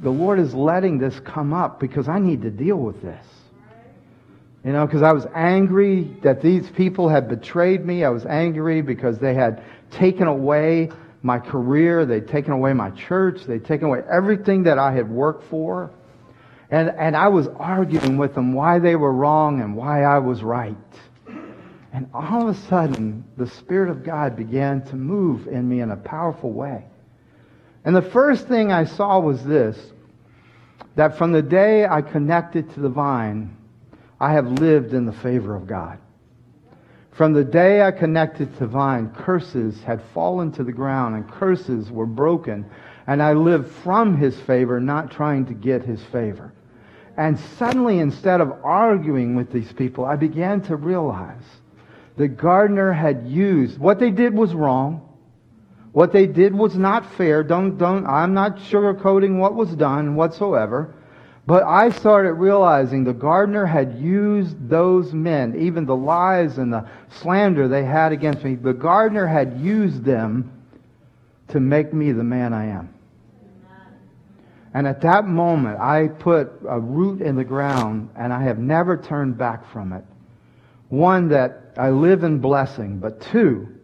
the 0.00 0.10
Lord 0.10 0.38
is 0.38 0.54
letting 0.54 0.98
this 0.98 1.18
come 1.20 1.52
up 1.52 1.78
because 1.78 2.08
I 2.08 2.18
need 2.18 2.42
to 2.42 2.50
deal 2.50 2.76
with 2.76 3.02
this. 3.02 3.26
You 4.64 4.72
know, 4.72 4.86
because 4.86 5.02
I 5.02 5.12
was 5.12 5.26
angry 5.34 6.16
that 6.22 6.42
these 6.42 6.68
people 6.70 7.08
had 7.08 7.28
betrayed 7.28 7.84
me. 7.84 8.04
I 8.04 8.10
was 8.10 8.26
angry 8.26 8.82
because 8.82 9.18
they 9.18 9.34
had 9.34 9.62
taken 9.90 10.26
away 10.26 10.90
my 11.22 11.38
career. 11.38 12.04
They'd 12.04 12.28
taken 12.28 12.52
away 12.52 12.74
my 12.74 12.90
church. 12.90 13.44
They'd 13.44 13.64
taken 13.64 13.86
away 13.86 14.02
everything 14.10 14.64
that 14.64 14.78
I 14.78 14.92
had 14.92 15.08
worked 15.08 15.44
for. 15.44 15.90
And, 16.70 16.90
and 16.90 17.16
I 17.16 17.28
was 17.28 17.48
arguing 17.48 18.16
with 18.18 18.34
them 18.34 18.52
why 18.52 18.78
they 18.78 18.96
were 18.96 19.12
wrong 19.12 19.60
and 19.60 19.74
why 19.74 20.02
I 20.02 20.18
was 20.18 20.42
right. 20.42 20.76
And 21.92 22.08
all 22.14 22.48
of 22.48 22.56
a 22.56 22.60
sudden, 22.68 23.24
the 23.36 23.48
Spirit 23.48 23.90
of 23.90 24.04
God 24.04 24.36
began 24.36 24.82
to 24.86 24.96
move 24.96 25.48
in 25.48 25.68
me 25.68 25.80
in 25.80 25.90
a 25.90 25.96
powerful 25.96 26.52
way. 26.52 26.84
And 27.84 27.96
the 27.96 28.02
first 28.02 28.46
thing 28.46 28.72
I 28.72 28.84
saw 28.84 29.18
was 29.20 29.44
this 29.44 29.78
that 30.96 31.16
from 31.16 31.32
the 31.32 31.42
day 31.42 31.86
I 31.86 32.02
connected 32.02 32.72
to 32.74 32.80
the 32.80 32.88
vine, 32.88 33.56
I 34.20 34.32
have 34.32 34.46
lived 34.46 34.92
in 34.92 35.06
the 35.06 35.12
favor 35.12 35.54
of 35.54 35.66
God. 35.66 35.98
From 37.12 37.32
the 37.32 37.44
day 37.44 37.82
I 37.82 37.90
connected 37.90 38.56
to 38.58 38.66
vine, 38.66 39.10
curses 39.10 39.82
had 39.82 40.02
fallen 40.14 40.52
to 40.52 40.64
the 40.64 40.72
ground 40.72 41.16
and 41.16 41.28
curses 41.28 41.90
were 41.90 42.06
broken. 42.06 42.64
And 43.06 43.22
I 43.22 43.32
lived 43.32 43.70
from 43.70 44.16
his 44.16 44.38
favor, 44.40 44.80
not 44.80 45.10
trying 45.10 45.46
to 45.46 45.54
get 45.54 45.82
his 45.82 46.02
favor. 46.04 46.52
And 47.16 47.38
suddenly, 47.58 47.98
instead 47.98 48.40
of 48.40 48.52
arguing 48.64 49.34
with 49.34 49.52
these 49.52 49.72
people, 49.72 50.04
I 50.04 50.16
began 50.16 50.62
to 50.62 50.76
realize 50.76 51.42
the 52.16 52.28
gardener 52.28 52.92
had 52.92 53.26
used, 53.26 53.78
what 53.78 53.98
they 53.98 54.10
did 54.10 54.34
was 54.34 54.54
wrong. 54.54 55.06
What 55.92 56.12
they 56.12 56.26
did 56.26 56.54
was 56.54 56.76
not 56.76 57.14
fair. 57.14 57.42
Don't, 57.42 57.76
don't, 57.76 58.06
I'm 58.06 58.32
not 58.32 58.56
sugarcoating 58.58 59.38
what 59.38 59.54
was 59.54 59.74
done 59.74 60.14
whatsoever. 60.14 60.94
But 61.46 61.64
I 61.64 61.90
started 61.90 62.34
realizing 62.34 63.02
the 63.02 63.12
gardener 63.12 63.66
had 63.66 63.98
used 63.98 64.68
those 64.68 65.12
men, 65.12 65.56
even 65.58 65.84
the 65.84 65.96
lies 65.96 66.58
and 66.58 66.72
the 66.72 66.86
slander 67.08 67.66
they 67.66 67.84
had 67.84 68.12
against 68.12 68.44
me, 68.44 68.54
the 68.54 68.72
gardener 68.72 69.26
had 69.26 69.58
used 69.58 70.04
them 70.04 70.52
to 71.48 71.58
make 71.58 71.92
me 71.92 72.12
the 72.12 72.22
man 72.22 72.52
I 72.52 72.66
am. 72.66 72.94
And 74.72 74.86
at 74.86 75.00
that 75.00 75.26
moment, 75.26 75.80
I 75.80 76.06
put 76.06 76.52
a 76.68 76.78
root 76.78 77.20
in 77.20 77.34
the 77.34 77.42
ground 77.42 78.10
and 78.14 78.32
I 78.32 78.44
have 78.44 78.58
never 78.58 78.96
turned 78.96 79.36
back 79.36 79.68
from 79.72 79.92
it. 79.92 80.04
One, 80.88 81.28
that 81.30 81.72
I 81.76 81.90
live 81.90 82.22
in 82.22 82.38
blessing, 82.38 82.98
but 82.98 83.20
two, 83.20 83.79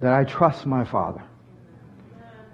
that 0.00 0.12
I 0.12 0.24
trust 0.24 0.66
my 0.66 0.84
Father. 0.84 1.22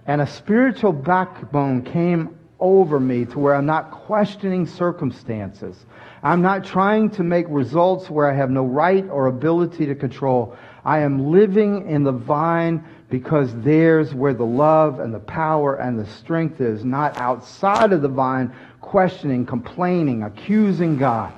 And 0.07 0.21
a 0.21 0.27
spiritual 0.27 0.93
backbone 0.93 1.83
came 1.83 2.39
over 2.59 3.01
me 3.01 3.25
to 3.25 3.39
where 3.39 3.55
I'm 3.55 3.67
not 3.67 3.91
questioning 3.91 4.67
circumstances. 4.67 5.85
I'm 6.23 6.43
not 6.43 6.65
trying 6.65 7.11
to 7.11 7.25
make 7.25 7.47
results 7.49 8.09
where 8.09 8.31
I 8.31 8.35
have 8.35 8.51
no 8.51 8.65
right 8.65 9.05
or 9.09 9.27
ability 9.27 9.87
to 9.87 9.95
control. 9.97 10.57
I 10.85 11.01
am 11.01 11.33
living 11.33 11.89
in 11.89 12.05
the 12.05 12.13
vine 12.13 12.85
because 13.11 13.53
there's 13.57 14.15
where 14.15 14.33
the 14.33 14.47
love 14.47 15.01
and 15.01 15.13
the 15.13 15.21
power 15.21 15.75
and 15.75 15.99
the 15.99 16.07
strength 16.07 16.61
is, 16.61 16.85
not 16.85 17.17
outside 17.19 17.93
of 17.93 18.03
the 18.03 18.09
vine, 18.09 18.55
questioning, 18.81 19.45
complaining, 19.45 20.23
accusing 20.23 20.97
God. 20.97 21.33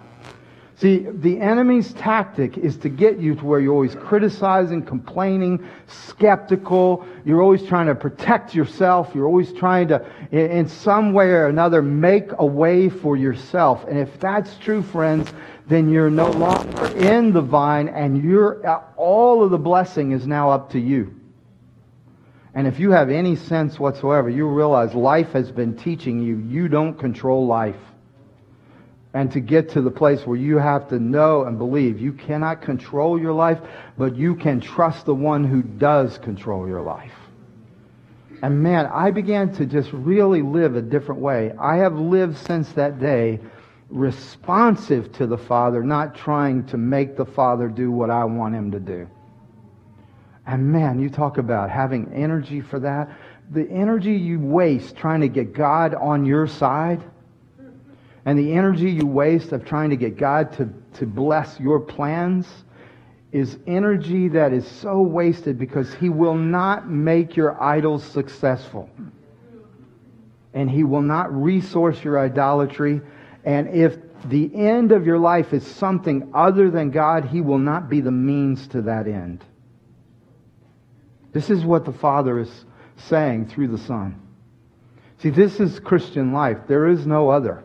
See, 0.77 1.07
the 1.09 1.41
enemy's 1.41 1.93
tactic 1.93 2.59
is 2.59 2.77
to 2.79 2.89
get 2.89 3.20
you 3.20 3.37
to 3.37 3.45
where 3.45 3.61
you're 3.61 3.72
always 3.72 3.95
criticizing, 3.95 4.83
complaining, 4.83 5.64
skeptical. 5.87 7.07
You're 7.25 7.41
always 7.43 7.62
trying 7.62 7.87
to 7.87 7.95
protect 7.95 8.57
yourself. 8.57 9.12
You're 9.14 9.29
always 9.29 9.53
trying 9.53 9.87
to, 9.89 10.05
in 10.33 10.68
some 10.68 11.12
way 11.12 11.27
or 11.27 11.47
another, 11.47 11.81
make 11.81 12.31
a 12.39 12.47
way 12.47 12.89
for 12.89 13.16
yourself. 13.16 13.85
And 13.85 13.97
if 13.97 14.18
that's 14.18 14.57
true, 14.57 14.83
friends, 14.83 15.33
then 15.68 15.89
you're 15.91 16.11
no 16.11 16.31
longer 16.31 16.87
in 16.97 17.33
the 17.33 17.41
vine 17.41 17.89
and 17.89 18.22
you're, 18.22 18.66
uh, 18.66 18.83
all 18.97 19.45
of 19.45 19.53
the 19.53 19.59
blessing 19.59 20.11
is 20.11 20.27
now 20.27 20.51
up 20.51 20.70
to 20.70 20.81
you. 20.81 21.14
And 22.53 22.66
if 22.66 22.81
you 22.81 22.91
have 22.91 23.11
any 23.11 23.37
sense 23.37 23.79
whatsoever, 23.79 24.29
you 24.29 24.49
realize 24.49 24.93
life 24.93 25.33
has 25.33 25.53
been 25.53 25.77
teaching 25.77 26.20
you 26.20 26.37
you 26.39 26.66
don't 26.66 26.95
control 26.95 27.47
life. 27.47 27.77
And 29.15 29.31
to 29.33 29.41
get 29.41 29.71
to 29.71 29.81
the 29.81 29.91
place 29.91 30.27
where 30.27 30.37
you 30.37 30.59
have 30.59 30.89
to 30.89 30.99
know 30.99 31.45
and 31.45 31.57
believe 31.57 32.01
you 32.01 32.12
cannot 32.12 32.61
control 32.61 33.19
your 33.19 33.33
life, 33.33 33.61
but 33.97 34.17
you 34.17 34.35
can 34.35 34.61
trust 34.61 35.07
the 35.07 35.15
one 35.15 35.45
who 35.45 35.62
does 35.62 36.19
control 36.19 36.67
your 36.67 36.83
life. 36.83 37.15
And 38.43 38.62
man, 38.62 38.87
I 38.93 39.12
began 39.12 39.55
to 39.55 39.65
just 39.65 39.93
really 39.93 40.43
live 40.43 40.77
a 40.77 40.83
different 40.83 41.21
way. 41.21 41.53
I 41.59 41.77
have 41.77 41.95
lived 41.95 42.37
since 42.39 42.73
that 42.73 42.99
day 43.01 43.41
responsive 43.89 45.12
to 45.12 45.27
the 45.27 45.39
Father, 45.39 45.83
not 45.83 46.17
trying 46.17 46.67
to 46.67 46.77
make 46.77 47.17
the 47.17 47.25
Father 47.25 47.69
do 47.69 47.91
what 47.91 48.11
I 48.11 48.25
want 48.25 48.55
him 48.55 48.73
to 48.73 48.81
do. 48.81 49.09
And 50.47 50.73
man, 50.73 50.99
you 50.99 51.09
talk 51.09 51.39
about 51.39 51.71
having 51.71 52.12
energy 52.12 52.61
for 52.61 52.81
that. 52.81 53.09
The 53.51 53.69
energy 53.71 54.15
you 54.15 54.41
waste 54.41 54.97
trying 54.97 55.21
to 55.21 55.29
get 55.29 55.53
God 55.53 55.95
on 55.95 56.27
your 56.27 56.47
side, 56.47 57.03
and 58.27 58.39
the 58.39 58.53
energy 58.53 58.91
you 58.91 59.07
waste 59.07 59.53
of 59.53 59.64
trying 59.64 59.91
to 59.91 59.97
get 59.97 60.16
God 60.16 60.53
to, 60.55 60.68
to 60.99 61.07
bless 61.07 61.61
your 61.61 61.79
plans 61.79 62.47
is 63.33 63.59
energy 63.66 64.29
that 64.29 64.53
is 64.53 64.66
so 64.66 65.01
wasted 65.03 65.59
because 65.59 65.93
He 65.95 66.09
will 66.09 66.37
not 66.37 66.89
make 66.89 67.37
your 67.37 67.61
idols 67.62 68.05
successful. 68.05 68.89
And 70.55 70.70
He 70.70 70.85
will 70.85 71.03
not 71.03 71.35
resource 71.35 72.03
your 72.03 72.18
idolatry. 72.18 73.03
And 73.45 73.68
if 73.68 73.99
the 74.27 74.55
end 74.55 74.93
of 74.93 75.05
your 75.05 75.18
life 75.18 75.53
is 75.53 75.66
something 75.66 76.31
other 76.33 76.70
than 76.70 76.91
God, 76.91 77.25
He 77.25 77.41
will 77.41 77.59
not 77.59 77.91
be 77.91 78.01
the 78.01 78.12
means 78.12 78.68
to 78.68 78.83
that 78.83 79.07
end. 79.07 79.45
This 81.33 81.51
is 81.51 81.64
what 81.64 81.85
the 81.85 81.93
Father 81.93 82.39
is 82.39 82.64
saying 82.97 83.49
through 83.49 83.68
the 83.68 83.79
Son. 83.79 84.18
See, 85.18 85.31
this 85.31 85.59
is 85.59 85.81
Christian 85.81 86.33
life. 86.33 86.59
There 86.68 86.87
is 86.87 87.07
no 87.07 87.29
other. 87.29 87.64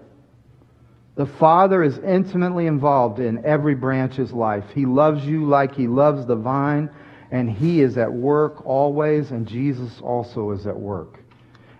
The 1.20 1.26
Father 1.26 1.84
is 1.84 1.98
intimately 1.98 2.66
involved 2.66 3.20
in 3.20 3.46
every 3.46 3.76
branch's 3.76 4.32
life. 4.32 4.64
He 4.74 4.86
loves 4.86 5.26
you 5.26 5.44
like 5.44 5.76
He 5.76 5.86
loves 5.86 6.26
the 6.26 6.38
vine, 6.38 6.90
and 7.30 7.52
He 7.52 7.82
is 7.82 7.98
at 7.98 8.10
work 8.10 8.66
always, 8.66 9.32
and 9.32 9.46
Jesus 9.46 10.00
also 10.02 10.52
is 10.52 10.66
at 10.66 10.80
work. 10.80 11.20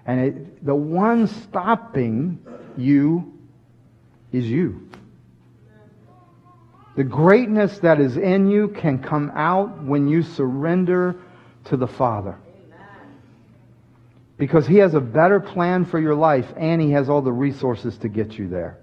And 0.06 0.20
it, 0.20 0.66
the 0.66 0.76
one 0.76 1.26
stopping 1.26 2.46
you 2.76 3.40
is 4.34 4.44
you. 4.46 4.90
The 6.98 7.06
greatness 7.06 7.80
that 7.80 8.02
is 8.02 8.18
in 8.18 8.50
you 8.50 8.68
can 8.68 9.02
come 9.02 9.32
out 9.36 9.82
when 9.86 10.10
you 10.10 10.22
surrender 10.22 11.16
to 11.64 11.78
the 11.78 11.88
Father. 11.88 12.38
Because 14.38 14.68
He 14.68 14.80
has 14.80 14.96
a 14.96 15.00
better 15.00 15.40
plan 15.40 15.86
for 15.86 15.98
your 15.98 16.16
life 16.16 16.52
and 16.58 16.82
He 16.82 16.92
has 16.92 17.08
all 17.08 17.22
the 17.22 17.32
resources 17.32 17.98
to 18.00 18.10
get 18.10 18.38
you 18.38 18.50
there. 18.50 18.80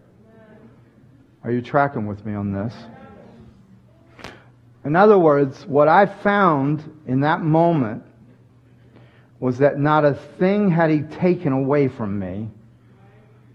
Are 1.46 1.52
you 1.52 1.62
tracking 1.62 2.08
with 2.08 2.26
me 2.26 2.34
on 2.34 2.52
this? 2.52 2.74
In 4.84 4.96
other 4.96 5.16
words, 5.16 5.64
what 5.64 5.86
I 5.86 6.06
found 6.06 6.82
in 7.06 7.20
that 7.20 7.40
moment 7.40 8.02
was 9.38 9.58
that 9.58 9.78
not 9.78 10.04
a 10.04 10.14
thing 10.38 10.70
had 10.70 10.90
He 10.90 11.02
taken 11.02 11.52
away 11.52 11.86
from 11.86 12.18
me 12.18 12.48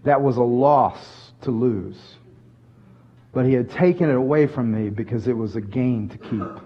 that 0.04 0.22
was 0.22 0.38
a 0.38 0.42
loss 0.42 1.32
to 1.42 1.50
lose. 1.50 1.98
But 3.32 3.44
He 3.44 3.52
had 3.52 3.70
taken 3.70 4.08
it 4.08 4.16
away 4.16 4.46
from 4.46 4.72
me 4.72 4.88
because 4.88 5.28
it 5.28 5.36
was 5.36 5.56
a 5.56 5.60
gain 5.60 6.08
to 6.08 6.16
keep. 6.16 6.64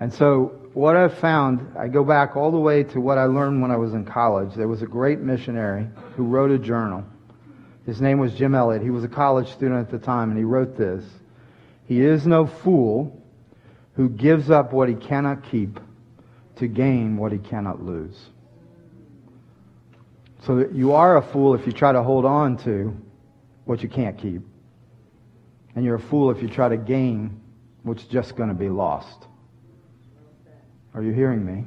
And 0.00 0.12
so 0.12 0.58
what 0.74 0.96
I've 0.96 1.18
found, 1.18 1.76
I 1.78 1.86
go 1.86 2.02
back 2.02 2.34
all 2.34 2.50
the 2.50 2.58
way 2.58 2.82
to 2.82 3.00
what 3.00 3.16
I 3.16 3.26
learned 3.26 3.62
when 3.62 3.70
I 3.70 3.76
was 3.76 3.94
in 3.94 4.04
college. 4.06 4.54
There 4.56 4.66
was 4.66 4.82
a 4.82 4.86
great 4.86 5.20
missionary 5.20 5.86
who 6.16 6.24
wrote 6.24 6.50
a 6.50 6.58
journal. 6.58 7.04
His 7.86 8.00
name 8.00 8.18
was 8.18 8.34
Jim 8.34 8.54
Elliot. 8.54 8.82
He 8.82 8.90
was 8.90 9.04
a 9.04 9.08
college 9.08 9.50
student 9.52 9.80
at 9.80 9.90
the 9.90 9.98
time, 9.98 10.30
and 10.30 10.38
he 10.38 10.44
wrote 10.44 10.76
this 10.76 11.04
He 11.86 12.00
is 12.00 12.26
no 12.26 12.46
fool 12.46 13.20
who 13.94 14.08
gives 14.08 14.50
up 14.50 14.72
what 14.72 14.88
he 14.88 14.94
cannot 14.94 15.50
keep 15.50 15.80
to 16.56 16.68
gain 16.68 17.16
what 17.16 17.32
he 17.32 17.38
cannot 17.38 17.82
lose. 17.82 18.16
So 20.46 20.68
you 20.72 20.92
are 20.92 21.16
a 21.16 21.22
fool 21.22 21.54
if 21.54 21.66
you 21.66 21.72
try 21.72 21.92
to 21.92 22.02
hold 22.02 22.24
on 22.24 22.56
to 22.58 22.96
what 23.64 23.82
you 23.82 23.88
can't 23.88 24.18
keep. 24.18 24.42
And 25.74 25.84
you're 25.84 25.96
a 25.96 26.00
fool 26.00 26.30
if 26.30 26.42
you 26.42 26.48
try 26.48 26.68
to 26.68 26.76
gain 26.76 27.40
what's 27.82 28.04
just 28.04 28.36
going 28.36 28.48
to 28.48 28.54
be 28.54 28.68
lost. 28.68 29.26
Are 30.94 31.02
you 31.02 31.12
hearing 31.12 31.44
me? 31.44 31.64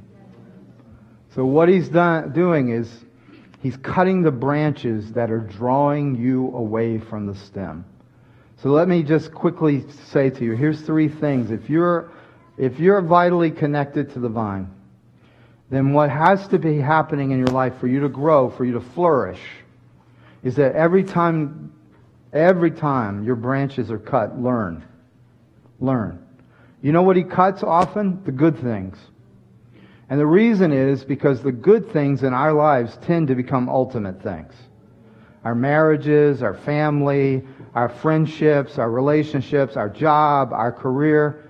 So 1.34 1.46
what 1.46 1.68
he's 1.68 1.90
done, 1.90 2.32
doing 2.34 2.70
is 2.70 2.90
he's 3.66 3.78
cutting 3.78 4.22
the 4.22 4.30
branches 4.30 5.12
that 5.14 5.32
are 5.32 5.40
drawing 5.40 6.14
you 6.14 6.56
away 6.56 7.00
from 7.00 7.26
the 7.26 7.34
stem. 7.34 7.84
So 8.62 8.70
let 8.70 8.88
me 8.88 9.02
just 9.02 9.34
quickly 9.34 9.86
say 9.90 10.30
to 10.30 10.46
you, 10.46 10.52
here's 10.52 10.82
three 10.82 11.10
things. 11.10 11.50
If 11.50 11.68
you're, 11.68 12.12
if 12.60 12.80
you're 12.80 13.02
vitally 13.02 13.50
connected 13.50 14.14
to 14.14 14.20
the 14.20 14.30
vine, 14.30 14.70
then 15.72 15.94
what 15.94 16.12
has 16.12 16.48
to 16.50 16.60
be 16.60 16.78
happening 16.78 17.32
in 17.32 17.40
your 17.40 17.48
life 17.48 17.74
for 17.80 17.88
you 17.88 18.02
to 18.02 18.08
grow, 18.08 18.52
for 18.52 18.66
you 18.66 18.74
to 18.74 18.82
flourish, 18.82 19.42
is 20.44 20.56
that 20.58 20.76
every 20.76 21.04
time, 21.04 21.74
every 22.34 22.70
time 22.70 23.24
your 23.24 23.36
branches 23.36 23.90
are 23.90 23.98
cut, 23.98 24.40
learn. 24.40 24.84
Learn. 25.80 26.24
You 26.84 26.92
know 26.92 27.02
what 27.02 27.16
he 27.16 27.24
cuts 27.24 27.64
often? 27.64 28.24
The 28.26 28.32
good 28.32 28.60
things. 28.60 28.96
And 30.10 30.20
the 30.20 30.26
reason 30.26 30.72
is 30.72 31.04
because 31.04 31.42
the 31.42 31.52
good 31.52 31.92
things 31.92 32.24
in 32.24 32.34
our 32.34 32.54
lives 32.54 32.98
tend 33.02 33.28
to 33.30 33.36
become 33.36 33.70
ultimate 33.70 34.22
things. 34.22 34.54
Our 35.44 35.56
marriages, 35.56 36.44
our 36.44 36.54
family, 36.54 37.44
our 37.74 37.90
friendships, 37.90 38.78
our 38.78 38.90
relationships, 38.90 39.76
our 39.76 39.90
job, 39.90 40.54
our 40.54 40.72
career. 40.72 41.50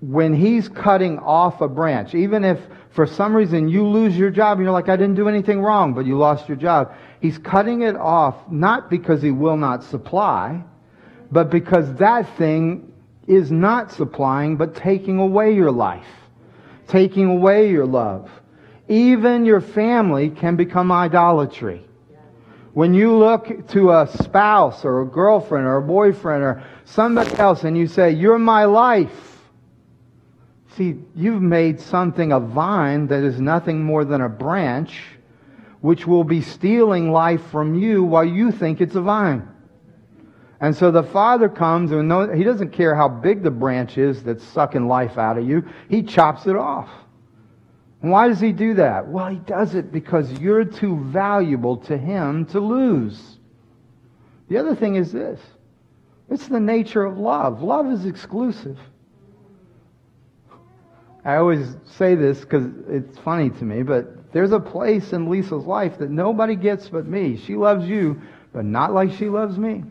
When 0.00 0.34
he's 0.34 0.68
cutting 0.68 1.18
off 1.20 1.60
a 1.60 1.68
branch, 1.68 2.14
even 2.14 2.44
if 2.44 2.58
for 2.90 3.06
some 3.06 3.34
reason 3.34 3.68
you 3.68 3.86
lose 3.86 4.16
your 4.16 4.30
job 4.30 4.58
and 4.58 4.64
you're 4.64 4.72
like, 4.72 4.88
I 4.88 4.96
didn't 4.96 5.14
do 5.14 5.28
anything 5.28 5.60
wrong, 5.60 5.94
but 5.94 6.04
you 6.04 6.18
lost 6.18 6.48
your 6.48 6.56
job. 6.56 6.92
He's 7.20 7.38
cutting 7.38 7.82
it 7.82 7.96
off 7.96 8.50
not 8.50 8.90
because 8.90 9.22
he 9.22 9.30
will 9.30 9.56
not 9.56 9.84
supply, 9.84 10.62
but 11.30 11.50
because 11.50 11.94
that 11.94 12.36
thing 12.36 12.92
is 13.28 13.52
not 13.52 13.92
supplying, 13.92 14.56
but 14.56 14.74
taking 14.74 15.18
away 15.18 15.54
your 15.54 15.70
life 15.70 16.06
taking 16.88 17.26
away 17.26 17.70
your 17.70 17.86
love. 17.86 18.30
Even 18.88 19.44
your 19.44 19.60
family 19.60 20.30
can 20.30 20.56
become 20.56 20.90
idolatry. 20.92 21.84
When 22.74 22.94
you 22.94 23.16
look 23.16 23.68
to 23.68 23.92
a 23.92 24.08
spouse 24.22 24.84
or 24.84 25.02
a 25.02 25.06
girlfriend 25.06 25.66
or 25.66 25.76
a 25.76 25.82
boyfriend 25.82 26.42
or 26.42 26.62
somebody 26.84 27.34
else 27.36 27.64
and 27.64 27.76
you 27.76 27.86
say, 27.86 28.12
You're 28.12 28.38
my 28.38 28.64
life. 28.64 29.40
See, 30.76 30.96
you've 31.14 31.42
made 31.42 31.80
something 31.80 32.32
a 32.32 32.40
vine 32.40 33.08
that 33.08 33.22
is 33.24 33.38
nothing 33.38 33.84
more 33.84 34.06
than 34.06 34.22
a 34.22 34.28
branch, 34.28 35.02
which 35.82 36.06
will 36.06 36.24
be 36.24 36.40
stealing 36.40 37.12
life 37.12 37.42
from 37.50 37.74
you 37.74 38.04
while 38.04 38.24
you 38.24 38.50
think 38.50 38.80
it's 38.80 38.94
a 38.94 39.02
vine. 39.02 39.51
And 40.62 40.76
so 40.76 40.92
the 40.92 41.02
Father 41.02 41.48
comes 41.48 41.90
and 41.90 42.08
no, 42.08 42.32
he 42.32 42.44
doesn't 42.44 42.70
care 42.70 42.94
how 42.94 43.08
big 43.08 43.42
the 43.42 43.50
branch 43.50 43.98
is 43.98 44.22
that's 44.22 44.44
sucking 44.44 44.86
life 44.86 45.18
out 45.18 45.36
of 45.36 45.46
you. 45.46 45.68
He 45.88 46.04
chops 46.04 46.46
it 46.46 46.54
off. 46.54 46.88
And 48.00 48.12
why 48.12 48.28
does 48.28 48.38
he 48.38 48.52
do 48.52 48.74
that? 48.74 49.08
Well, 49.08 49.26
he 49.26 49.38
does 49.38 49.74
it 49.74 49.90
because 49.90 50.30
you're 50.38 50.64
too 50.64 50.98
valuable 51.06 51.76
to 51.78 51.98
him 51.98 52.46
to 52.46 52.60
lose. 52.60 53.38
The 54.48 54.56
other 54.56 54.76
thing 54.76 54.94
is 54.94 55.10
this. 55.10 55.40
It's 56.30 56.46
the 56.46 56.60
nature 56.60 57.04
of 57.04 57.18
love. 57.18 57.60
Love 57.60 57.90
is 57.90 58.06
exclusive. 58.06 58.78
I 61.24 61.36
always 61.36 61.76
say 61.84 62.14
this 62.14 62.40
because 62.40 62.66
it's 62.88 63.18
funny 63.18 63.50
to 63.50 63.64
me, 63.64 63.82
but 63.82 64.32
there's 64.32 64.52
a 64.52 64.60
place 64.60 65.12
in 65.12 65.28
Lisa's 65.28 65.64
life 65.64 65.98
that 65.98 66.10
nobody 66.10 66.54
gets 66.54 66.88
but 66.88 67.06
me. 67.06 67.36
She 67.36 67.56
loves 67.56 67.84
you, 67.84 68.22
but 68.52 68.64
not 68.64 68.92
like 68.92 69.10
she 69.10 69.28
loves 69.28 69.58
me. 69.58 69.82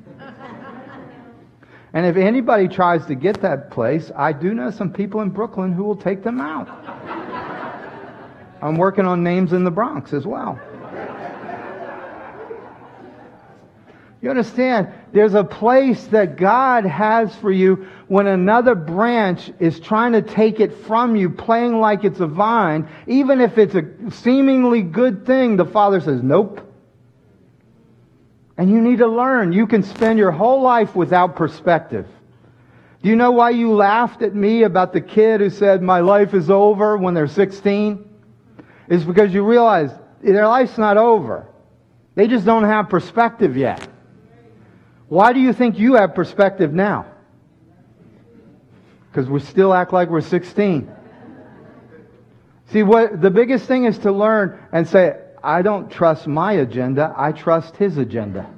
And 1.93 2.05
if 2.05 2.15
anybody 2.15 2.67
tries 2.67 3.05
to 3.07 3.15
get 3.15 3.41
that 3.41 3.69
place, 3.69 4.11
I 4.15 4.31
do 4.31 4.53
know 4.53 4.71
some 4.71 4.93
people 4.93 5.21
in 5.21 5.29
Brooklyn 5.29 5.73
who 5.73 5.83
will 5.83 5.97
take 5.97 6.23
them 6.23 6.39
out. 6.39 6.69
I'm 8.61 8.77
working 8.77 9.05
on 9.05 9.23
names 9.23 9.53
in 9.53 9.63
the 9.63 9.71
Bronx 9.71 10.13
as 10.13 10.25
well. 10.25 10.59
You 14.21 14.29
understand? 14.29 14.89
There's 15.13 15.33
a 15.33 15.43
place 15.43 16.05
that 16.07 16.37
God 16.37 16.85
has 16.85 17.35
for 17.37 17.51
you 17.51 17.87
when 18.07 18.27
another 18.27 18.75
branch 18.75 19.51
is 19.59 19.79
trying 19.79 20.13
to 20.13 20.21
take 20.21 20.59
it 20.59 20.85
from 20.85 21.15
you, 21.15 21.29
playing 21.29 21.79
like 21.79 22.03
it's 22.03 22.19
a 22.19 22.27
vine. 22.27 22.87
Even 23.07 23.41
if 23.41 23.57
it's 23.57 23.73
a 23.73 23.83
seemingly 24.11 24.83
good 24.83 25.25
thing, 25.25 25.57
the 25.57 25.65
Father 25.65 25.99
says, 25.99 26.21
nope. 26.21 26.70
And 28.57 28.69
you 28.69 28.81
need 28.81 28.99
to 28.99 29.07
learn. 29.07 29.53
You 29.53 29.65
can 29.67 29.83
spend 29.83 30.19
your 30.19 30.31
whole 30.31 30.61
life 30.61 30.95
without 30.95 31.35
perspective. 31.35 32.07
Do 33.01 33.09
you 33.09 33.15
know 33.15 33.31
why 33.31 33.51
you 33.51 33.73
laughed 33.73 34.21
at 34.21 34.35
me 34.35 34.63
about 34.63 34.93
the 34.93 35.01
kid 35.01 35.41
who 35.41 35.49
said, 35.49 35.81
My 35.81 36.01
life 36.01 36.33
is 36.33 36.49
over 36.49 36.97
when 36.97 37.13
they're 37.13 37.27
16? 37.27 38.07
It's 38.87 39.03
because 39.03 39.33
you 39.33 39.43
realize 39.43 39.91
their 40.21 40.47
life's 40.47 40.77
not 40.77 40.97
over. 40.97 41.47
They 42.13 42.27
just 42.27 42.45
don't 42.45 42.65
have 42.65 42.89
perspective 42.89 43.57
yet. 43.57 43.87
Why 45.07 45.33
do 45.33 45.39
you 45.39 45.53
think 45.53 45.79
you 45.79 45.95
have 45.95 46.13
perspective 46.13 46.73
now? 46.73 47.05
Because 49.09 49.29
we 49.29 49.39
still 49.39 49.73
act 49.73 49.91
like 49.91 50.09
we're 50.09 50.21
16. 50.21 50.89
See, 52.67 52.83
what 52.83 53.21
the 53.21 53.29
biggest 53.29 53.65
thing 53.65 53.85
is 53.85 53.97
to 53.99 54.11
learn 54.11 54.59
and 54.71 54.87
say, 54.87 55.17
I 55.43 55.61
don't 55.61 55.89
trust 55.91 56.27
my 56.27 56.53
agenda, 56.53 57.13
I 57.17 57.31
trust 57.31 57.75
his 57.75 57.97
agenda. 57.97 58.49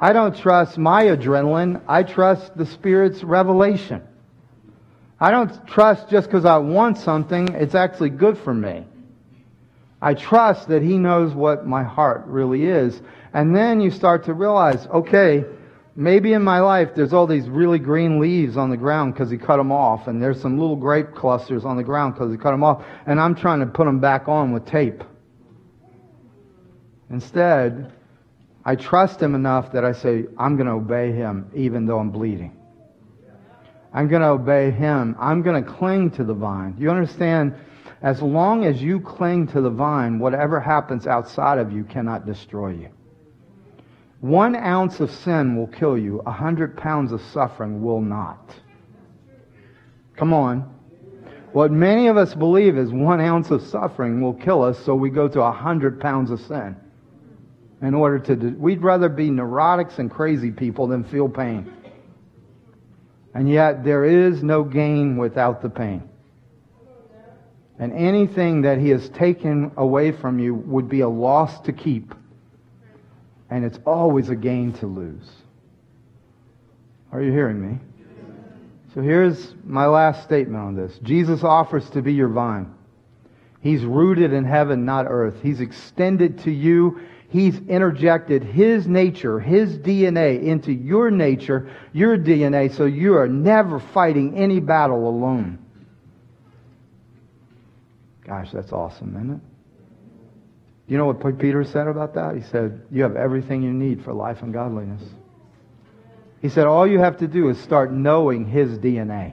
I 0.00 0.12
don't 0.12 0.36
trust 0.36 0.76
my 0.76 1.04
adrenaline, 1.04 1.80
I 1.86 2.02
trust 2.02 2.56
the 2.56 2.66
Spirit's 2.66 3.22
revelation. 3.22 4.02
I 5.20 5.30
don't 5.30 5.66
trust 5.66 6.10
just 6.10 6.26
because 6.26 6.44
I 6.44 6.58
want 6.58 6.98
something, 6.98 7.48
it's 7.54 7.74
actually 7.74 8.10
good 8.10 8.36
for 8.36 8.52
me. 8.52 8.84
I 10.02 10.12
trust 10.12 10.68
that 10.68 10.82
He 10.82 10.98
knows 10.98 11.32
what 11.32 11.66
my 11.66 11.82
heart 11.82 12.24
really 12.26 12.66
is. 12.66 13.00
And 13.32 13.56
then 13.56 13.80
you 13.80 13.90
start 13.90 14.24
to 14.24 14.34
realize, 14.34 14.86
okay, 14.88 15.44
maybe 15.96 16.34
in 16.34 16.42
my 16.42 16.60
life 16.60 16.90
there's 16.94 17.14
all 17.14 17.26
these 17.26 17.48
really 17.48 17.78
green 17.78 18.20
leaves 18.20 18.58
on 18.58 18.68
the 18.68 18.76
ground 18.76 19.14
because 19.14 19.30
He 19.30 19.38
cut 19.38 19.56
them 19.56 19.72
off, 19.72 20.08
and 20.08 20.22
there's 20.22 20.40
some 20.40 20.58
little 20.58 20.76
grape 20.76 21.14
clusters 21.14 21.64
on 21.64 21.78
the 21.78 21.84
ground 21.84 22.14
because 22.14 22.30
He 22.30 22.36
cut 22.36 22.50
them 22.50 22.62
off, 22.62 22.84
and 23.06 23.18
I'm 23.18 23.34
trying 23.34 23.60
to 23.60 23.66
put 23.66 23.86
them 23.86 24.00
back 24.00 24.28
on 24.28 24.52
with 24.52 24.66
tape. 24.66 25.02
Instead, 27.10 27.92
I 28.64 28.76
trust 28.76 29.20
Him 29.20 29.34
enough 29.34 29.72
that 29.72 29.84
I 29.84 29.92
say, 29.92 30.24
I'm 30.38 30.56
going 30.56 30.66
to 30.66 30.72
obey 30.72 31.12
Him 31.12 31.50
even 31.54 31.86
though 31.86 31.98
I'm 31.98 32.10
bleeding. 32.10 32.56
I'm 33.92 34.08
going 34.08 34.22
to 34.22 34.28
obey 34.28 34.70
Him. 34.70 35.14
I'm 35.20 35.42
going 35.42 35.62
to 35.62 35.70
cling 35.70 36.10
to 36.12 36.24
the 36.24 36.34
vine. 36.34 36.76
You 36.78 36.90
understand? 36.90 37.54
As 38.02 38.20
long 38.20 38.64
as 38.64 38.82
you 38.82 39.00
cling 39.00 39.46
to 39.48 39.60
the 39.60 39.70
vine, 39.70 40.18
whatever 40.18 40.60
happens 40.60 41.06
outside 41.06 41.58
of 41.58 41.72
you 41.72 41.84
cannot 41.84 42.26
destroy 42.26 42.70
you. 42.70 42.88
One 44.20 44.56
ounce 44.56 45.00
of 45.00 45.10
sin 45.10 45.56
will 45.56 45.66
kill 45.66 45.98
you. 45.98 46.22
A 46.26 46.32
hundred 46.32 46.76
pounds 46.76 47.12
of 47.12 47.20
suffering 47.20 47.82
will 47.82 48.00
not. 48.00 48.54
Come 50.16 50.32
on. 50.32 50.74
What 51.52 51.70
many 51.70 52.08
of 52.08 52.16
us 52.16 52.34
believe 52.34 52.76
is 52.76 52.90
one 52.90 53.20
ounce 53.20 53.50
of 53.50 53.62
suffering 53.62 54.20
will 54.20 54.34
kill 54.34 54.62
us, 54.62 54.78
so 54.84 54.94
we 54.94 55.10
go 55.10 55.28
to 55.28 55.42
a 55.42 55.52
hundred 55.52 56.00
pounds 56.00 56.30
of 56.30 56.40
sin. 56.40 56.74
In 57.84 57.92
order 57.92 58.18
to, 58.20 58.34
we'd 58.56 58.82
rather 58.82 59.10
be 59.10 59.28
neurotics 59.28 59.98
and 59.98 60.10
crazy 60.10 60.50
people 60.50 60.86
than 60.86 61.04
feel 61.04 61.28
pain. 61.28 61.70
And 63.34 63.50
yet, 63.50 63.84
there 63.84 64.04
is 64.04 64.42
no 64.42 64.64
gain 64.64 65.18
without 65.18 65.60
the 65.60 65.68
pain. 65.68 66.08
And 67.78 67.92
anything 67.92 68.62
that 68.62 68.78
he 68.78 68.88
has 68.90 69.08
taken 69.10 69.72
away 69.76 70.12
from 70.12 70.38
you 70.38 70.54
would 70.54 70.88
be 70.88 71.00
a 71.00 71.08
loss 71.08 71.60
to 71.62 71.72
keep. 71.72 72.14
And 73.50 73.64
it's 73.64 73.78
always 73.84 74.30
a 74.30 74.36
gain 74.36 74.72
to 74.74 74.86
lose. 74.86 75.28
Are 77.12 77.20
you 77.20 77.32
hearing 77.32 77.60
me? 77.60 77.78
So 78.94 79.02
here's 79.02 79.54
my 79.64 79.86
last 79.86 80.22
statement 80.22 80.62
on 80.62 80.76
this. 80.76 80.96
Jesus 81.02 81.42
offers 81.42 81.90
to 81.90 82.00
be 82.00 82.14
your 82.14 82.28
vine. 82.28 82.72
He's 83.60 83.84
rooted 83.84 84.32
in 84.32 84.44
heaven, 84.44 84.84
not 84.84 85.06
earth. 85.08 85.42
He's 85.42 85.60
extended 85.60 86.40
to 86.44 86.52
you. 86.52 87.00
He's 87.34 87.58
interjected 87.58 88.44
His 88.44 88.86
nature, 88.86 89.40
His 89.40 89.76
DNA 89.76 90.40
into 90.40 90.72
your 90.72 91.10
nature, 91.10 91.68
your 91.92 92.16
DNA, 92.16 92.72
so 92.72 92.84
you 92.84 93.16
are 93.16 93.26
never 93.26 93.80
fighting 93.80 94.38
any 94.38 94.60
battle 94.60 95.08
alone. 95.08 95.58
Gosh, 98.24 98.52
that's 98.52 98.70
awesome, 98.70 99.16
isn't 99.16 99.30
it? 99.32 99.40
You 100.86 100.96
know 100.96 101.06
what 101.06 101.40
Peter 101.40 101.64
said 101.64 101.88
about 101.88 102.14
that? 102.14 102.36
He 102.36 102.42
said, 102.42 102.82
You 102.92 103.02
have 103.02 103.16
everything 103.16 103.64
you 103.64 103.72
need 103.72 104.04
for 104.04 104.12
life 104.12 104.42
and 104.42 104.52
godliness. 104.52 105.02
He 106.40 106.48
said, 106.48 106.68
All 106.68 106.86
you 106.86 107.00
have 107.00 107.16
to 107.16 107.26
do 107.26 107.48
is 107.48 107.58
start 107.58 107.90
knowing 107.90 108.46
his 108.46 108.78
DNA. 108.78 109.32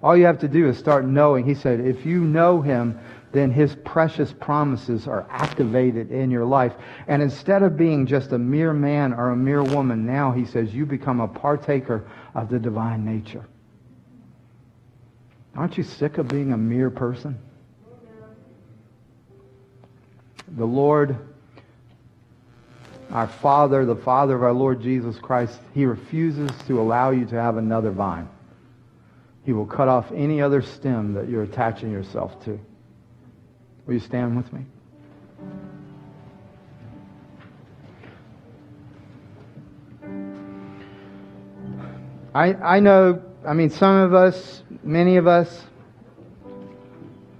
All 0.00 0.16
you 0.16 0.26
have 0.26 0.38
to 0.38 0.48
do 0.48 0.68
is 0.68 0.78
start 0.78 1.04
knowing. 1.04 1.44
He 1.44 1.54
said, 1.54 1.80
If 1.80 2.06
you 2.06 2.20
know 2.20 2.62
him, 2.62 3.00
then 3.32 3.50
his 3.50 3.76
precious 3.84 4.32
promises 4.32 5.06
are 5.06 5.26
activated 5.30 6.10
in 6.10 6.30
your 6.30 6.44
life. 6.44 6.72
And 7.06 7.22
instead 7.22 7.62
of 7.62 7.76
being 7.76 8.06
just 8.06 8.32
a 8.32 8.38
mere 8.38 8.72
man 8.72 9.12
or 9.12 9.30
a 9.30 9.36
mere 9.36 9.62
woman, 9.62 10.04
now 10.04 10.32
he 10.32 10.44
says, 10.44 10.74
You 10.74 10.86
become 10.86 11.20
a 11.20 11.28
partaker 11.28 12.08
of 12.34 12.48
the 12.48 12.58
divine 12.58 13.04
nature. 13.04 13.46
Aren't 15.54 15.76
you 15.78 15.84
sick 15.84 16.18
of 16.18 16.28
being 16.28 16.52
a 16.52 16.58
mere 16.58 16.90
person? 16.90 17.38
the 20.56 20.66
Lord, 20.66 21.16
our 23.10 23.28
Father, 23.28 23.84
the 23.84 23.96
Father 23.96 24.34
of 24.34 24.42
our 24.42 24.52
Lord 24.52 24.82
Jesus 24.82 25.18
Christ, 25.18 25.58
He 25.74 25.84
refuses 25.84 26.50
to 26.66 26.80
allow 26.80 27.10
you 27.10 27.24
to 27.26 27.36
have 27.36 27.56
another 27.56 27.90
vine. 27.90 28.28
He 29.44 29.52
will 29.52 29.66
cut 29.66 29.88
off 29.88 30.10
any 30.12 30.42
other 30.42 30.62
stem 30.62 31.14
that 31.14 31.28
you're 31.28 31.44
attaching 31.44 31.90
yourself 31.90 32.44
to. 32.44 32.60
Will 33.86 33.94
you 33.94 34.00
stand 34.00 34.36
with 34.36 34.52
me? 34.52 34.66
I, 42.32 42.54
I 42.54 42.80
know, 42.80 43.20
I 43.46 43.54
mean, 43.54 43.70
some 43.70 43.96
of 43.96 44.14
us, 44.14 44.62
many 44.84 45.16
of 45.16 45.26
us, 45.26 45.64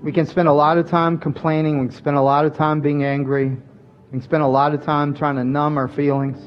we 0.03 0.12
can 0.12 0.26
spend 0.26 0.49
a 0.49 0.53
lot 0.53 0.78
of 0.78 0.88
time 0.88 1.18
complaining. 1.18 1.78
We 1.78 1.88
can 1.88 1.97
spend 1.97 2.16
a 2.16 2.22
lot 2.22 2.45
of 2.45 2.57
time 2.57 2.80
being 2.80 3.05
angry. 3.05 3.51
We 3.51 4.11
can 4.11 4.22
spend 4.22 4.43
a 4.43 4.49
lot 4.49 4.74
of 4.74 4.82
time 4.82 5.14
trying 5.14 5.36
to 5.36 5.45
numb 5.45 5.76
our 5.76 5.88
feelings. 5.88 6.38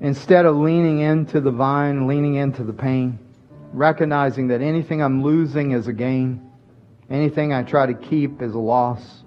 Instead 0.00 0.44
of 0.46 0.56
leaning 0.56 1.00
into 1.00 1.40
the 1.40 1.50
vine, 1.50 2.08
leaning 2.08 2.34
into 2.34 2.64
the 2.64 2.72
pain, 2.72 3.18
recognizing 3.72 4.48
that 4.48 4.60
anything 4.60 5.02
I'm 5.02 5.22
losing 5.22 5.72
is 5.72 5.86
a 5.86 5.92
gain, 5.92 6.43
anything 7.10 7.52
I 7.52 7.62
try 7.62 7.86
to 7.86 7.94
keep 7.94 8.42
is 8.42 8.54
a 8.54 8.58
loss. 8.58 9.24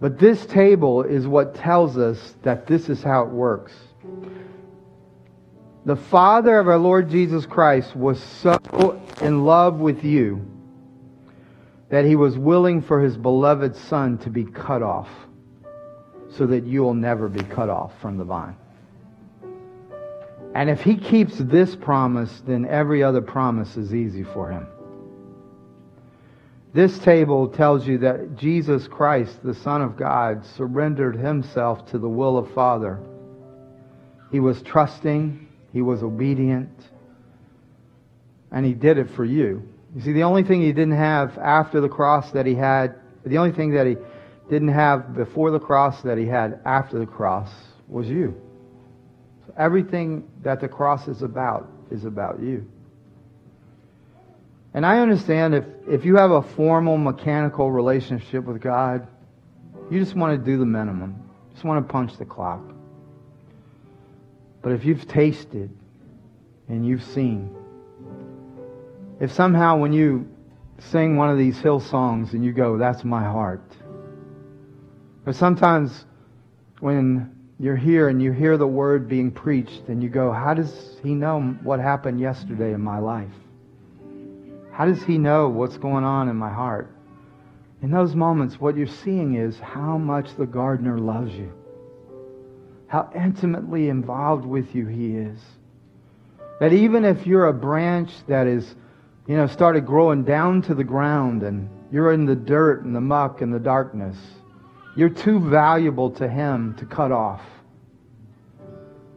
But 0.00 0.18
this 0.18 0.46
table 0.46 1.02
is 1.02 1.26
what 1.26 1.54
tells 1.54 1.98
us 1.98 2.34
that 2.42 2.66
this 2.66 2.88
is 2.88 3.02
how 3.02 3.22
it 3.22 3.28
works. 3.28 3.72
The 5.84 5.96
Father 5.96 6.58
of 6.58 6.68
our 6.68 6.78
Lord 6.78 7.10
Jesus 7.10 7.46
Christ 7.46 7.94
was 7.94 8.22
so 8.22 8.58
in 9.20 9.44
love 9.44 9.78
with 9.80 10.04
you 10.04 10.46
that 11.90 12.04
he 12.04 12.16
was 12.16 12.38
willing 12.38 12.80
for 12.80 13.00
his 13.00 13.16
beloved 13.16 13.76
Son 13.76 14.16
to 14.18 14.30
be 14.30 14.44
cut 14.44 14.82
off 14.82 15.08
so 16.30 16.46
that 16.46 16.64
you 16.64 16.82
will 16.82 16.94
never 16.94 17.28
be 17.28 17.42
cut 17.42 17.68
off 17.68 17.92
from 18.00 18.16
the 18.16 18.24
vine. 18.24 18.56
And 20.54 20.70
if 20.70 20.82
he 20.82 20.96
keeps 20.96 21.36
this 21.36 21.76
promise, 21.76 22.42
then 22.46 22.66
every 22.66 23.02
other 23.02 23.20
promise 23.20 23.76
is 23.76 23.94
easy 23.94 24.22
for 24.22 24.50
him. 24.50 24.66
This 26.72 26.98
table 27.00 27.48
tells 27.48 27.86
you 27.86 27.98
that 27.98 28.36
Jesus 28.36 28.86
Christ, 28.86 29.42
the 29.42 29.54
Son 29.54 29.82
of 29.82 29.96
God, 29.96 30.44
surrendered 30.56 31.16
himself 31.16 31.90
to 31.90 31.98
the 31.98 32.08
will 32.08 32.38
of 32.38 32.52
Father. 32.54 33.00
He 34.30 34.38
was 34.38 34.62
trusting 34.62 35.48
he 35.72 35.82
was 35.82 36.02
obedient. 36.02 36.70
And 38.52 38.66
he 38.66 38.74
did 38.74 38.98
it 38.98 39.10
for 39.10 39.24
you. 39.24 39.68
You 39.94 40.02
see, 40.02 40.12
the 40.12 40.24
only 40.24 40.42
thing 40.42 40.60
he 40.60 40.72
didn't 40.72 40.96
have 40.96 41.38
after 41.38 41.80
the 41.80 41.88
cross 41.88 42.30
that 42.32 42.46
he 42.46 42.54
had, 42.54 42.96
the 43.24 43.38
only 43.38 43.52
thing 43.52 43.72
that 43.74 43.86
he 43.86 43.96
didn't 44.48 44.68
have 44.68 45.14
before 45.14 45.50
the 45.50 45.60
cross 45.60 46.02
that 46.02 46.18
he 46.18 46.26
had 46.26 46.60
after 46.64 46.98
the 46.98 47.06
cross 47.06 47.50
was 47.88 48.08
you. 48.08 48.40
So 49.46 49.54
everything 49.56 50.28
that 50.42 50.60
the 50.60 50.68
cross 50.68 51.06
is 51.06 51.22
about 51.22 51.68
is 51.90 52.04
about 52.04 52.40
you. 52.40 52.66
And 54.72 54.86
I 54.86 55.00
understand 55.00 55.54
if, 55.54 55.64
if 55.88 56.04
you 56.04 56.16
have 56.16 56.30
a 56.30 56.42
formal 56.42 56.96
mechanical 56.96 57.70
relationship 57.70 58.44
with 58.44 58.60
God, 58.60 59.06
you 59.90 59.98
just 59.98 60.14
want 60.14 60.38
to 60.38 60.44
do 60.44 60.58
the 60.58 60.66
minimum. 60.66 61.28
Just 61.52 61.64
want 61.64 61.86
to 61.86 61.92
punch 61.92 62.16
the 62.16 62.24
clock. 62.24 62.62
But 64.62 64.72
if 64.72 64.84
you've 64.84 65.08
tasted 65.08 65.70
and 66.68 66.86
you've 66.86 67.02
seen, 67.02 67.54
if 69.18 69.32
somehow 69.32 69.76
when 69.76 69.92
you 69.92 70.28
sing 70.78 71.16
one 71.16 71.30
of 71.30 71.38
these 71.38 71.58
hill 71.58 71.80
songs 71.80 72.32
and 72.32 72.44
you 72.44 72.52
go, 72.52 72.78
that's 72.78 73.04
my 73.04 73.22
heart. 73.22 73.64
Or 75.26 75.32
sometimes 75.32 76.04
when 76.78 77.36
you're 77.58 77.76
here 77.76 78.08
and 78.08 78.22
you 78.22 78.32
hear 78.32 78.56
the 78.56 78.66
word 78.66 79.08
being 79.08 79.30
preached 79.30 79.88
and 79.88 80.02
you 80.02 80.08
go, 80.08 80.32
how 80.32 80.54
does 80.54 80.96
he 81.02 81.14
know 81.14 81.40
what 81.62 81.80
happened 81.80 82.20
yesterday 82.20 82.72
in 82.72 82.80
my 82.80 82.98
life? 82.98 83.28
How 84.72 84.86
does 84.86 85.02
he 85.02 85.18
know 85.18 85.48
what's 85.48 85.76
going 85.76 86.04
on 86.04 86.28
in 86.28 86.36
my 86.36 86.52
heart? 86.52 86.94
In 87.82 87.90
those 87.90 88.14
moments, 88.14 88.60
what 88.60 88.76
you're 88.76 88.86
seeing 88.86 89.34
is 89.34 89.58
how 89.58 89.98
much 89.98 90.36
the 90.36 90.46
gardener 90.46 90.98
loves 90.98 91.34
you 91.34 91.52
how 92.90 93.08
intimately 93.14 93.88
involved 93.88 94.44
with 94.44 94.74
you 94.74 94.84
He 94.86 95.14
is. 95.14 95.38
That 96.58 96.72
even 96.72 97.04
if 97.04 97.24
you're 97.24 97.46
a 97.46 97.52
branch 97.52 98.10
that 98.26 98.48
is 98.48 98.74
you 99.28 99.36
know, 99.36 99.46
started 99.46 99.86
growing 99.86 100.24
down 100.24 100.60
to 100.62 100.74
the 100.74 100.82
ground 100.82 101.44
and 101.44 101.70
you're 101.92 102.12
in 102.12 102.26
the 102.26 102.34
dirt 102.34 102.84
and 102.84 102.94
the 102.94 103.00
muck 103.00 103.42
and 103.42 103.54
the 103.54 103.60
darkness. 103.60 104.16
You're 104.96 105.08
too 105.08 105.38
valuable 105.38 106.10
to 106.12 106.28
Him 106.28 106.74
to 106.78 106.84
cut 106.84 107.12
off. 107.12 107.42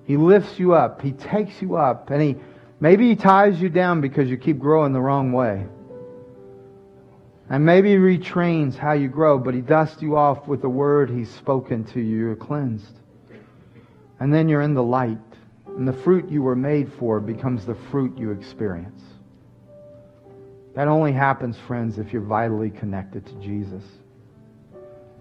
He 0.06 0.18
lifts 0.18 0.60
you 0.60 0.76
up. 0.76 1.01
He 1.01 1.12
takes 1.12 1.60
you 1.60 1.76
up. 1.76 2.12
And 2.12 2.22
He 2.22 2.36
maybe 2.84 3.08
He 3.08 3.16
ties 3.16 3.62
you 3.62 3.70
down 3.70 4.02
because 4.02 4.30
you 4.30 4.36
keep 4.36 4.60
growing 4.60 4.92
the 4.92 5.00
wrong 5.00 5.32
way. 5.32 5.66
And 7.50 7.66
maybe 7.66 7.92
He 7.92 7.96
retrains 7.96 8.76
how 8.76 8.92
you 8.92 9.08
grow, 9.08 9.40
but 9.40 9.54
He 9.54 9.62
dusts 9.62 10.02
you 10.02 10.18
off 10.18 10.48
with 10.48 10.62
the 10.62 10.70
word 10.70 11.10
He's 11.10 11.34
spoken 11.34 11.86
to 11.86 12.02
you. 12.02 12.18
You're 12.18 12.36
cleansed. 12.36 13.00
And 14.20 14.34
then 14.34 14.50
you're 14.50 14.62
in 14.62 14.74
the 14.74 14.84
light. 14.84 15.18
And 15.66 15.88
the 15.88 15.94
fruit 15.94 16.30
you 16.30 16.44
were 16.44 16.58
made 16.58 16.92
for 17.00 17.22
becomes 17.22 17.66
the 17.66 17.76
fruit 17.90 18.18
you 18.18 18.32
experience. 18.32 19.02
That 20.76 20.90
only 20.90 21.14
happens, 21.14 21.58
friends, 21.58 21.98
if 22.00 22.12
you're 22.12 22.22
vitally 22.22 22.70
connected 22.70 23.26
to 23.28 23.34
Jesus. 23.36 23.84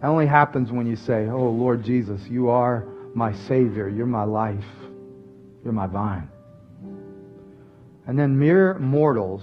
That 0.01 0.09
only 0.09 0.27
happens 0.27 0.73
when 0.73 0.87
you 0.87 0.97
say, 0.97 1.29
Oh, 1.29 1.49
Lord 1.49 1.85
Jesus, 1.85 2.21
you 2.29 2.49
are 2.49 2.89
my 3.15 3.33
Savior. 3.33 3.89
You're 3.89 4.07
my 4.07 4.25
life. 4.25 4.65
You're 5.63 5.73
my 5.73 5.87
vine. 5.87 6.29
And 8.07 8.19
then 8.19 8.39
mere 8.39 8.79
mortals 8.79 9.43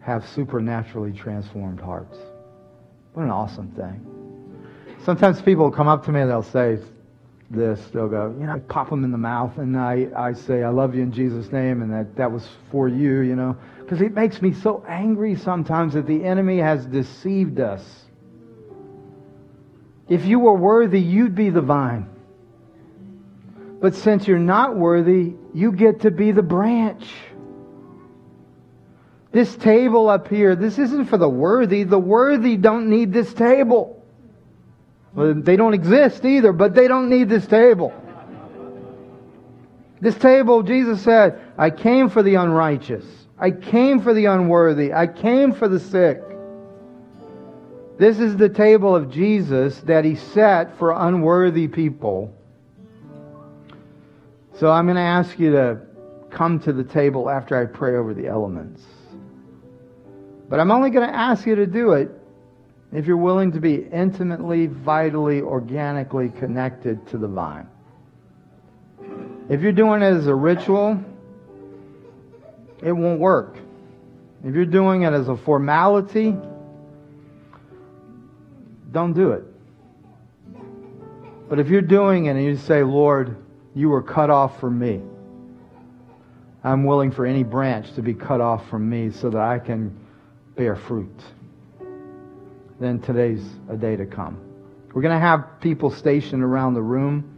have 0.00 0.28
supernaturally 0.28 1.12
transformed 1.12 1.80
hearts. 1.80 2.18
What 3.14 3.22
an 3.22 3.30
awesome 3.30 3.70
thing. 3.70 4.08
Sometimes 5.04 5.40
people 5.42 5.70
come 5.70 5.88
up 5.88 6.04
to 6.06 6.12
me 6.12 6.20
and 6.20 6.30
they'll 6.30 6.42
say 6.42 6.78
this. 7.50 7.80
They'll 7.92 8.08
go, 8.08 8.34
you 8.38 8.46
know, 8.46 8.52
I 8.52 8.58
pop 8.58 8.90
them 8.90 9.04
in 9.04 9.12
the 9.12 9.18
mouth 9.18 9.58
and 9.58 9.76
I, 9.76 10.08
I 10.16 10.32
say, 10.32 10.62
I 10.62 10.68
love 10.68 10.94
you 10.94 11.02
in 11.02 11.12
Jesus' 11.12 11.50
name 11.52 11.82
and 11.82 11.92
that, 11.92 12.16
that 12.16 12.30
was 12.30 12.46
for 12.70 12.88
you, 12.88 13.20
you 13.20 13.36
know. 13.36 13.56
Because 13.80 14.00
it 14.00 14.14
makes 14.14 14.40
me 14.40 14.52
so 14.52 14.84
angry 14.88 15.36
sometimes 15.36 15.94
that 15.94 16.06
the 16.06 16.24
enemy 16.24 16.58
has 16.58 16.86
deceived 16.86 17.60
us. 17.60 17.84
If 20.08 20.24
you 20.24 20.38
were 20.40 20.54
worthy, 20.54 21.00
you'd 21.00 21.34
be 21.34 21.50
the 21.50 21.60
vine. 21.60 22.08
But 23.82 23.96
since 23.96 24.28
you're 24.28 24.38
not 24.38 24.76
worthy, 24.76 25.34
you 25.52 25.72
get 25.72 26.02
to 26.02 26.12
be 26.12 26.30
the 26.30 26.42
branch. 26.42 27.04
This 29.32 29.56
table 29.56 30.08
up 30.08 30.28
here, 30.28 30.54
this 30.54 30.78
isn't 30.78 31.06
for 31.06 31.18
the 31.18 31.28
worthy. 31.28 31.82
The 31.82 31.98
worthy 31.98 32.56
don't 32.56 32.88
need 32.88 33.12
this 33.12 33.34
table. 33.34 34.06
Well, 35.14 35.34
they 35.34 35.56
don't 35.56 35.74
exist 35.74 36.24
either, 36.24 36.52
but 36.52 36.76
they 36.76 36.86
don't 36.86 37.10
need 37.10 37.28
this 37.28 37.44
table. 37.44 37.92
This 40.00 40.14
table, 40.16 40.62
Jesus 40.62 41.02
said, 41.02 41.40
I 41.58 41.70
came 41.70 42.08
for 42.08 42.22
the 42.22 42.36
unrighteous. 42.36 43.04
I 43.36 43.50
came 43.50 44.00
for 44.00 44.14
the 44.14 44.26
unworthy. 44.26 44.92
I 44.92 45.08
came 45.08 45.52
for 45.52 45.66
the 45.66 45.80
sick. 45.80 46.22
This 47.98 48.20
is 48.20 48.36
the 48.36 48.48
table 48.48 48.94
of 48.94 49.10
Jesus 49.10 49.80
that 49.80 50.04
he 50.04 50.14
set 50.14 50.78
for 50.78 50.92
unworthy 50.92 51.66
people. 51.66 52.36
So 54.62 54.70
I'm 54.70 54.86
going 54.86 54.94
to 54.94 55.02
ask 55.02 55.40
you 55.40 55.50
to 55.50 55.80
come 56.30 56.60
to 56.60 56.72
the 56.72 56.84
table 56.84 57.28
after 57.28 57.60
I 57.60 57.64
pray 57.66 57.96
over 57.96 58.14
the 58.14 58.28
elements. 58.28 58.80
But 60.48 60.60
I'm 60.60 60.70
only 60.70 60.90
going 60.90 61.08
to 61.08 61.12
ask 61.12 61.44
you 61.48 61.56
to 61.56 61.66
do 61.66 61.94
it 61.94 62.12
if 62.92 63.04
you're 63.04 63.16
willing 63.16 63.50
to 63.50 63.60
be 63.60 63.74
intimately, 63.74 64.68
vitally, 64.68 65.40
organically 65.40 66.28
connected 66.28 67.04
to 67.08 67.18
the 67.18 67.26
vine. 67.26 67.66
If 69.48 69.62
you're 69.62 69.72
doing 69.72 70.00
it 70.00 70.14
as 70.14 70.28
a 70.28 70.34
ritual, 70.36 71.02
it 72.84 72.92
won't 72.92 73.18
work. 73.18 73.56
If 74.44 74.54
you're 74.54 74.64
doing 74.64 75.02
it 75.02 75.12
as 75.12 75.26
a 75.26 75.36
formality, 75.36 76.36
don't 78.92 79.12
do 79.12 79.32
it. 79.32 79.42
But 81.48 81.58
if 81.58 81.68
you're 81.68 81.82
doing 81.82 82.26
it 82.26 82.36
and 82.36 82.44
you 82.44 82.56
say, 82.56 82.84
Lord, 82.84 83.41
you 83.74 83.88
were 83.88 84.02
cut 84.02 84.30
off 84.30 84.60
from 84.60 84.78
me, 84.78 85.00
I'm 86.64 86.84
willing 86.84 87.10
for 87.10 87.26
any 87.26 87.42
branch 87.42 87.92
to 87.94 88.02
be 88.02 88.14
cut 88.14 88.40
off 88.40 88.68
from 88.68 88.88
me 88.88 89.10
so 89.10 89.30
that 89.30 89.40
I 89.40 89.58
can 89.58 89.98
bear 90.54 90.76
fruit, 90.76 91.20
then 92.78 93.00
today's 93.00 93.42
a 93.68 93.76
day 93.76 93.96
to 93.96 94.06
come. 94.06 94.38
We're 94.92 95.02
going 95.02 95.14
to 95.14 95.20
have 95.20 95.60
people 95.60 95.90
stationed 95.90 96.42
around 96.42 96.74
the 96.74 96.82
room. 96.82 97.28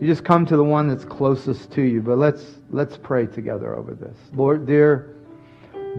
You 0.00 0.06
just 0.06 0.24
come 0.24 0.46
to 0.46 0.56
the 0.56 0.64
one 0.64 0.88
that's 0.88 1.04
closest 1.04 1.70
to 1.72 1.82
you, 1.82 2.00
but 2.00 2.18
let's 2.18 2.42
let's 2.70 2.96
pray 2.96 3.26
together 3.26 3.76
over 3.76 3.94
this. 3.94 4.16
Lord, 4.32 4.66
dear 4.66 5.14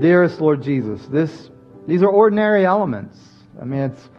dearest 0.02 0.42
Lord 0.42 0.62
Jesus, 0.62 1.06
this 1.06 1.50
these 1.88 2.02
are 2.02 2.10
ordinary 2.10 2.66
elements. 2.66 3.18
I 3.62 3.66
mean, 3.66 3.82
it's 3.82 4.10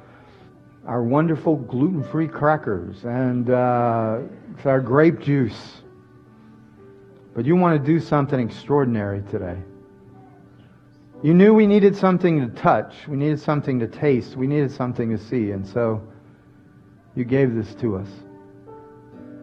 our 0.86 1.02
wonderful 1.02 1.56
gluten-free 1.56 2.28
crackers 2.28 3.04
and 3.04 3.48
uh, 3.48 4.20
our 4.64 4.80
grape 4.80 5.20
juice. 5.20 5.82
But 7.34 7.46
you 7.46 7.56
want 7.56 7.80
to 7.80 7.86
do 7.86 7.98
something 7.98 8.38
extraordinary 8.38 9.22
today. 9.30 9.58
You 11.22 11.32
knew 11.32 11.54
we 11.54 11.66
needed 11.66 11.96
something 11.96 12.40
to 12.40 12.48
touch, 12.60 13.08
we 13.08 13.16
needed 13.16 13.40
something 13.40 13.80
to 13.80 13.86
taste, 13.86 14.36
we 14.36 14.46
needed 14.46 14.70
something 14.70 15.08
to 15.10 15.16
see, 15.16 15.52
and 15.52 15.66
so 15.66 16.06
you 17.14 17.24
gave 17.24 17.54
this 17.54 17.74
to 17.76 17.96
us. 17.96 18.08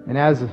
And 0.07 0.17
as 0.17 0.43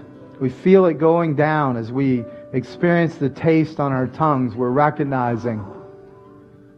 we 0.41 0.49
feel 0.49 0.86
it 0.86 0.95
going 0.95 1.36
down, 1.36 1.76
as 1.76 1.93
we 1.93 2.24
experience 2.55 3.16
the 3.16 3.28
taste 3.28 3.78
on 3.78 3.93
our 3.93 4.07
tongues, 4.07 4.55
we're 4.55 4.70
recognizing 4.70 5.64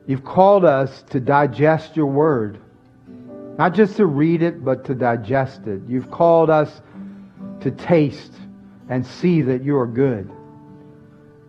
you've 0.07 0.25
called 0.25 0.65
us 0.65 1.05
to 1.11 1.21
digest 1.21 1.97
your 1.97 2.07
word. 2.07 2.59
Not 3.61 3.75
just 3.75 3.99
to 3.99 4.07
read 4.07 4.41
it, 4.41 4.65
but 4.65 4.87
to 4.87 4.95
digest 4.95 5.67
it. 5.67 5.83
You've 5.87 6.11
called 6.11 6.49
us 6.49 6.81
to 7.61 7.71
taste 7.71 8.33
and 8.89 9.07
see 9.07 9.43
that 9.43 9.63
you 9.63 9.77
are 9.77 9.87
good. 9.87 10.31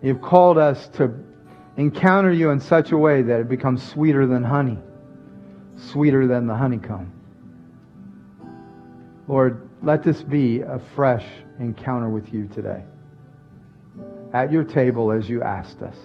You've 0.01 0.22
called 0.22 0.57
us 0.57 0.89
to 0.97 1.14
encounter 1.78 2.34
you 2.34 2.49
in 2.49 2.59
such 2.59 2.91
a 2.91 2.97
way 2.97 3.22
that 3.22 3.39
it 3.39 3.47
becomes 3.47 3.82
sweeter 3.82 4.28
than 4.28 4.43
honey, 4.43 4.78
sweeter 5.78 6.28
than 6.28 6.47
the 6.47 6.53
honeycomb. 6.53 7.14
Lord, 9.30 9.70
let 9.82 10.03
this 10.03 10.22
be 10.22 10.59
a 10.59 10.82
fresh 10.97 11.26
encounter 11.62 12.09
with 12.09 12.34
you 12.34 12.49
today. 12.49 12.84
At 14.34 14.51
your 14.51 14.66
table 14.66 15.14
as 15.14 15.30
you 15.30 15.43
asked 15.43 15.82
us. 15.82 15.95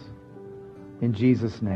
In 1.00 1.12
Jesus' 1.12 1.60
name. 1.60 1.74